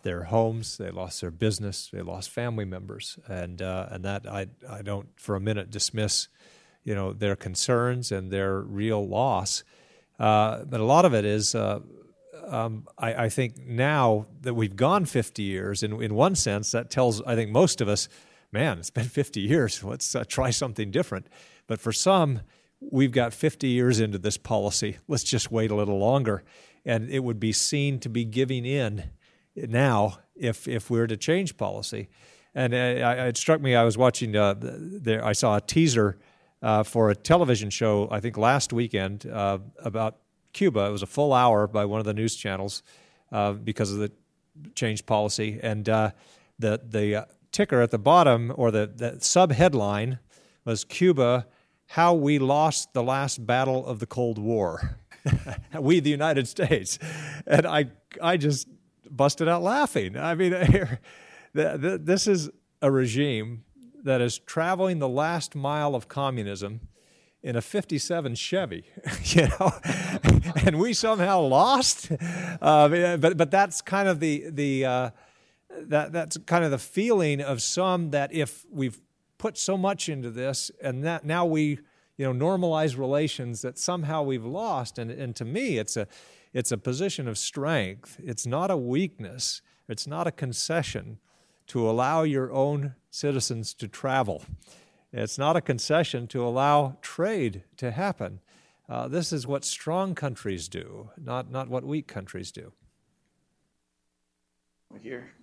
their 0.02 0.24
homes, 0.24 0.76
they 0.76 0.90
lost 0.90 1.22
their 1.22 1.30
business, 1.30 1.88
they 1.90 2.02
lost 2.02 2.28
family 2.28 2.66
members, 2.66 3.18
and 3.26 3.62
uh, 3.62 3.86
and 3.90 4.04
that 4.04 4.26
I 4.26 4.48
I 4.68 4.82
don't 4.82 5.08
for 5.16 5.34
a 5.34 5.40
minute 5.40 5.70
dismiss, 5.70 6.28
you 6.84 6.94
know, 6.94 7.12
their 7.12 7.34
concerns 7.34 8.12
and 8.12 8.30
their 8.30 8.60
real 8.60 9.06
loss. 9.08 9.64
Uh, 10.18 10.64
but 10.64 10.80
a 10.80 10.84
lot 10.84 11.04
of 11.04 11.14
it 11.14 11.24
is. 11.24 11.54
Uh, 11.54 11.80
um, 12.46 12.86
I, 12.98 13.14
I 13.24 13.28
think 13.30 13.56
now 13.58 14.26
that 14.42 14.52
we've 14.52 14.76
gone 14.76 15.06
50 15.06 15.42
years, 15.42 15.82
in, 15.82 16.02
in 16.02 16.14
one 16.14 16.34
sense, 16.34 16.72
that 16.72 16.90
tells, 16.90 17.22
I 17.22 17.34
think, 17.34 17.50
most 17.50 17.80
of 17.80 17.88
us, 17.88 18.06
man, 18.52 18.78
it's 18.78 18.90
been 18.90 19.08
50 19.08 19.40
years. 19.40 19.82
Let's 19.82 20.14
uh, 20.14 20.24
try 20.28 20.50
something 20.50 20.90
different. 20.90 21.26
But 21.66 21.80
for 21.80 21.92
some, 21.92 22.40
we've 22.80 23.12
got 23.12 23.32
50 23.32 23.68
years 23.68 24.00
into 24.00 24.18
this 24.18 24.36
policy. 24.36 24.98
Let's 25.08 25.24
just 25.24 25.50
wait 25.50 25.70
a 25.70 25.74
little 25.74 25.98
longer. 25.98 26.44
And 26.84 27.08
it 27.10 27.20
would 27.20 27.40
be 27.40 27.52
seen 27.52 27.98
to 28.00 28.08
be 28.08 28.24
giving 28.24 28.66
in 28.66 29.10
now 29.56 30.18
if, 30.36 30.68
if 30.68 30.90
we 30.90 30.98
were 30.98 31.06
to 31.06 31.16
change 31.16 31.56
policy. 31.56 32.08
And 32.54 32.72
it 32.72 33.36
struck 33.36 33.60
me, 33.60 33.74
I 33.74 33.82
was 33.82 33.98
watching, 33.98 34.36
uh, 34.36 34.54
there, 34.58 35.24
I 35.24 35.32
saw 35.32 35.56
a 35.56 35.60
teaser 35.60 36.18
uh, 36.62 36.82
for 36.82 37.10
a 37.10 37.14
television 37.14 37.68
show, 37.68 38.08
I 38.10 38.20
think 38.20 38.38
last 38.38 38.72
weekend, 38.72 39.26
uh, 39.26 39.58
about 39.82 40.18
Cuba. 40.54 40.86
It 40.86 40.90
was 40.90 41.02
a 41.02 41.06
full 41.06 41.34
hour 41.34 41.66
by 41.66 41.84
one 41.84 42.00
of 42.00 42.06
the 42.06 42.14
news 42.14 42.34
channels 42.36 42.82
uh, 43.30 43.52
because 43.52 43.92
of 43.92 43.98
the 43.98 44.10
change 44.74 45.04
policy, 45.04 45.60
and 45.62 45.86
uh, 45.88 46.12
the 46.58 46.80
the 46.82 47.16
uh, 47.16 47.24
ticker 47.52 47.82
at 47.82 47.90
the 47.90 47.98
bottom 47.98 48.52
or 48.56 48.70
the, 48.70 48.90
the 48.94 49.18
sub 49.20 49.52
headline 49.52 50.20
was 50.64 50.84
Cuba: 50.84 51.46
How 51.86 52.14
we 52.14 52.38
lost 52.38 52.92
the 52.92 53.02
last 53.02 53.46
battle 53.46 53.86
of 53.86 53.98
the 53.98 54.06
Cold 54.06 54.38
War. 54.38 54.98
we, 55.78 56.00
the 56.00 56.10
United 56.10 56.48
States, 56.48 56.98
and 57.46 57.66
I 57.66 57.86
I 58.20 58.36
just 58.36 58.68
busted 59.10 59.48
out 59.48 59.62
laughing. 59.62 60.16
I 60.16 60.34
mean, 60.34 60.52
this 61.54 62.26
is 62.26 62.50
a 62.82 62.90
regime 62.90 63.64
that 64.02 64.20
is 64.20 64.38
traveling 64.38 64.98
the 64.98 65.08
last 65.08 65.54
mile 65.54 65.94
of 65.94 66.08
communism 66.08 66.80
in 67.42 67.56
a 67.56 67.60
57 67.60 68.34
Chevy, 68.34 68.84
you 69.24 69.48
know, 69.48 69.72
and 70.64 70.78
we 70.78 70.94
somehow 70.94 71.40
lost. 71.40 72.10
Uh, 72.60 73.16
but 73.18 73.36
but 73.36 73.50
that's 73.50 73.80
kind 73.80 74.08
of 74.08 74.20
the 74.20 74.44
the 74.50 74.84
uh, 74.84 75.10
that 75.82 76.12
that's 76.12 76.36
kind 76.46 76.64
of 76.64 76.70
the 76.70 76.78
feeling 76.78 77.40
of 77.40 77.62
some 77.62 78.10
that 78.10 78.32
if 78.32 78.64
we've 78.70 79.00
put 79.44 79.58
so 79.58 79.76
much 79.76 80.08
into 80.08 80.30
this 80.30 80.70
and 80.80 81.04
that 81.04 81.26
now 81.26 81.44
we 81.44 81.78
you 82.16 82.24
know 82.24 82.32
normalize 82.32 82.96
relations 82.96 83.60
that 83.60 83.78
somehow 83.78 84.22
we've 84.22 84.46
lost. 84.46 84.98
And 84.98 85.10
and 85.10 85.36
to 85.36 85.44
me, 85.44 85.76
it's 85.76 85.98
a 85.98 86.06
it's 86.54 86.72
a 86.72 86.78
position 86.78 87.28
of 87.28 87.36
strength. 87.36 88.18
It's 88.24 88.46
not 88.46 88.70
a 88.70 88.76
weakness. 88.78 89.60
It's 89.86 90.06
not 90.06 90.26
a 90.26 90.32
concession 90.32 91.18
to 91.66 91.86
allow 91.90 92.22
your 92.22 92.50
own 92.52 92.94
citizens 93.10 93.74
to 93.74 93.86
travel. 93.86 94.42
It's 95.12 95.36
not 95.36 95.56
a 95.56 95.60
concession 95.60 96.26
to 96.28 96.42
allow 96.42 96.96
trade 97.02 97.64
to 97.76 97.90
happen. 97.90 98.40
Uh, 98.88 99.08
this 99.08 99.30
is 99.30 99.46
what 99.46 99.62
strong 99.62 100.14
countries 100.14 100.68
do, 100.68 101.10
not, 101.22 101.50
not 101.50 101.68
what 101.68 101.84
weak 101.84 102.06
countries 102.06 102.50
do. 102.50 102.72
Here. 105.00 105.33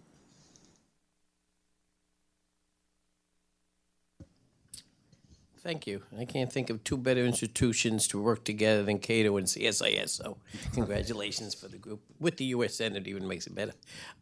Thank 5.64 5.86
you. 5.86 6.02
I 6.18 6.26
can't 6.26 6.52
think 6.52 6.72
of 6.72 6.84
two 6.84 6.98
better 6.98 7.24
institutions 7.24 8.08
to 8.08 8.22
work 8.22 8.44
together 8.44 8.82
than 8.82 8.98
Cato 8.98 9.38
and 9.38 9.46
CSIS. 9.46 10.10
So, 10.10 10.38
congratulations 10.74 11.54
for 11.54 11.68
the 11.68 11.78
group. 11.78 12.02
With 12.20 12.38
the 12.38 12.46
U.S. 12.46 12.74
Senate, 12.74 13.08
even 13.08 13.28
makes 13.28 13.46
it 13.46 13.54
better. 13.54 13.74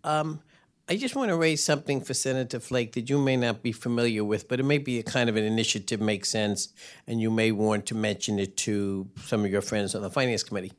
Um, 0.04 0.42
I 0.90 0.98
just 0.98 1.16
want 1.16 1.30
to 1.30 1.38
raise 1.38 1.64
something 1.64 2.02
for 2.02 2.14
Senator 2.14 2.60
Flake 2.60 2.94
that 2.94 3.10
you 3.10 3.20
may 3.20 3.38
not 3.38 3.62
be 3.62 3.72
familiar 3.72 4.24
with, 4.26 4.50
but 4.50 4.60
it 4.60 4.64
may 4.64 4.80
be 4.80 5.00
a 5.00 5.04
kind 5.04 5.30
of 5.30 5.38
an 5.38 5.46
initiative 5.46 6.02
makes 6.02 6.30
sense, 6.30 6.74
and 7.08 7.22
you 7.22 7.32
may 7.32 7.52
want 7.54 7.86
to 7.86 7.96
mention 7.96 8.38
it 8.38 8.58
to 8.58 9.08
some 9.24 9.46
of 9.46 9.52
your 9.52 9.62
friends 9.62 9.96
on 9.96 10.02
the 10.02 10.10
Finance 10.10 10.44
Committee. 10.44 10.74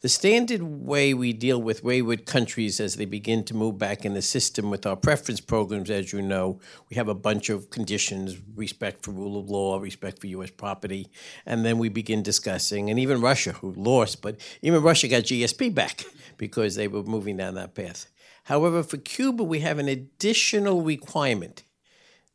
The 0.00 0.08
standard 0.08 0.62
way 0.62 1.12
we 1.12 1.32
deal 1.32 1.60
with 1.60 1.84
wayward 1.84 2.24
countries 2.24 2.80
as 2.80 2.96
they 2.96 3.04
begin 3.04 3.44
to 3.44 3.54
move 3.54 3.78
back 3.78 4.04
in 4.04 4.14
the 4.14 4.22
system 4.22 4.70
with 4.70 4.86
our 4.86 4.96
preference 4.96 5.40
programs, 5.40 5.90
as 5.90 6.12
you 6.12 6.22
know, 6.22 6.58
we 6.88 6.96
have 6.96 7.08
a 7.08 7.14
bunch 7.14 7.50
of 7.50 7.70
conditions 7.70 8.38
respect 8.54 9.04
for 9.04 9.10
rule 9.10 9.38
of 9.38 9.50
law, 9.50 9.78
respect 9.78 10.20
for 10.20 10.26
U.S. 10.28 10.50
property, 10.50 11.08
and 11.44 11.64
then 11.64 11.78
we 11.78 11.88
begin 11.88 12.22
discussing, 12.22 12.88
and 12.88 12.98
even 12.98 13.20
Russia, 13.20 13.52
who 13.52 13.72
lost, 13.72 14.22
but 14.22 14.40
even 14.62 14.82
Russia 14.82 15.08
got 15.08 15.24
GSP 15.24 15.74
back 15.74 16.04
because 16.38 16.76
they 16.76 16.88
were 16.88 17.02
moving 17.02 17.36
down 17.36 17.54
that 17.54 17.74
path. 17.74 18.06
However, 18.44 18.82
for 18.82 18.96
Cuba, 18.96 19.44
we 19.44 19.60
have 19.60 19.78
an 19.78 19.88
additional 19.88 20.82
requirement. 20.82 21.62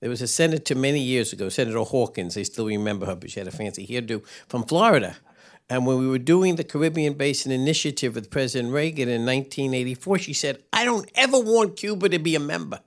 There 0.02 0.10
was 0.10 0.22
a 0.22 0.28
senator 0.28 0.76
many 0.76 1.00
years 1.00 1.34
ago, 1.34 1.50
Senator 1.50 1.80
Hawkins, 1.80 2.38
I 2.38 2.44
still 2.44 2.68
remember 2.68 3.06
her, 3.06 3.16
but 3.16 3.32
she 3.32 3.40
had 3.40 3.48
a 3.48 3.52
fancy 3.52 3.88
hairdo, 3.88 4.24
from 4.48 4.64
Florida. 4.64 5.18
And 5.70 5.86
when 5.86 5.98
we 5.98 6.08
were 6.08 6.20
doing 6.20 6.56
the 6.56 6.64
Caribbean 6.64 7.14
Basin 7.14 7.52
Initiative 7.52 8.14
with 8.14 8.30
President 8.30 8.72
Reagan 8.72 9.10
in 9.10 9.26
1984, 9.26 10.20
she 10.20 10.34
said, 10.34 10.64
I 10.72 10.86
don't 10.86 11.10
ever 11.16 11.40
want 11.40 11.78
Cuba 11.78 12.10
to 12.10 12.20
be 12.20 12.36
a 12.36 12.40
member. 12.40 12.82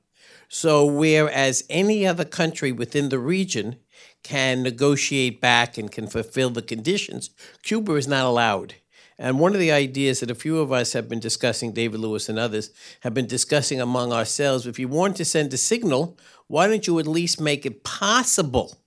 So, 0.48 0.86
whereas 0.86 1.64
any 1.68 2.06
other 2.06 2.24
country 2.24 2.72
within 2.72 3.08
the 3.08 3.18
region 3.18 3.76
can 4.22 4.62
negotiate 4.62 5.40
back 5.40 5.76
and 5.76 5.90
can 5.90 6.06
fulfill 6.06 6.50
the 6.50 6.62
conditions, 6.62 7.30
Cuba 7.62 7.94
is 7.96 8.08
not 8.08 8.24
allowed. 8.24 8.74
And 9.18 9.40
one 9.40 9.52
of 9.52 9.60
the 9.60 9.72
ideas 9.72 10.20
that 10.20 10.30
a 10.30 10.34
few 10.36 10.60
of 10.60 10.70
us 10.70 10.92
have 10.92 11.08
been 11.08 11.18
discussing, 11.18 11.72
David 11.72 11.98
Lewis 11.98 12.28
and 12.28 12.38
others, 12.38 12.70
have 13.00 13.12
been 13.12 13.26
discussing 13.26 13.80
among 13.80 14.12
ourselves 14.12 14.66
if 14.66 14.78
you 14.78 14.86
want 14.86 15.16
to 15.16 15.24
send 15.24 15.52
a 15.52 15.56
signal, 15.56 16.16
why 16.46 16.68
don't 16.68 16.86
you 16.86 16.98
at 17.00 17.06
least 17.08 17.40
make 17.40 17.66
it 17.66 17.82
possible 17.82 18.78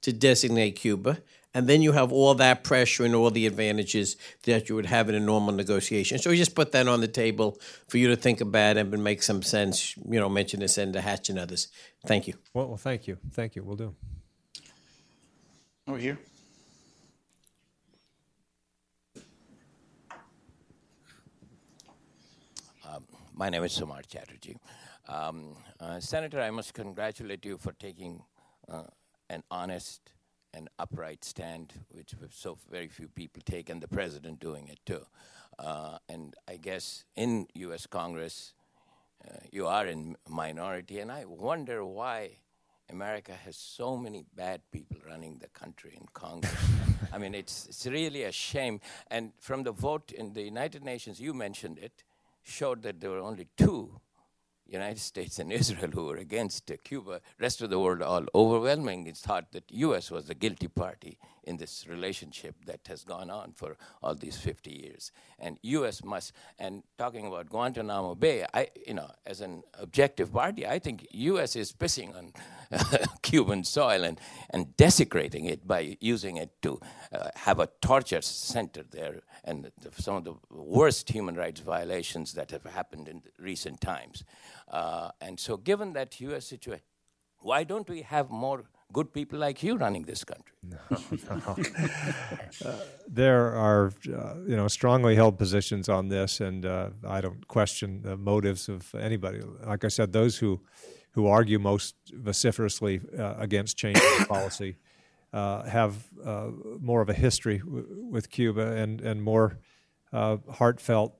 to 0.00 0.12
designate 0.12 0.76
Cuba? 0.76 1.18
And 1.52 1.66
then 1.66 1.82
you 1.82 1.92
have 1.92 2.12
all 2.12 2.34
that 2.34 2.62
pressure 2.62 3.04
and 3.04 3.14
all 3.14 3.30
the 3.30 3.46
advantages 3.46 4.16
that 4.44 4.68
you 4.68 4.76
would 4.76 4.86
have 4.86 5.08
in 5.08 5.16
a 5.16 5.20
normal 5.20 5.52
negotiation. 5.52 6.18
So 6.18 6.30
we 6.30 6.36
just 6.36 6.54
put 6.54 6.70
that 6.72 6.86
on 6.86 7.00
the 7.00 7.08
table 7.08 7.58
for 7.88 7.98
you 7.98 8.08
to 8.08 8.16
think 8.16 8.40
about 8.40 8.76
and 8.76 8.90
make 9.02 9.22
some 9.22 9.42
sense. 9.42 9.96
You 9.96 10.20
know, 10.20 10.28
mention 10.28 10.60
this 10.60 10.74
Senator 10.74 11.00
Hatch 11.00 11.28
and 11.28 11.38
others. 11.38 11.68
Thank 12.06 12.28
you. 12.28 12.34
Well, 12.54 12.68
well, 12.68 12.76
thank 12.76 13.08
you. 13.08 13.18
Thank 13.32 13.56
you. 13.56 13.64
We'll 13.64 13.76
do. 13.76 13.94
Over 15.88 15.98
here. 15.98 16.18
My 23.40 23.48
name 23.48 23.64
is 23.64 23.72
Sumar 23.72 24.06
Chatterjee. 24.06 24.58
Um, 25.08 25.56
uh, 25.80 25.98
Senator, 25.98 26.42
I 26.42 26.50
must 26.50 26.74
congratulate 26.74 27.42
you 27.46 27.56
for 27.56 27.72
taking 27.72 28.22
uh, 28.68 28.82
an 29.30 29.42
honest 29.50 30.12
and 30.52 30.68
upright 30.78 31.24
stand, 31.24 31.72
which 31.90 32.14
so 32.30 32.58
very 32.70 32.88
few 32.88 33.08
people 33.08 33.42
take, 33.44 33.68
and 33.70 33.80
the 33.80 33.88
president 33.88 34.40
doing 34.40 34.68
it 34.68 34.78
too. 34.84 35.04
Uh, 35.58 35.98
and 36.08 36.34
I 36.48 36.56
guess 36.56 37.04
in 37.16 37.46
U.S. 37.54 37.86
Congress 37.86 38.54
uh, 39.24 39.38
you 39.52 39.66
are 39.66 39.86
in 39.86 40.16
minority, 40.28 41.00
and 41.00 41.12
I 41.12 41.24
wonder 41.26 41.84
why 41.84 42.38
America 42.90 43.32
has 43.32 43.56
so 43.56 43.96
many 43.96 44.24
bad 44.34 44.62
people 44.72 44.96
running 45.06 45.38
the 45.38 45.48
country 45.48 45.96
in 45.96 46.06
Congress. 46.12 46.52
I 47.12 47.18
mean, 47.18 47.34
it's, 47.34 47.66
it's 47.66 47.86
really 47.86 48.24
a 48.24 48.32
shame. 48.32 48.80
And 49.10 49.32
from 49.38 49.62
the 49.62 49.72
vote 49.72 50.12
in 50.12 50.32
the 50.32 50.42
United 50.42 50.84
Nations, 50.84 51.20
you 51.20 51.32
mentioned 51.34 51.78
it, 51.78 52.04
showed 52.42 52.82
that 52.82 53.00
there 53.00 53.10
were 53.10 53.20
only 53.20 53.46
two 53.56 54.00
United 54.70 55.00
States 55.00 55.38
and 55.38 55.52
Israel 55.60 55.90
who 55.92 56.06
were 56.06 56.16
against 56.16 56.70
uh, 56.70 56.76
Cuba. 56.84 57.20
Rest 57.38 57.60
of 57.60 57.70
the 57.70 57.78
world 57.78 58.02
all 58.02 58.24
overwhelmingly 58.34 59.12
thought 59.12 59.52
that 59.52 59.64
U.S. 59.70 60.10
was 60.10 60.26
the 60.26 60.34
guilty 60.34 60.68
party 60.68 61.18
in 61.44 61.56
this 61.56 61.86
relationship 61.88 62.54
that 62.66 62.80
has 62.86 63.02
gone 63.02 63.30
on 63.30 63.52
for 63.52 63.76
all 64.02 64.14
these 64.14 64.36
50 64.36 64.70
years. 64.70 65.10
And 65.38 65.58
U.S. 65.62 66.04
must. 66.04 66.32
And 66.58 66.82
talking 66.98 67.26
about 67.26 67.48
Guantanamo 67.48 68.14
Bay, 68.14 68.46
I, 68.54 68.68
you 68.86 68.94
know, 68.94 69.10
as 69.26 69.40
an 69.40 69.62
objective 69.78 70.32
party, 70.32 70.66
I 70.66 70.78
think 70.78 71.06
U.S. 71.10 71.56
is 71.56 71.72
pissing 71.72 72.16
on 72.16 72.32
Cuban 73.22 73.64
soil 73.64 74.04
and, 74.04 74.20
and 74.50 74.76
desecrating 74.76 75.46
it 75.46 75.66
by 75.66 75.96
using 76.00 76.36
it 76.36 76.50
to 76.62 76.80
uh, 77.12 77.30
have 77.34 77.58
a 77.58 77.68
torture 77.80 78.22
center 78.22 78.84
there 78.88 79.22
and 79.44 79.64
the, 79.64 79.90
some 80.00 80.16
of 80.16 80.24
the 80.24 80.34
worst 80.50 81.10
human 81.10 81.34
rights 81.34 81.60
violations 81.60 82.34
that 82.34 82.50
have 82.50 82.64
happened 82.64 83.08
in 83.08 83.22
recent 83.38 83.80
times. 83.80 84.24
Uh, 84.70 85.10
and 85.20 85.38
so, 85.38 85.56
given 85.56 85.92
that 85.94 86.20
U.S. 86.20 86.46
situation, 86.46 86.84
why 87.40 87.64
don't 87.64 87.88
we 87.88 88.02
have 88.02 88.30
more 88.30 88.64
good 88.92 89.12
people 89.12 89.38
like 89.38 89.62
you 89.62 89.76
running 89.76 90.04
this 90.04 90.24
country? 90.24 90.56
No, 90.62 90.78
no. 91.30 91.56
uh, 92.64 92.76
there 93.08 93.54
are, 93.54 93.92
uh, 94.08 94.34
you 94.46 94.56
know, 94.56 94.68
strongly 94.68 95.16
held 95.16 95.38
positions 95.38 95.88
on 95.88 96.08
this, 96.08 96.40
and 96.40 96.64
uh, 96.64 96.90
I 97.06 97.20
don't 97.20 97.46
question 97.48 98.02
the 98.02 98.16
motives 98.16 98.68
of 98.68 98.94
anybody. 98.94 99.40
Like 99.66 99.84
I 99.84 99.88
said, 99.88 100.12
those 100.12 100.38
who 100.38 100.60
who 101.12 101.26
argue 101.26 101.58
most 101.58 101.96
vociferously 102.12 103.00
uh, 103.18 103.34
against 103.38 103.76
changing 103.76 104.26
policy 104.28 104.76
uh, 105.32 105.64
have 105.64 105.94
more 106.80 107.00
of 107.00 107.08
a 107.08 107.14
history 107.14 107.58
w- 107.58 108.06
with 108.08 108.30
Cuba 108.30 108.72
and 108.76 109.00
and 109.00 109.20
more 109.22 109.58
heartfelt, 110.12 111.14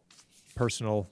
personal 0.55 1.09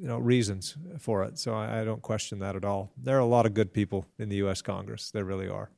you 0.00 0.08
know 0.08 0.18
reasons 0.18 0.76
for 0.98 1.24
it. 1.24 1.38
So 1.38 1.54
I, 1.54 1.80
I, 1.80 1.84
don't 1.84 2.02
question 2.02 2.38
that 2.40 2.56
at 2.56 2.64
all. 2.64 2.90
There 2.96 3.16
are 3.16 3.20
a 3.20 3.26
lot 3.26 3.46
of 3.46 3.54
good 3.54 3.72
people 3.72 4.06
in 4.18 4.28
the 4.28 4.36
U.S. 4.36 4.62
Congress. 4.62 5.10
There 5.10 5.24
really 5.24 5.48
are. 5.48 5.70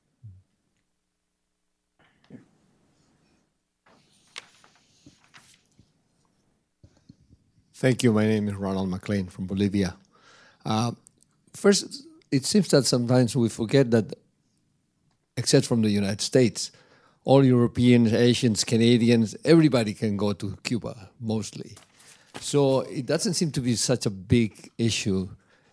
Thank 7.74 8.02
you. 8.02 8.12
My 8.12 8.26
name 8.26 8.48
is 8.48 8.54
Ronald 8.54 8.88
MacLean 8.88 9.26
from 9.26 9.46
Bolivia. 9.46 9.94
Uh, 10.66 10.90
first, 11.54 12.06
it 12.32 12.44
seems 12.44 12.68
that 12.68 12.86
sometimes 12.86 13.36
we 13.36 13.48
forget 13.48 13.92
that, 13.92 14.14
except 15.36 15.64
from 15.64 15.82
the 15.82 15.90
United 15.90 16.20
States, 16.20 16.72
all 17.24 17.44
Europeans, 17.44 18.12
Asians, 18.12 18.64
Canadians, 18.64 19.36
everybody 19.44 19.94
can 19.94 20.16
go 20.16 20.32
to 20.32 20.56
Cuba 20.64 21.10
mostly. 21.20 21.76
So 22.40 22.80
it 22.80 23.06
doesn't 23.06 23.34
seem 23.34 23.50
to 23.52 23.60
be 23.60 23.76
such 23.76 24.06
a 24.06 24.10
big 24.10 24.70
issue. 24.78 25.28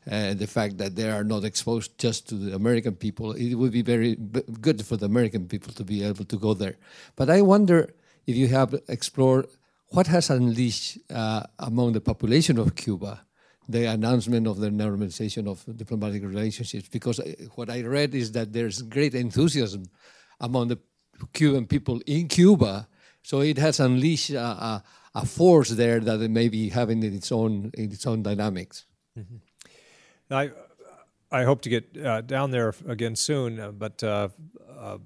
Uh, 0.09 0.35
the 0.35 0.45
fact 0.45 0.77
that 0.77 0.95
they 0.95 1.09
are 1.09 1.23
not 1.23 1.43
exposed 1.43 1.97
just 1.97 2.29
to 2.29 2.35
the 2.35 2.55
American 2.55 2.95
people, 2.95 3.31
it 3.31 3.55
would 3.55 3.71
be 3.71 3.81
very 3.81 4.15
good 4.61 4.85
for 4.85 4.97
the 4.97 5.07
American 5.07 5.47
people 5.47 5.73
to 5.73 5.83
be 5.83 6.03
able 6.03 6.25
to 6.25 6.37
go 6.37 6.53
there. 6.53 6.75
But 7.15 7.31
I 7.31 7.41
wonder 7.41 7.95
if 8.27 8.35
you 8.35 8.47
have 8.49 8.75
explored 8.87 9.47
what 9.89 10.05
has 10.07 10.29
unleashed 10.29 10.99
uh, 11.09 11.43
among 11.57 11.93
the 11.93 12.01
population 12.01 12.59
of 12.59 12.75
Cuba 12.75 13.25
the 13.67 13.85
announcement 13.85 14.47
of 14.47 14.59
the 14.59 14.69
normalization 14.69 15.47
of 15.47 15.63
diplomatic 15.77 16.23
relationships. 16.23 16.87
Because 16.89 17.19
uh, 17.19 17.33
what 17.55 17.69
I 17.69 17.81
read 17.81 18.13
is 18.13 18.31
that 18.33 18.53
there's 18.53 18.81
great 18.81 19.15
enthusiasm 19.15 19.85
among 20.39 20.67
the 20.69 20.79
Cuban 21.33 21.65
people 21.65 22.01
in 22.05 22.27
Cuba. 22.27 22.87
So 23.23 23.41
it 23.41 23.57
has 23.57 23.79
unleashed 23.79 24.31
a, 24.31 24.83
a 25.15 25.25
force 25.25 25.69
there 25.69 25.99
that 26.01 26.21
it 26.21 26.29
may 26.29 26.49
be 26.49 26.69
having 26.69 27.01
its 27.01 27.31
own 27.31 27.71
its 27.73 28.05
own 28.05 28.21
dynamics. 28.21 28.85
Mm-hmm. 29.17 29.37
I 30.33 30.51
I 31.31 31.43
hope 31.43 31.61
to 31.61 31.69
get 31.69 31.97
uh, 31.97 32.21
down 32.21 32.51
there 32.51 32.73
again 32.87 33.15
soon, 33.15 33.59
uh, 33.59 33.71
but 33.71 34.03
uh, 34.03 34.29
uh 34.77 34.97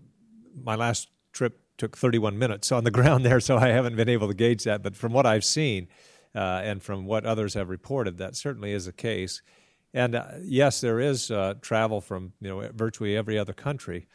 my 0.62 0.76
last 0.76 1.07
trip 1.32 1.62
took 1.78 1.95
31 1.95 2.38
minutes 2.38 2.72
on 2.72 2.84
the 2.84 2.91
ground 2.99 3.24
there, 3.24 3.39
so 3.39 3.55
I 3.55 3.70
haven't 3.70 3.95
been 3.95 4.10
able 4.10 4.28
to 4.28 4.34
gauge 4.34 4.64
that. 4.64 4.82
But 4.84 4.95
from 4.95 5.14
what 5.14 5.26
I've 5.26 5.45
seen 5.45 5.88
uh, 6.36 6.62
and 6.64 6.84
from 6.84 7.05
what 7.05 7.26
others 7.26 7.53
have 7.53 7.70
reported, 7.70 8.18
that 8.18 8.36
certainly 8.36 8.74
is 8.74 8.86
the 8.86 8.91
case. 8.91 9.41
And 9.93 10.22
yes, 10.43 10.82
there 10.82 10.99
is 10.99 11.32
travel 11.62 12.01
from 12.01 12.34
you 12.41 12.49
know 12.49 12.70
virtually 12.74 13.16
every 13.16 13.38
other 13.38 13.53
country, 13.53 14.07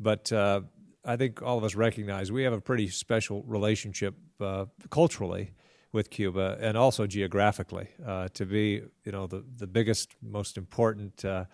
but 0.00 0.32
I 0.32 1.16
think 1.16 1.42
all 1.42 1.58
of 1.58 1.64
us 1.64 1.74
recognize 1.74 2.30
we 2.30 2.42
have 2.42 2.52
a 2.52 2.60
pretty 2.60 2.88
special 2.88 3.42
relationship 3.44 4.14
uh, 4.40 4.66
culturally 4.90 5.52
with 5.92 6.10
Cuba 6.10 6.58
and 6.60 6.76
also 6.76 7.06
geographically. 7.06 7.88
Uh, 8.04 8.28
to 8.34 8.44
be, 8.44 8.82
you 9.04 9.12
know, 9.12 9.26
the, 9.26 9.44
the 9.56 9.66
biggest, 9.66 10.14
most 10.22 10.56
important, 10.56 11.24
uh, 11.24 11.44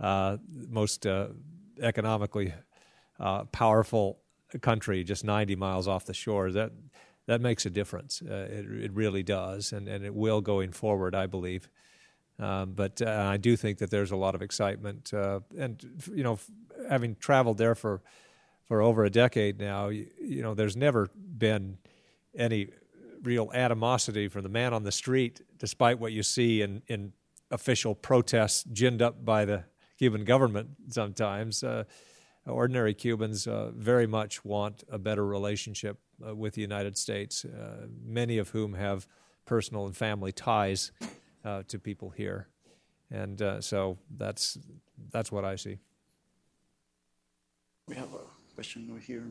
uh 0.00 0.36
most 0.68 1.06
uh, 1.06 1.28
economically 1.80 2.52
uh, 3.20 3.44
powerful 3.44 4.18
country, 4.60 5.04
just 5.04 5.24
90 5.24 5.56
miles 5.56 5.88
off 5.88 6.04
the 6.04 6.14
shore, 6.14 6.50
that 6.52 6.72
that 7.26 7.42
makes 7.42 7.66
a 7.66 7.70
difference. 7.70 8.22
it, 8.22 8.64
it 8.64 8.92
really 8.94 9.22
does, 9.22 9.72
and, 9.72 9.86
and 9.86 10.02
it 10.02 10.14
will 10.14 10.40
going 10.40 10.72
forward, 10.72 11.14
I 11.14 11.26
believe. 11.26 11.68
Um, 12.38 12.72
but 12.72 13.02
I 13.02 13.36
do 13.36 13.54
think 13.54 13.78
that 13.78 13.90
there's 13.90 14.12
a 14.12 14.16
lot 14.16 14.34
of 14.34 14.40
excitement, 14.40 15.12
and 15.12 16.06
you 16.14 16.22
know, 16.22 16.38
having 16.88 17.16
traveled 17.16 17.58
there 17.58 17.74
for 17.74 18.00
for 18.68 18.82
over 18.82 19.04
a 19.04 19.10
decade 19.10 19.58
now, 19.58 19.88
you, 19.88 20.06
you 20.20 20.42
know, 20.42 20.54
there's 20.54 20.76
never 20.76 21.08
been 21.16 21.78
any 22.36 22.68
real 23.22 23.50
animosity 23.52 24.28
from 24.28 24.42
the 24.42 24.48
man 24.48 24.72
on 24.72 24.82
the 24.84 24.92
street, 24.92 25.40
despite 25.58 25.98
what 25.98 26.12
you 26.12 26.22
see 26.22 26.62
in, 26.62 26.82
in 26.86 27.12
official 27.50 27.94
protests 27.94 28.64
ginned 28.72 29.02
up 29.02 29.24
by 29.24 29.44
the 29.44 29.64
Cuban 29.98 30.24
government 30.24 30.68
sometimes. 30.88 31.64
Uh, 31.64 31.84
ordinary 32.46 32.94
Cubans 32.94 33.46
uh, 33.46 33.70
very 33.74 34.06
much 34.06 34.44
want 34.44 34.84
a 34.90 34.98
better 34.98 35.26
relationship 35.26 35.98
uh, 36.26 36.34
with 36.34 36.54
the 36.54 36.62
United 36.62 36.96
States, 36.96 37.44
uh, 37.44 37.86
many 38.04 38.38
of 38.38 38.50
whom 38.50 38.74
have 38.74 39.06
personal 39.44 39.86
and 39.86 39.96
family 39.96 40.32
ties 40.32 40.92
uh, 41.44 41.62
to 41.68 41.78
people 41.78 42.10
here. 42.10 42.48
And 43.10 43.40
uh, 43.40 43.60
so 43.60 43.98
that's, 44.16 44.58
that's 45.10 45.32
what 45.32 45.44
I 45.44 45.56
see. 45.56 45.78
We 47.86 47.96
have 47.96 48.12
a 48.12 48.54
question 48.54 48.88
over 48.90 49.00
here. 49.00 49.24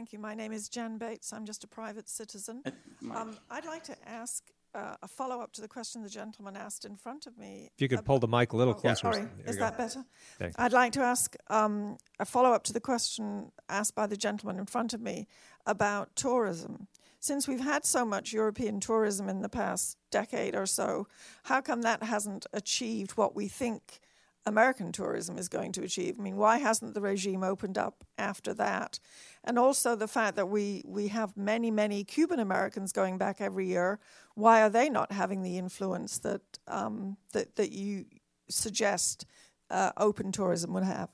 Thank 0.00 0.14
you. 0.14 0.18
My 0.18 0.34
name 0.34 0.50
is 0.50 0.70
Jan 0.70 0.96
Bates. 0.96 1.30
I'm 1.30 1.44
just 1.44 1.62
a 1.62 1.66
private 1.66 2.08
citizen. 2.08 2.62
Um, 3.14 3.36
I'd 3.50 3.64
like 3.64 3.82
to 3.84 3.96
ask 4.06 4.44
uh, 4.74 4.94
a 5.02 5.08
follow 5.08 5.40
up 5.40 5.52
to 5.54 5.62
the 5.62 5.68
question 5.68 6.02
the 6.02 6.08
gentleman 6.08 6.54
asked 6.54 6.84
in 6.84 6.96
front 6.96 7.26
of 7.26 7.36
me. 7.38 7.70
If 7.74 7.80
you 7.80 7.88
could 7.88 8.04
pull 8.04 8.18
the 8.18 8.28
mic 8.28 8.52
a 8.52 8.56
little 8.56 8.74
oh, 8.74 8.80
closer. 8.80 9.12
Sorry, 9.12 9.26
is 9.46 9.56
that 9.56 9.78
better? 9.78 10.04
Thanks. 10.38 10.54
I'd 10.58 10.74
like 10.74 10.92
to 10.92 11.00
ask 11.00 11.34
um, 11.48 11.96
a 12.18 12.26
follow 12.26 12.52
up 12.52 12.62
to 12.64 12.74
the 12.74 12.80
question 12.80 13.52
asked 13.70 13.94
by 13.94 14.06
the 14.06 14.18
gentleman 14.18 14.58
in 14.58 14.66
front 14.66 14.92
of 14.92 15.00
me 15.00 15.26
about 15.66 16.14
tourism 16.14 16.88
since 17.20 17.46
we've 17.46 17.60
had 17.60 17.84
so 17.84 18.04
much 18.04 18.32
European 18.32 18.80
tourism 18.80 19.28
in 19.28 19.42
the 19.42 19.48
past 19.48 19.98
decade 20.10 20.54
or 20.54 20.66
so, 20.66 21.06
how 21.44 21.60
come 21.60 21.82
that 21.82 22.02
hasn't 22.02 22.46
achieved 22.52 23.12
what 23.12 23.34
we 23.34 23.48
think 23.48 24.00
American 24.46 24.92
tourism 24.92 25.38
is 25.38 25.48
going 25.48 25.72
to 25.72 25.82
achieve? 25.82 26.16
I 26.18 26.22
mean, 26.22 26.36
why 26.36 26.58
hasn't 26.58 26.94
the 26.94 27.00
regime 27.00 27.42
opened 27.42 27.76
up 27.76 28.04
after 28.16 28.54
that? 28.54 28.98
And 29.44 29.58
also 29.58 29.94
the 29.94 30.08
fact 30.08 30.36
that 30.36 30.48
we, 30.48 30.82
we 30.86 31.08
have 31.08 31.36
many, 31.36 31.70
many 31.70 32.04
Cuban 32.04 32.40
Americans 32.40 32.92
going 32.92 33.18
back 33.18 33.40
every 33.40 33.66
year. 33.66 33.98
Why 34.34 34.62
are 34.62 34.70
they 34.70 34.88
not 34.88 35.12
having 35.12 35.42
the 35.42 35.58
influence 35.58 36.18
that, 36.20 36.40
um, 36.66 37.16
that, 37.32 37.56
that 37.56 37.72
you 37.72 38.06
suggest 38.48 39.26
uh, 39.70 39.92
open 39.96 40.32
tourism 40.32 40.72
would 40.72 40.84
have? 40.84 41.10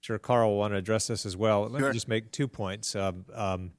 Sure, 0.00 0.18
Carl 0.18 0.50
will 0.50 0.58
want 0.58 0.74
to 0.74 0.78
address 0.78 1.06
this 1.06 1.24
as 1.24 1.36
well. 1.36 1.68
Let 1.68 1.80
sure. 1.80 1.88
me 1.88 1.94
just 1.94 2.08
make 2.08 2.30
two 2.30 2.48
points. 2.48 2.94
Um, 2.94 3.24
um, 3.34 3.72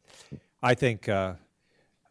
I 0.61 0.73
think 0.73 1.07
uh, 1.07 1.35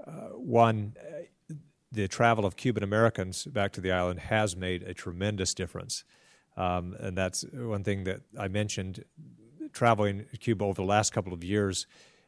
uh, 0.07 0.11
one, 0.37 0.95
uh, 1.01 1.55
the 1.91 2.07
travel 2.09 2.45
of 2.45 2.57
Cuban 2.57 2.83
Americans 2.83 3.45
back 3.45 3.73
to 3.73 3.81
the 3.81 3.91
island 3.91 4.21
has 4.21 4.57
made 4.57 4.83
a 4.83 4.95
tremendous 4.95 5.55
difference. 5.55 6.05
Um, 6.57 6.97
and 6.99 7.17
that's 7.17 7.45
one 7.53 7.85
thing 7.85 8.05
that 8.05 8.21
I 8.39 8.49
mentioned 8.49 9.05
traveling 9.73 10.27
Cuba 10.39 10.65
over 10.65 10.81
the 10.81 10.87
last 10.87 11.13
couple 11.13 11.33
of 11.33 11.43
years. 11.45 11.87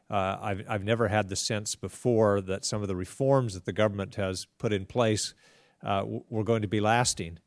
Uh, 0.09 0.37
I've, 0.41 0.65
I've 0.69 0.83
never 0.83 1.07
had 1.07 1.29
the 1.29 1.35
sense 1.35 1.75
before 1.75 2.41
that 2.41 2.65
some 2.65 2.81
of 2.81 2.87
the 2.87 2.95
reforms 2.95 3.53
that 3.53 3.65
the 3.65 3.73
government 3.73 4.15
has 4.15 4.47
put 4.57 4.71
in 4.71 4.85
place 4.85 5.33
uh, 5.83 6.03
were 6.29 6.43
going 6.43 6.61
to 6.61 6.67
be 6.67 6.79
lasting. 6.79 7.39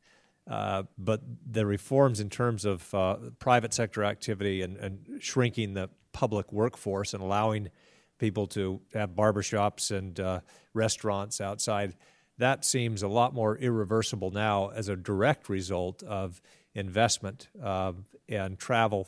Uh, 0.49 0.83
but 0.97 1.21
the 1.49 1.65
reforms 1.65 2.19
in 2.19 2.29
terms 2.29 2.65
of 2.65 2.93
uh, 2.93 3.15
private 3.39 3.73
sector 3.73 4.03
activity 4.03 4.61
and, 4.63 4.75
and, 4.77 5.07
shrinking 5.19 5.75
the 5.75 5.87
public 6.13 6.51
workforce 6.51 7.13
and 7.13 7.21
allowing 7.21 7.69
people 8.17 8.47
to 8.47 8.81
have 8.93 9.11
barbershops 9.11 9.95
and 9.95 10.19
uh, 10.19 10.39
restaurants 10.73 11.39
outside, 11.39 11.95
that 12.39 12.65
seems 12.65 13.03
a 13.03 13.07
lot 13.07 13.35
more 13.35 13.55
irreversible 13.57 14.31
now 14.31 14.69
as 14.69 14.89
a 14.89 14.95
direct 14.95 15.47
result 15.47 16.01
of 16.03 16.41
investment 16.73 17.49
um, 17.61 18.05
and 18.29 18.57
travel 18.57 19.07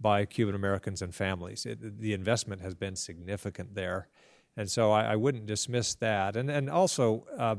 by 0.00 0.24
Cuban 0.24 0.54
Americans 0.54 1.02
and 1.02 1.14
families. 1.14 1.64
It, 1.64 2.00
the 2.00 2.12
investment 2.12 2.60
has 2.62 2.74
been 2.74 2.96
significant 2.96 3.74
there. 3.74 4.08
And 4.56 4.70
so 4.70 4.90
I, 4.90 5.12
I 5.12 5.16
wouldn't 5.16 5.46
dismiss 5.46 5.94
that. 5.96 6.36
And, 6.36 6.50
and 6.50 6.68
also, 6.68 7.26
uh, 7.38 7.56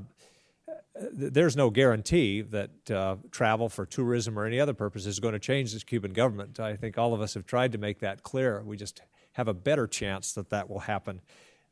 there's 1.11 1.55
no 1.55 1.69
guarantee 1.69 2.41
that 2.41 2.91
uh, 2.91 3.15
travel 3.31 3.67
for 3.67 3.85
tourism 3.85 4.37
or 4.37 4.45
any 4.45 4.59
other 4.59 4.73
purpose 4.73 5.05
is 5.05 5.19
going 5.19 5.33
to 5.33 5.39
change 5.39 5.73
this 5.73 5.83
Cuban 5.83 6.13
government. 6.13 6.59
I 6.59 6.75
think 6.75 6.97
all 6.97 7.13
of 7.13 7.21
us 7.21 7.33
have 7.33 7.45
tried 7.45 7.71
to 7.71 7.77
make 7.77 7.99
that 7.99 8.21
clear. 8.21 8.61
We 8.63 8.77
just 8.77 9.01
have 9.33 9.47
a 9.47 9.53
better 9.53 9.87
chance 9.87 10.33
that 10.33 10.49
that 10.51 10.69
will 10.69 10.81
happen. 10.81 11.21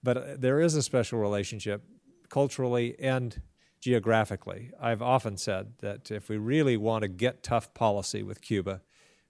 But 0.02 0.18
uh, 0.18 0.24
there 0.38 0.60
is 0.60 0.76
a 0.76 0.82
special 0.82 1.20
relationship 1.20 1.84
culturally 2.30 2.96
and 3.00 3.40
geographically. 3.82 4.72
I've 4.80 5.02
often 5.02 5.36
said 5.36 5.74
that 5.80 6.12
if 6.12 6.30
we 6.30 6.38
really 6.38 6.78
want 6.78 7.02
to 7.02 7.08
get 7.08 7.44
tough 7.44 7.74
policy 7.74 8.24
with 8.24 8.42
Cuba, 8.42 8.82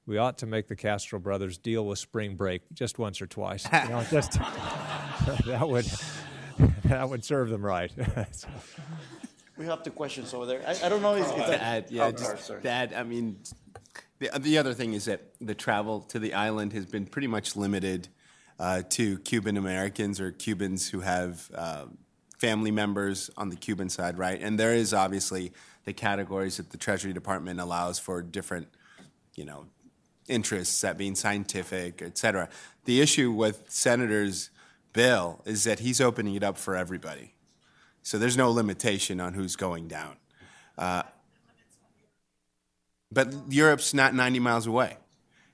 we 0.06 0.18
ought 0.18 0.38
to 0.40 0.46
make 0.46 0.68
the 0.68 0.76
Castro 0.76 1.20
brothers 1.20 1.58
deal 1.58 1.86
with 1.88 1.98
spring 1.98 2.36
break 2.36 2.62
just 2.74 3.00
once 3.00 3.22
or 3.22 3.28
twice. 3.28 3.66
You 3.72 3.90
know, 3.90 4.04
just 4.12 4.34
that 5.46 5.68
would 5.68 5.86
that 6.86 7.10
would 7.10 7.24
serve 7.24 7.50
them 7.50 7.66
right. 7.66 7.92
so. 8.32 8.48
We 9.58 9.68
have 9.68 9.84
two 9.84 9.92
questions 9.92 10.34
over 10.34 10.48
there. 10.48 10.64
I, 10.66 10.86
I 10.86 10.90
don't 10.90 11.04
know 11.04 11.14
if, 11.14 11.28
if 11.38 11.46
to 11.46 11.62
add, 11.62 11.86
yeah, 11.92 12.06
oh, 12.06 12.12
just 12.12 12.46
sorry. 12.46 12.62
that. 12.62 12.98
I 12.98 13.04
mean, 13.04 13.38
the 14.18 14.32
the 14.40 14.58
other 14.58 14.74
thing 14.74 14.94
is 14.94 15.06
that 15.06 15.22
the 15.40 15.54
travel 15.54 16.02
to 16.02 16.18
the 16.18 16.34
island 16.34 16.74
has 16.74 16.88
been 16.88 17.06
pretty 17.06 17.28
much 17.28 17.56
limited 17.56 18.08
uh, 18.58 18.82
to 18.90 19.20
Cuban 19.20 19.58
Americans 19.58 20.20
or 20.20 20.32
Cubans 20.32 20.90
who 20.90 21.02
have 21.02 21.52
uh, 21.54 21.86
family 22.42 22.72
members 22.72 23.30
on 23.38 23.50
the 23.50 23.56
Cuban 23.56 23.88
side, 23.88 24.18
right? 24.18 24.42
And 24.42 24.60
there 24.60 24.74
is 24.74 24.96
obviously 24.96 25.54
the 25.86 25.94
categories 25.94 26.58
that 26.58 26.72
the 26.72 26.78
Treasury 26.78 27.14
Department 27.14 27.60
allows 27.60 28.00
for 28.00 28.24
different, 28.24 28.68
you 29.36 29.46
know, 29.46 29.68
interests, 30.28 30.82
that 30.82 30.98
being 30.98 31.14
scientific, 31.14 32.02
et 32.02 32.18
cetera. 32.18 32.50
The 32.86 33.00
issue 33.00 33.32
with 33.32 33.66
Senator's 33.68 34.50
bill 34.92 35.44
is 35.46 35.66
that 35.66 35.82
he's 35.82 36.02
opening 36.02 36.34
it 36.34 36.42
up 36.42 36.58
for 36.58 36.76
everybody. 36.76 37.36
So 38.02 38.18
there's 38.18 38.38
no 38.38 38.50
limitation 38.50 39.20
on 39.20 39.36
who's 39.36 39.56
going 39.56 39.88
down. 39.88 40.16
Uh, 40.80 41.04
but 43.12 43.32
Europe's 43.50 43.94
not 43.94 44.16
90 44.16 44.40
miles 44.40 44.66
away. 44.66 44.98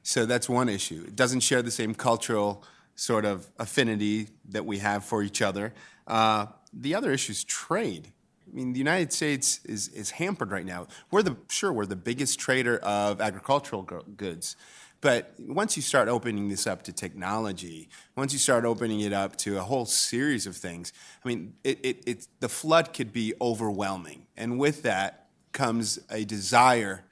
So 0.03 0.25
that's 0.25 0.47
one 0.47 0.69
issue. 0.69 1.03
It 1.05 1.17
doesn't 1.17 1.41
share 1.41 1.61
the 1.61 1.71
same 1.71 1.93
cultural 1.93 2.63
sort 2.95 3.25
of 3.25 3.45
affinity 3.59 4.29
that 4.49 4.65
we 4.65 4.77
have 4.77 5.03
for 5.03 5.21
each 5.21 5.41
other. 5.41 5.73
Uh, 6.07 6.45
the 6.81 6.95
other 6.95 7.11
issue 7.11 7.31
is 7.31 7.43
trade. 7.43 8.11
I 8.47 8.55
mean, 8.55 8.73
the 8.73 8.79
United 8.79 9.11
States 9.11 9.59
is, 9.65 9.89
is 9.89 10.11
hampered 10.11 10.51
right 10.51 10.65
now. 10.65 10.87
We're 11.11 11.23
the 11.23 11.35
sure 11.49 11.73
we're 11.73 11.85
the 11.85 11.95
biggest 11.95 12.39
trader 12.39 12.77
of 12.77 13.19
agricultural 13.19 13.83
goods, 13.83 14.55
but 15.01 15.33
once 15.39 15.75
you 15.75 15.83
start 15.83 16.07
opening 16.07 16.49
this 16.49 16.65
up 16.65 16.83
to 16.83 16.93
technology, 16.93 17.89
once 18.15 18.33
you 18.33 18.39
start 18.39 18.65
opening 18.65 19.01
it 19.01 19.13
up 19.13 19.35
to 19.37 19.57
a 19.57 19.61
whole 19.61 19.85
series 19.85 20.47
of 20.47 20.55
things, 20.55 20.91
I 21.23 21.27
mean, 21.27 21.53
it, 21.63 21.79
it, 21.83 22.03
it, 22.07 22.27
the 22.39 22.49
flood 22.49 22.93
could 22.93 23.13
be 23.13 23.33
overwhelming. 23.39 24.25
And 24.35 24.57
with 24.57 24.81
that 24.83 25.27
comes 25.51 25.99
a 26.09 26.25
desire 26.25 27.03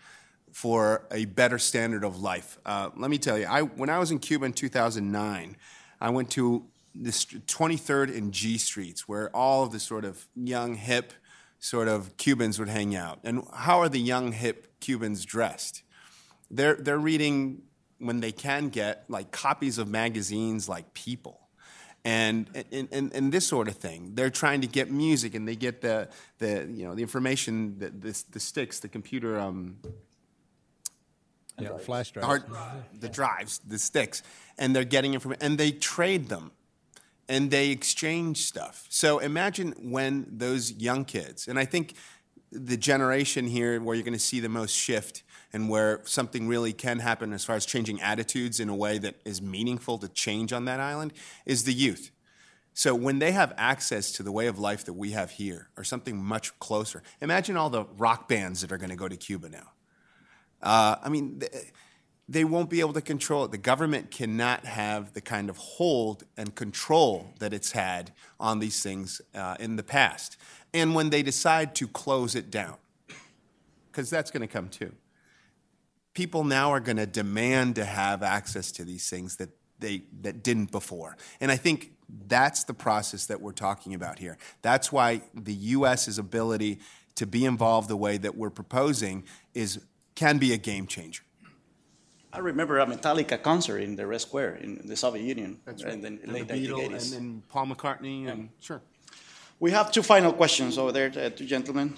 for 0.52 1.06
a 1.12 1.26
better 1.26 1.60
standard 1.60 2.04
of 2.04 2.20
life. 2.20 2.58
Uh, 2.66 2.90
let 2.96 3.12
me 3.12 3.18
tell 3.18 3.38
you, 3.38 3.46
I, 3.46 3.62
when 3.62 3.90
I 3.90 4.00
was 4.00 4.10
in 4.10 4.20
Cuba 4.20 4.46
in 4.46 4.54
2009, 4.54 5.56
I 6.02 6.10
went 6.10 6.32
to 6.32 6.66
this 6.96 7.26
23rd 7.26 8.16
and 8.18 8.32
G 8.32 8.58
Streets, 8.58 9.08
where 9.08 9.30
all 9.36 9.64
of 9.64 9.72
the 9.72 9.80
sort 9.80 10.06
of 10.06 10.28
young, 10.36 10.76
hip, 10.76 11.14
sort 11.60 11.88
of 11.88 12.16
Cubans 12.18 12.60
would 12.60 12.70
hang 12.70 12.96
out. 12.96 13.20
And 13.24 13.44
how 13.54 13.80
are 13.80 13.90
the 13.90 14.00
young, 14.00 14.32
hip 14.32 14.80
Cubans 14.80 15.26
dressed? 15.26 15.84
They're, 16.50 16.76
they're 16.76 17.00
reading 17.00 17.64
when 18.00 18.20
they 18.20 18.32
can 18.32 18.70
get 18.70 19.06
like 19.10 19.32
copies 19.32 19.78
of 19.78 19.88
magazines 19.88 20.70
like 20.70 20.94
People. 20.94 21.40
And, 22.04 22.50
and, 22.72 22.88
and, 22.92 23.14
and, 23.14 23.32
this 23.32 23.48
sort 23.48 23.68
of 23.68 23.78
thing. 23.78 24.12
They're 24.14 24.30
trying 24.30 24.62
to 24.62 24.68
get 24.68 24.92
music, 24.92 25.34
and 25.34 25.48
they 25.48 25.56
get 25.56 25.82
the, 25.82 26.08
the 26.38 26.68
you 26.70 26.86
know 26.86 26.94
the 26.94 27.02
information, 27.02 27.80
the, 27.80 27.90
the, 27.90 28.24
the 28.30 28.40
sticks, 28.40 28.80
the 28.80 28.88
computer 28.88 29.40
um, 29.40 29.78
yeah, 31.60 31.78
flash 31.78 32.12
drives, 32.12 32.28
hard, 32.28 32.44
the 33.00 33.10
drives, 33.10 33.60
the 33.68 33.80
sticks, 33.80 34.22
and 34.60 34.76
they're 34.76 34.84
getting 34.84 35.16
information, 35.16 35.42
and 35.42 35.58
they 35.58 35.72
trade 35.72 36.30
them, 36.30 36.52
and 37.28 37.50
they 37.52 37.70
exchange 37.70 38.44
stuff. 38.44 38.86
So 38.90 39.20
imagine 39.20 39.74
when 39.80 40.28
those 40.30 40.72
young 40.74 41.06
kids, 41.06 41.48
and 41.48 41.58
I 41.58 41.66
think 41.66 41.96
the 42.52 42.78
generation 42.78 43.48
here 43.48 43.82
where 43.82 43.96
you're 43.96 44.04
going 44.04 44.14
to 44.14 44.20
see 44.20 44.40
the 44.40 44.50
most 44.50 44.72
shift 44.72 45.24
and 45.52 45.70
where 45.70 46.02
something 46.06 46.48
really 46.48 46.74
can 46.74 47.00
happen 47.00 47.34
as 47.34 47.44
far 47.44 47.56
as 47.56 47.66
changing 47.66 48.02
attitudes 48.02 48.60
in 48.60 48.70
a 48.70 48.76
way 48.76 48.98
that 48.98 49.16
is 49.26 49.42
meaningful 49.42 49.98
to 49.98 50.08
change 50.08 50.54
on 50.54 50.66
that 50.66 50.80
island 50.80 51.14
is 51.46 51.64
the 51.64 51.74
youth. 51.74 52.12
So 52.74 52.94
when 52.94 53.20
they 53.20 53.32
have 53.32 53.54
access 53.58 54.12
to 54.14 54.24
the 54.24 54.34
way 54.34 54.48
of 54.48 54.60
life 54.60 54.84
that 54.84 54.94
we 54.94 55.12
have 55.12 55.32
here, 55.32 55.70
or 55.78 55.86
something 55.86 56.22
much 56.22 56.58
closer, 56.60 57.04
imagine 57.22 57.56
all 57.56 57.70
the 57.70 57.86
rock 57.98 58.28
bands 58.28 58.62
that 58.62 58.72
are 58.72 58.78
going 58.78 58.90
to 58.90 58.98
go 58.98 59.08
to 59.08 59.16
Cuba 59.16 59.48
now. 59.48 59.72
Uh, 60.62 60.98
I 61.02 61.08
mean, 61.08 61.42
they 62.28 62.44
won't 62.44 62.70
be 62.70 62.80
able 62.80 62.94
to 62.94 63.02
control 63.02 63.46
it. 63.46 63.52
The 63.52 63.58
government 63.58 64.10
cannot 64.10 64.66
have 64.66 65.14
the 65.14 65.22
kind 65.22 65.50
of 65.50 65.58
hold 65.58 66.24
and 66.38 66.56
control 66.56 67.34
that 67.40 67.54
it's 67.54 67.72
had 67.72 68.12
on 68.40 68.60
these 68.60 68.82
things 68.82 69.22
uh, 69.36 69.56
in 69.60 69.76
the 69.76 69.84
past. 69.84 70.38
And 70.74 70.96
when 70.96 71.12
they 71.12 71.22
decide 71.22 71.76
to 71.76 71.88
close 71.88 72.36
it 72.36 72.50
down, 72.50 72.78
because 73.92 74.10
that's 74.10 74.32
going 74.32 74.42
to 74.42 74.48
come 74.48 74.70
too 74.70 74.92
people 76.16 76.46
now 76.46 76.72
are 76.72 76.80
going 76.80 76.98
to 76.98 77.06
demand 77.06 77.76
to 77.76 77.86
have 77.86 78.24
access 78.24 78.72
to 78.72 78.84
these 78.84 79.08
things 79.08 79.36
that 79.36 79.50
they 79.78 80.02
that 80.22 80.42
didn't 80.42 80.72
before. 80.72 81.16
And 81.40 81.52
I 81.52 81.58
think 81.58 81.92
that's 82.28 82.64
the 82.64 82.74
process 82.74 83.28
that 83.28 83.42
we're 83.42 83.52
talking 83.52 83.94
about 83.94 84.18
here. 84.18 84.38
That's 84.64 84.92
why 84.92 85.22
the 85.36 85.54
US's 85.54 86.18
ability 86.18 86.80
to 87.16 87.28
be 87.28 87.46
involved 87.46 87.90
the 87.90 87.98
way 87.98 88.18
that 88.18 88.36
we're 88.36 88.50
proposing 88.50 89.26
is 89.54 89.80
can 90.16 90.38
be 90.38 90.54
a 90.54 90.58
game 90.58 90.88
changer. 90.88 91.24
I 92.36 92.40
remember 92.40 92.80
a 92.80 92.86
Metallica 92.86 93.42
concert 93.42 93.80
in 93.80 93.96
the 93.96 94.06
Red 94.06 94.20
Square 94.20 94.56
in 94.56 94.82
the 94.86 94.98
Soviet 94.98 95.24
Union 95.24 95.58
That's 95.66 95.86
right. 95.86 95.94
in 95.94 96.02
the 96.02 96.08
and 96.08 96.34
late 96.34 96.48
the 96.50 96.56
Beatles, 96.56 96.90
1980s. 96.90 97.04
And 97.04 97.14
then 97.14 97.44
Paul 97.48 97.68
McCartney 97.68 98.26
yeah. 98.26 98.32
and 98.32 98.50
sure. 98.60 98.82
We 99.62 99.72
have 99.72 99.90
two 99.90 100.04
final 100.04 100.34
questions 100.34 100.78
over 100.78 100.92
there, 100.92 101.12
uh, 101.16 101.30
two 101.30 101.46
gentlemen. 101.46 101.96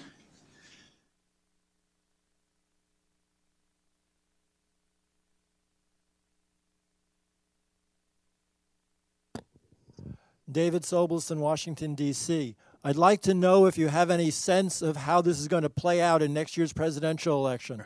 David 10.50 10.82
Sobelson, 10.82 11.38
Washington, 11.38 11.94
D.C. 11.94 12.54
I'd 12.84 12.96
like 12.96 13.20
to 13.22 13.34
know 13.34 13.66
if 13.66 13.76
you 13.76 13.88
have 13.88 14.08
any 14.08 14.30
sense 14.30 14.82
of 14.82 14.96
how 14.96 15.20
this 15.20 15.40
is 15.40 15.48
going 15.48 15.64
to 15.64 15.68
play 15.68 16.00
out 16.00 16.22
in 16.22 16.32
next 16.32 16.56
year's 16.56 16.72
presidential 16.72 17.36
election. 17.44 17.84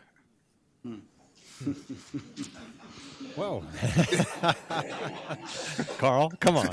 Whoa. 3.37 3.65
Carl, 5.99 6.31
come 6.41 6.57
on. 6.57 6.67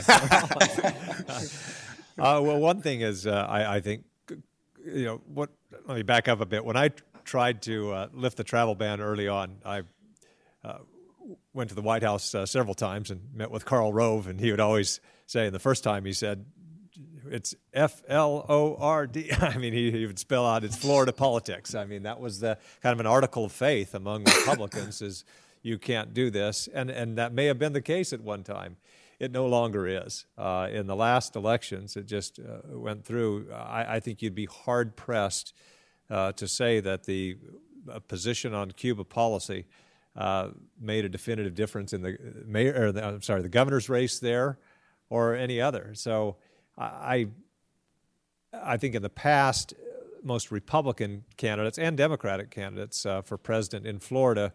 uh, 2.17 2.17
well, 2.17 2.59
one 2.59 2.81
thing 2.81 3.01
is, 3.01 3.25
uh, 3.25 3.45
I, 3.49 3.75
I, 3.75 3.79
think, 3.79 4.03
you 4.85 5.05
know, 5.05 5.21
what, 5.25 5.49
let 5.87 5.95
me 5.95 6.03
back 6.03 6.27
up 6.27 6.41
a 6.41 6.45
bit. 6.45 6.65
When 6.65 6.75
I 6.75 6.89
tried 7.23 7.61
to 7.63 7.93
uh, 7.93 8.07
lift 8.13 8.37
the 8.37 8.43
travel 8.43 8.75
ban 8.75 8.99
early 8.99 9.27
on, 9.27 9.57
I 9.63 9.83
uh, 10.63 10.79
went 11.53 11.69
to 11.69 11.75
the 11.75 11.81
White 11.81 12.03
House 12.03 12.35
uh, 12.35 12.45
several 12.45 12.75
times 12.75 13.11
and 13.11 13.21
met 13.33 13.51
with 13.51 13.65
Karl 13.65 13.93
Rove, 13.93 14.27
and 14.27 14.39
he 14.39 14.51
would 14.51 14.59
always 14.59 14.99
say, 15.27 15.45
and 15.45 15.55
the 15.55 15.59
first 15.59 15.83
time 15.83 16.05
he 16.05 16.13
said, 16.13 16.45
it's 17.29 17.55
F 17.73 18.01
L 18.07 18.45
O 18.49 18.75
R 18.75 19.07
D. 19.07 19.31
I 19.41 19.57
mean, 19.57 19.73
he, 19.73 19.91
he, 19.91 20.05
would 20.05 20.19
spell 20.19 20.45
out 20.45 20.63
it's 20.63 20.75
Florida 20.75 21.13
politics. 21.13 21.75
I 21.75 21.85
mean, 21.85 22.03
that 22.03 22.19
was 22.19 22.39
the 22.39 22.57
kind 22.81 22.93
of 22.93 22.99
an 22.99 23.05
article 23.05 23.45
of 23.45 23.51
faith 23.51 23.93
among 23.93 24.23
Republicans 24.23 25.01
is 25.01 25.25
you 25.61 25.77
can't 25.77 26.13
do 26.13 26.29
this, 26.29 26.67
and 26.73 26.89
and 26.89 27.17
that 27.17 27.33
may 27.33 27.45
have 27.45 27.59
been 27.59 27.73
the 27.73 27.81
case 27.81 28.13
at 28.13 28.21
one 28.21 28.43
time. 28.43 28.77
It 29.19 29.31
no 29.31 29.47
longer 29.47 29.85
is. 29.85 30.25
Uh, 30.37 30.69
in 30.71 30.87
the 30.87 30.95
last 30.95 31.35
elections, 31.35 31.97
it 31.97 32.05
just 32.05 32.39
uh, 32.39 32.77
went 32.77 33.03
through. 33.03 33.51
I, 33.51 33.95
I, 33.95 33.99
think 33.99 34.21
you'd 34.21 34.33
be 34.33 34.45
hard 34.45 34.95
pressed 34.95 35.53
uh, 36.09 36.31
to 36.33 36.47
say 36.47 36.79
that 36.79 37.03
the 37.03 37.35
position 38.07 38.53
on 38.53 38.71
Cuba 38.71 39.03
policy 39.03 39.65
uh, 40.15 40.49
made 40.79 41.03
a 41.03 41.09
definitive 41.09 41.53
difference 41.53 41.91
in 41.91 42.01
the 42.01 42.17
mayor. 42.45 42.93
The, 42.93 43.05
I'm 43.05 43.21
sorry, 43.21 43.41
the 43.41 43.49
governor's 43.49 43.89
race 43.89 44.19
there, 44.19 44.57
or 45.09 45.35
any 45.35 45.59
other. 45.59 45.91
So 45.93 46.37
I, 46.79 47.27
I 48.53 48.77
think 48.77 48.95
in 48.95 49.01
the 49.01 49.09
past, 49.09 49.73
most 50.23 50.51
Republican 50.51 51.25
candidates 51.37 51.77
and 51.77 51.97
Democratic 51.97 52.49
candidates 52.49 53.05
uh, 53.05 53.21
for 53.21 53.37
president 53.37 53.85
in 53.85 53.99
Florida 53.99 54.53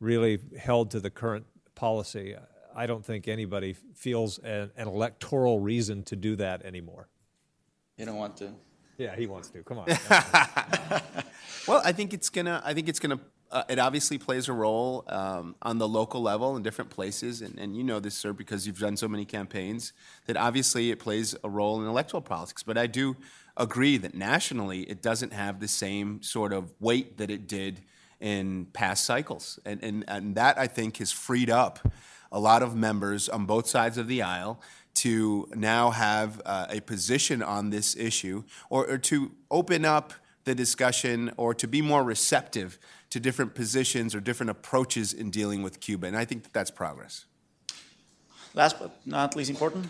really 0.00 0.38
held 0.58 0.90
to 0.90 1.00
the 1.00 1.10
current 1.10 1.46
policy. 1.74 2.34
I 2.74 2.86
don't 2.86 3.04
think 3.04 3.28
anybody 3.28 3.74
feels 3.94 4.38
an, 4.38 4.70
an 4.76 4.88
electoral 4.88 5.60
reason 5.60 6.02
to 6.04 6.16
do 6.16 6.36
that 6.36 6.64
anymore. 6.64 7.08
You 7.96 8.06
don't 8.06 8.16
want 8.16 8.36
to? 8.38 8.52
Yeah, 8.96 9.16
he 9.16 9.26
wants 9.26 9.48
to. 9.50 9.62
Come 9.62 9.78
on. 9.78 9.86
well, 11.66 11.80
I 11.84 11.92
think 11.92 12.12
it's 12.12 12.28
gonna. 12.28 12.62
I 12.64 12.74
think 12.74 12.88
it's 12.88 12.98
gonna. 12.98 13.18
Uh, 13.52 13.64
it 13.68 13.78
obviously 13.80 14.16
plays 14.16 14.48
a 14.48 14.52
role 14.52 15.04
um, 15.08 15.56
on 15.62 15.78
the 15.78 15.88
local 15.88 16.22
level 16.22 16.56
in 16.56 16.62
different 16.62 16.90
places, 16.90 17.42
and, 17.42 17.58
and 17.58 17.76
you 17.76 17.82
know 17.82 17.98
this, 17.98 18.14
sir, 18.14 18.32
because 18.32 18.66
you've 18.66 18.78
done 18.78 18.96
so 18.96 19.08
many 19.08 19.24
campaigns. 19.24 19.92
That 20.26 20.36
obviously 20.36 20.90
it 20.90 21.00
plays 21.00 21.34
a 21.42 21.48
role 21.48 21.80
in 21.80 21.88
electoral 21.88 22.22
politics. 22.22 22.62
But 22.62 22.78
I 22.78 22.86
do 22.86 23.16
agree 23.56 23.96
that 23.96 24.14
nationally 24.14 24.82
it 24.82 25.02
doesn't 25.02 25.32
have 25.32 25.58
the 25.58 25.66
same 25.68 26.22
sort 26.22 26.52
of 26.52 26.72
weight 26.78 27.18
that 27.18 27.30
it 27.30 27.48
did 27.48 27.80
in 28.20 28.66
past 28.72 29.04
cycles, 29.04 29.58
and 29.64 29.82
and, 29.82 30.04
and 30.06 30.34
that 30.36 30.56
I 30.56 30.68
think 30.68 30.98
has 30.98 31.10
freed 31.10 31.50
up 31.50 31.80
a 32.32 32.38
lot 32.38 32.62
of 32.62 32.76
members 32.76 33.28
on 33.28 33.46
both 33.46 33.66
sides 33.66 33.98
of 33.98 34.06
the 34.06 34.22
aisle 34.22 34.60
to 34.94 35.48
now 35.54 35.90
have 35.90 36.40
uh, 36.44 36.66
a 36.70 36.80
position 36.80 37.42
on 37.42 37.70
this 37.70 37.96
issue 37.96 38.44
or, 38.68 38.88
or, 38.88 38.98
to 38.98 39.32
open 39.50 39.84
up 39.84 40.12
the 40.44 40.54
discussion 40.54 41.32
or 41.36 41.54
to 41.54 41.68
be 41.68 41.80
more 41.80 42.02
receptive 42.02 42.78
to 43.10 43.20
different 43.20 43.54
positions 43.54 44.14
or 44.14 44.20
different 44.20 44.50
approaches 44.50 45.12
in 45.12 45.30
dealing 45.30 45.62
with 45.62 45.80
Cuba. 45.80 46.06
And 46.06 46.16
I 46.16 46.24
think 46.24 46.44
that 46.44 46.52
that's 46.52 46.70
progress. 46.70 47.26
Last 48.54 48.78
but 48.78 48.94
not 49.06 49.36
least 49.36 49.50
important. 49.50 49.88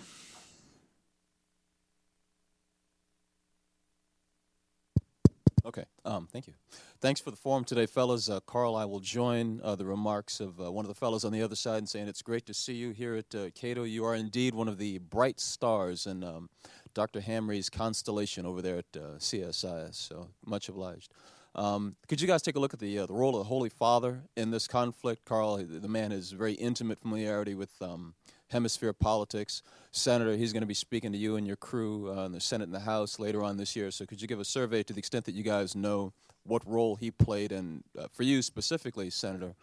Okay, 5.64 5.84
um, 6.06 6.26
thank 6.32 6.46
you. 6.46 6.54
Thanks 7.00 7.20
for 7.20 7.30
the 7.30 7.36
forum 7.36 7.64
today, 7.64 7.86
fellas. 7.86 8.30
Uh, 8.30 8.40
Carl, 8.40 8.76
I 8.76 8.86
will 8.86 9.00
join 9.00 9.60
uh, 9.62 9.74
the 9.76 9.84
remarks 9.84 10.40
of 10.40 10.58
uh, 10.60 10.72
one 10.72 10.84
of 10.84 10.88
the 10.88 10.94
fellows 10.94 11.24
on 11.24 11.32
the 11.32 11.42
other 11.42 11.54
side 11.54 11.78
in 11.78 11.86
saying 11.86 12.08
it's 12.08 12.22
great 12.22 12.46
to 12.46 12.54
see 12.54 12.72
you 12.72 12.90
here 12.90 13.14
at 13.14 13.34
uh, 13.34 13.50
Cato. 13.54 13.84
You 13.84 14.04
are 14.06 14.14
indeed 14.14 14.54
one 14.54 14.68
of 14.68 14.78
the 14.78 14.98
bright 14.98 15.38
stars 15.38 16.06
in 16.06 16.24
um, 16.24 16.48
Dr. 16.94 17.20
Hamre's 17.20 17.68
constellation 17.68 18.46
over 18.46 18.62
there 18.62 18.78
at 18.78 18.96
uh, 18.96 19.18
CSIS, 19.18 19.94
so 19.94 20.28
much 20.44 20.68
obliged. 20.68 21.12
Um, 21.54 21.96
could 22.08 22.20
you 22.20 22.28
guys 22.28 22.42
take 22.42 22.56
a 22.56 22.60
look 22.60 22.74
at 22.74 22.80
the, 22.80 23.00
uh, 23.00 23.06
the 23.06 23.12
role 23.12 23.34
of 23.34 23.40
the 23.40 23.48
Holy 23.48 23.68
Father 23.68 24.22
in 24.36 24.50
this 24.50 24.68
conflict? 24.68 25.24
Carl, 25.24 25.56
the 25.56 25.88
man 25.88 26.12
has 26.12 26.30
very 26.30 26.52
intimate 26.52 27.00
familiarity 27.00 27.54
with 27.54 27.70
um, 27.82 28.14
hemisphere 28.48 28.92
politics. 28.92 29.62
Senator, 29.90 30.36
he's 30.36 30.52
going 30.52 30.62
to 30.62 30.66
be 30.66 30.74
speaking 30.74 31.10
to 31.12 31.18
you 31.18 31.36
and 31.36 31.46
your 31.46 31.56
crew 31.56 32.16
uh, 32.16 32.26
in 32.26 32.32
the 32.32 32.40
Senate 32.40 32.64
and 32.64 32.74
the 32.74 32.80
House 32.80 33.18
later 33.18 33.42
on 33.42 33.56
this 33.56 33.74
year. 33.74 33.90
So 33.90 34.06
could 34.06 34.22
you 34.22 34.28
give 34.28 34.38
a 34.38 34.44
survey 34.44 34.82
to 34.84 34.92
the 34.92 34.98
extent 34.98 35.24
that 35.24 35.34
you 35.34 35.42
guys 35.42 35.74
know 35.74 36.12
what 36.44 36.66
role 36.66 36.94
he 36.94 37.10
played? 37.10 37.50
And 37.50 37.82
uh, 37.98 38.06
for 38.12 38.22
you 38.22 38.42
specifically, 38.42 39.10
Senator, 39.10 39.54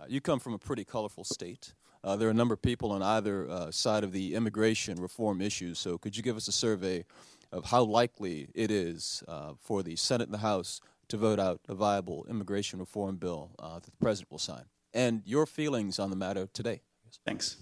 uh, 0.00 0.04
you 0.08 0.20
come 0.20 0.40
from 0.40 0.54
a 0.54 0.58
pretty 0.58 0.84
colorful 0.84 1.22
state. 1.22 1.72
Uh, 2.02 2.16
there 2.16 2.26
are 2.26 2.32
a 2.32 2.34
number 2.34 2.54
of 2.54 2.62
people 2.62 2.90
on 2.90 3.02
either 3.02 3.48
uh, 3.48 3.70
side 3.70 4.02
of 4.02 4.10
the 4.10 4.34
immigration 4.34 5.00
reform 5.00 5.40
issues. 5.40 5.78
So 5.78 5.98
could 5.98 6.16
you 6.16 6.22
give 6.22 6.36
us 6.36 6.48
a 6.48 6.52
survey 6.52 7.04
of 7.52 7.66
how 7.66 7.82
likely 7.82 8.48
it 8.54 8.70
is 8.70 9.22
for 9.60 9.82
the 9.82 9.96
Senate 9.96 10.28
and 10.28 10.34
the 10.34 10.38
House 10.38 10.80
to 11.08 11.16
vote 11.16 11.40
out 11.40 11.60
a 11.68 11.74
viable 11.74 12.26
immigration 12.28 12.78
reform 12.78 13.16
bill 13.16 13.50
that 13.58 13.82
the 13.84 13.90
President 14.00 14.30
will 14.30 14.38
sign? 14.38 14.64
And 14.94 15.22
your 15.24 15.46
feelings 15.46 15.98
on 15.98 16.10
the 16.10 16.16
matter 16.16 16.48
today. 16.52 16.80
Thanks. 17.24 17.56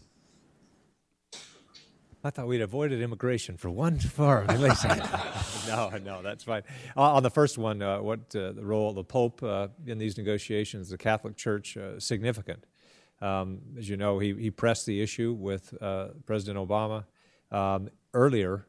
I 2.26 2.30
thought 2.30 2.48
we'd 2.48 2.60
avoided 2.60 3.00
immigration 3.00 3.56
for 3.56 3.70
one 3.70 3.98
far. 4.00 4.44
no, 5.68 5.90
no, 6.04 6.22
that's 6.22 6.42
fine. 6.42 6.62
Uh, 6.96 7.14
on 7.14 7.22
the 7.22 7.30
first 7.30 7.56
one, 7.56 7.80
uh, 7.80 8.00
what 8.00 8.34
uh, 8.34 8.50
the 8.50 8.64
role 8.64 8.90
of 8.90 8.96
the 8.96 9.04
Pope 9.04 9.42
uh, 9.44 9.68
in 9.86 9.98
these 9.98 10.18
negotiations, 10.18 10.88
the 10.88 10.98
Catholic 10.98 11.36
Church, 11.36 11.76
uh, 11.76 12.00
significant. 12.00 12.64
Um, 13.20 13.60
as 13.78 13.88
you 13.88 13.96
know, 13.96 14.18
he, 14.18 14.34
he 14.34 14.50
pressed 14.50 14.86
the 14.86 15.00
issue 15.00 15.36
with 15.38 15.72
uh, 15.80 16.08
President 16.26 16.58
Obama. 16.58 17.04
Um, 17.52 17.90
earlier, 18.12 18.66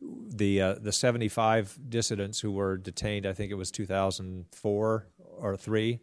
the 0.00 0.78
the 0.80 0.92
75 0.92 1.78
dissidents 1.88 2.40
who 2.40 2.52
were 2.52 2.76
detained, 2.76 3.26
I 3.26 3.32
think 3.32 3.50
it 3.50 3.56
was 3.56 3.70
2004 3.70 5.06
or 5.38 5.56
three. 5.56 6.00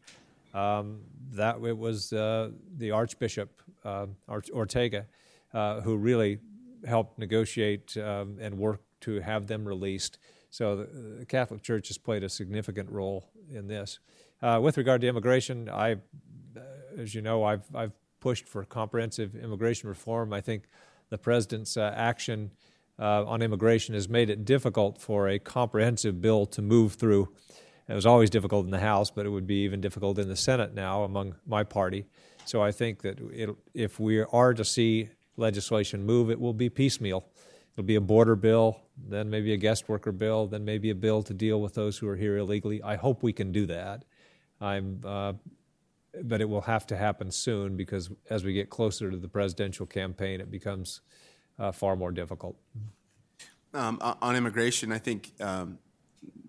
Um, 0.53 1.01
that 1.31 1.57
it 1.63 1.77
was 1.77 2.09
the 2.09 2.91
Archbishop 2.93 3.61
Ortega 4.27 5.05
uh, 5.55 5.79
who 5.81 5.95
really 5.95 6.39
helped 6.85 7.17
negotiate 7.17 7.95
um, 7.97 8.37
and 8.41 8.57
work 8.57 8.81
to 8.99 9.21
have 9.21 9.47
them 9.47 9.65
released. 9.65 10.19
So 10.49 10.75
the, 10.75 10.85
the, 11.19 11.25
Catholic 11.25 11.61
Church 11.61 11.87
has 11.87 11.97
played 11.97 12.23
a 12.23 12.29
significant 12.29 12.89
role 12.89 13.29
in 13.49 13.67
this. 13.67 13.99
Uh, 14.41 14.59
with 14.61 14.77
regard 14.77 15.01
to 15.01 15.07
immigration, 15.07 15.69
I, 15.69 15.93
uh, 15.93 16.59
as 16.97 17.15
you 17.15 17.21
know, 17.21 17.43
I've 17.43 17.63
I've 17.73 17.93
pushed 18.19 18.47
for 18.47 18.63
comprehensive 18.65 19.35
immigration 19.35 19.87
reform. 19.87 20.33
I 20.33 20.41
think 20.41 20.63
the 21.09 21.17
president's 21.17 21.77
uh, 21.77 21.93
action 21.95 22.51
uh, 22.99 23.25
on 23.25 23.41
immigration 23.41 23.93
has 23.95 24.07
made 24.07 24.29
it 24.29 24.45
difficult 24.45 25.01
for 25.01 25.27
a 25.27 25.39
comprehensive 25.39 26.21
bill 26.21 26.45
to 26.47 26.61
move 26.61 26.93
through. 26.93 27.29
It 27.87 27.93
was 27.93 28.05
always 28.05 28.29
difficult 28.29 28.65
in 28.65 28.71
the 28.71 28.79
House, 28.79 29.11
but 29.11 29.25
it 29.25 29.29
would 29.29 29.45
be 29.45 29.63
even 29.63 29.81
difficult 29.81 30.17
in 30.17 30.27
the 30.27 30.35
Senate 30.35 30.73
now 30.73 31.03
among 31.03 31.35
my 31.45 31.63
party. 31.63 32.05
So 32.45 32.61
I 32.61 32.71
think 32.71 33.01
that 33.01 33.19
it, 33.31 33.49
if 33.73 33.99
we 33.99 34.19
are 34.19 34.53
to 34.53 34.65
see 34.65 35.09
legislation 35.37 36.05
move, 36.05 36.29
it 36.29 36.39
will 36.39 36.53
be 36.53 36.69
piecemeal. 36.69 37.27
It'll 37.73 37.85
be 37.85 37.95
a 37.95 38.01
border 38.01 38.35
bill, 38.35 38.81
then 38.97 39.29
maybe 39.29 39.53
a 39.53 39.57
guest 39.57 39.89
worker 39.89 40.11
bill, 40.11 40.47
then 40.47 40.63
maybe 40.63 40.89
a 40.89 40.95
bill 40.95 41.21
to 41.23 41.33
deal 41.33 41.61
with 41.61 41.73
those 41.73 41.97
who 41.97 42.07
are 42.07 42.15
here 42.15 42.37
illegally. 42.37 42.81
I 42.81 42.95
hope 42.95 43.21
we 43.21 43.33
can 43.33 43.51
do 43.51 43.65
that. 43.65 44.05
I'm, 44.61 45.01
uh, 45.03 45.33
but 46.23 46.39
it 46.39 46.45
will 46.45 46.61
have 46.61 46.87
to 46.87 46.97
happen 46.97 47.29
soon 47.29 47.75
because 47.75 48.09
as 48.29 48.45
we 48.45 48.53
get 48.53 48.69
closer 48.69 49.11
to 49.11 49.17
the 49.17 49.27
presidential 49.27 49.85
campaign, 49.85 50.39
it 50.39 50.49
becomes 50.49 51.01
far 51.71 51.95
more 51.95 52.11
difficult. 52.11 52.55
Um, 53.73 53.99
on 54.21 54.35
immigration, 54.35 54.91
I 54.91 54.99
think 54.99 55.33
um, 55.41 55.79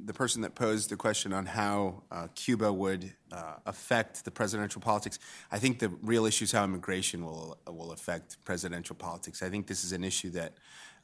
the 0.05 0.13
person 0.13 0.43
that 0.43 0.55
posed 0.55 0.91
the 0.91 0.97
question 0.97 1.33
on 1.33 1.45
how 1.47 2.05
uh, 2.13 2.29
Cuba 2.37 2.73
would 2.73 3.13
uh, 3.33 3.55
affect 3.67 4.25
the 4.25 4.31
presidential 4.31 4.81
politics, 4.81 5.19
I 5.51 5.59
think 5.59 5.81
the 5.81 5.89
real 6.03 6.27
issue 6.27 6.45
is 6.45 6.53
how 6.53 6.63
immigration 6.65 7.25
will 7.25 7.59
will 7.67 7.91
affect 7.91 8.45
presidential 8.45 8.95
politics. 8.95 9.43
I 9.43 9.51
think 9.51 9.67
this 9.67 9.83
is 9.83 9.93
an 9.93 10.05
issue 10.05 10.31
that, 10.31 10.55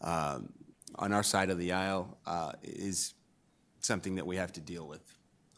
um, 0.01 0.53
on 0.95 1.13
our 1.13 1.25
side 1.25 1.51
of 1.51 1.59
the 1.59 1.73
aisle, 1.73 2.17
uh, 2.25 2.53
is 2.63 3.15
something 3.81 4.15
that 4.15 4.27
we 4.27 4.37
have 4.37 4.53
to 4.53 4.61
deal 4.61 4.87
with. 4.87 5.03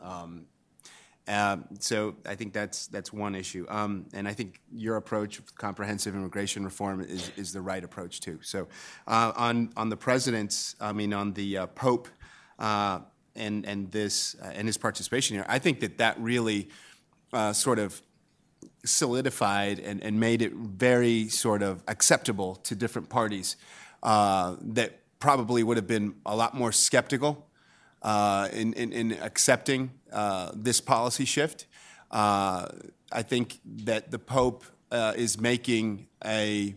Um, 0.01 0.47
uh, 1.27 1.57
so 1.79 2.17
I 2.27 2.35
think 2.35 2.53
that's 2.53 2.87
that's 2.89 3.11
one 3.11 3.35
issue, 3.35 3.65
um, 3.71 4.05
and 4.13 4.29
I 4.29 4.35
think 4.35 4.61
your 4.71 4.97
approach, 4.97 5.39
of 5.39 5.55
comprehensive 5.55 6.15
immigration 6.15 6.65
reform, 6.65 7.01
is, 7.01 7.31
is 7.37 7.53
the 7.53 7.63
right 7.63 7.83
approach 7.83 8.21
too. 8.21 8.39
So 8.43 8.69
uh, 9.07 9.33
on 9.35 9.73
on 9.75 9.89
the 9.89 9.97
president's, 9.97 10.77
I 10.81 10.93
mean 10.93 11.15
on 11.15 11.33
the 11.33 11.59
uh, 11.59 11.67
Pope 11.69 12.09
uh, 12.59 13.01
and 13.35 13.65
and 13.65 13.91
this 13.91 14.37
uh, 14.43 14.49
and 14.49 14.69
his 14.69 14.77
participation 14.77 15.37
here, 15.37 15.47
I 15.49 15.59
think 15.59 15.81
that 15.81 15.97
that 15.97 16.21
really 16.21 16.69
uh, 17.33 17.55
sort 17.55 17.79
of 17.79 18.03
solidified 18.85 19.79
and, 19.79 20.03
and 20.03 20.21
made 20.21 20.43
it 20.43 20.53
very 20.53 21.29
sort 21.29 21.63
of 21.63 21.83
acceptable 21.89 22.57
to 22.57 22.75
different 22.75 23.09
parties 23.09 23.57
uh, 24.03 24.57
that 24.61 25.01
probably 25.21 25.63
would 25.63 25.79
have 25.79 25.87
been 25.87 26.17
a 26.27 26.37
lot 26.37 26.53
more 26.53 26.71
skeptical 26.71 27.47
in, 28.05 28.75
in, 28.75 28.93
in, 28.93 29.13
accepting 29.23 29.91
uh, 30.15 30.53
this 30.55 30.81
policy 30.81 31.25
shift. 31.25 31.67
Uh, 32.11 32.69
I 33.13 33.23
think 33.23 33.61
that 33.65 34.11
the 34.11 34.19
Pope 34.19 34.65
is 35.17 35.41
making 35.41 36.07
a 36.25 36.75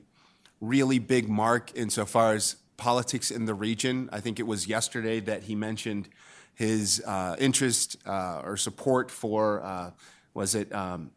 really 0.60 1.00
big 1.00 1.30
mark 1.30 1.72
insofar 1.76 2.34
as 2.34 2.56
politics 2.78 3.32
in 3.32 3.46
the 3.46 3.54
region. 3.54 4.10
I 4.12 4.20
think 4.20 4.40
it 4.40 4.48
was 4.48 4.68
yesterday 4.68 5.20
that 5.22 5.44
he 5.44 5.56
mentioned 5.56 6.10
his 6.54 7.04
uh, 7.06 7.36
interest 7.40 7.98
uh, 8.06 8.42
or 8.44 8.58
support 8.58 9.12
for, 9.12 9.62
uh, 9.64 9.92
was 10.34 10.56
it 10.56 10.74
um, 10.74 11.12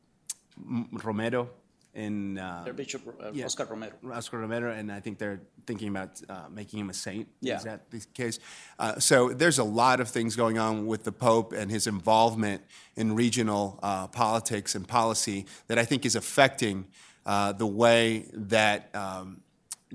Romero? 1.02 1.48
In 1.94 2.38
uh, 2.38 2.70
Bishop 2.76 3.02
uh, 3.20 3.30
yeah, 3.32 3.47
Oscar 3.47 3.64
Romero. 3.64 3.92
Oscar 4.12 4.38
Romero, 4.38 4.72
and 4.72 4.92
I 4.92 5.01
think 5.01 5.18
they're 5.18 5.40
thinking 5.70 5.88
about 5.88 6.20
uh, 6.28 6.48
making 6.51 6.80
him 6.80 6.90
a 6.90 6.94
saint. 6.94 7.28
Yeah. 7.40 7.56
Is 7.56 7.64
that 7.64 7.90
the 7.90 8.05
case? 8.14 8.38
so 8.98 9.28
there's 9.28 9.59
a 9.59 9.64
lot 9.82 10.01
of 10.01 10.09
things 10.09 10.36
going 10.36 10.59
on 10.59 10.86
with 10.86 11.05
the 11.05 11.12
Pope 11.12 11.52
and 11.52 11.70
his 11.70 11.86
involvement 11.86 12.62
in 12.97 13.14
regional 13.14 13.78
politics 14.12 14.74
and 14.74 14.88
policy 14.88 15.47
that 15.68 15.78
I 15.78 15.84
think 15.84 16.05
is 16.05 16.16
affecting 16.16 16.86
the 17.24 17.66
way 17.66 18.26
that 18.32 18.94
um, 18.94 19.42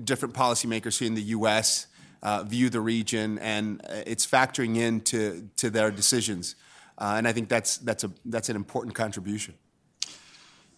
different 0.02 0.34
policymakers 0.34 0.98
here 0.98 1.08
in 1.08 1.14
the 1.14 1.22
U.S. 1.22 1.86
Uh, 2.22 2.42
view 2.42 2.68
the 2.70 2.80
region, 2.80 3.38
and 3.38 3.80
uh, 3.84 4.02
it's 4.06 4.26
factoring 4.26 4.76
into 4.76 5.48
to 5.56 5.70
their 5.70 5.90
decisions. 5.90 6.56
Uh, 6.98 7.14
and 7.16 7.28
I 7.28 7.32
think 7.32 7.48
that's 7.48 7.78
that's 7.78 8.04
a 8.04 8.10
that's 8.24 8.48
an 8.48 8.56
important 8.56 8.94
contribution. 8.94 9.54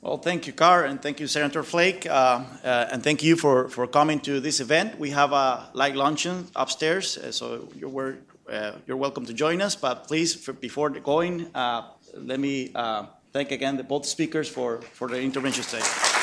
Well, 0.01 0.19
thank 0.19 0.47
you, 0.47 0.53
Carr, 0.53 0.85
and 0.85 1.03
thank 1.03 1.19
you, 1.19 1.27
Senator 1.27 1.65
Flake, 1.65 2.07
uh, 2.07 2.45
uh, 2.63 2.89
and 2.93 3.03
thank 3.03 3.25
you 3.25 3.35
for, 3.35 3.69
for 3.69 3.89
coming 3.89 4.21
to 4.21 4.39
this 4.39 4.61
event. 4.61 4.97
We 4.97 5.11
have 5.11 5.33
a 5.33 5.71
light 5.73 5.97
luncheon 5.97 6.47
upstairs, 6.55 7.19
so 7.37 7.69
we're 7.83 8.19
uh, 8.49 8.73
you're 8.87 8.97
welcome 8.97 9.27
to 9.27 9.35
join 9.35 9.61
us. 9.61 9.75
But 9.77 10.07
please, 10.07 10.35
for, 10.35 10.53
before 10.53 10.89
going, 10.91 11.55
uh, 11.55 11.83
let 12.15 12.39
me 12.39 12.71
uh, 12.75 13.07
thank 13.33 13.51
again 13.51 13.77
the, 13.77 13.83
both 13.83 14.07
speakers 14.07 14.49
for, 14.49 14.81
for 14.83 15.09
their 15.09 15.21
interventions 15.21 15.71
today. 15.71 16.18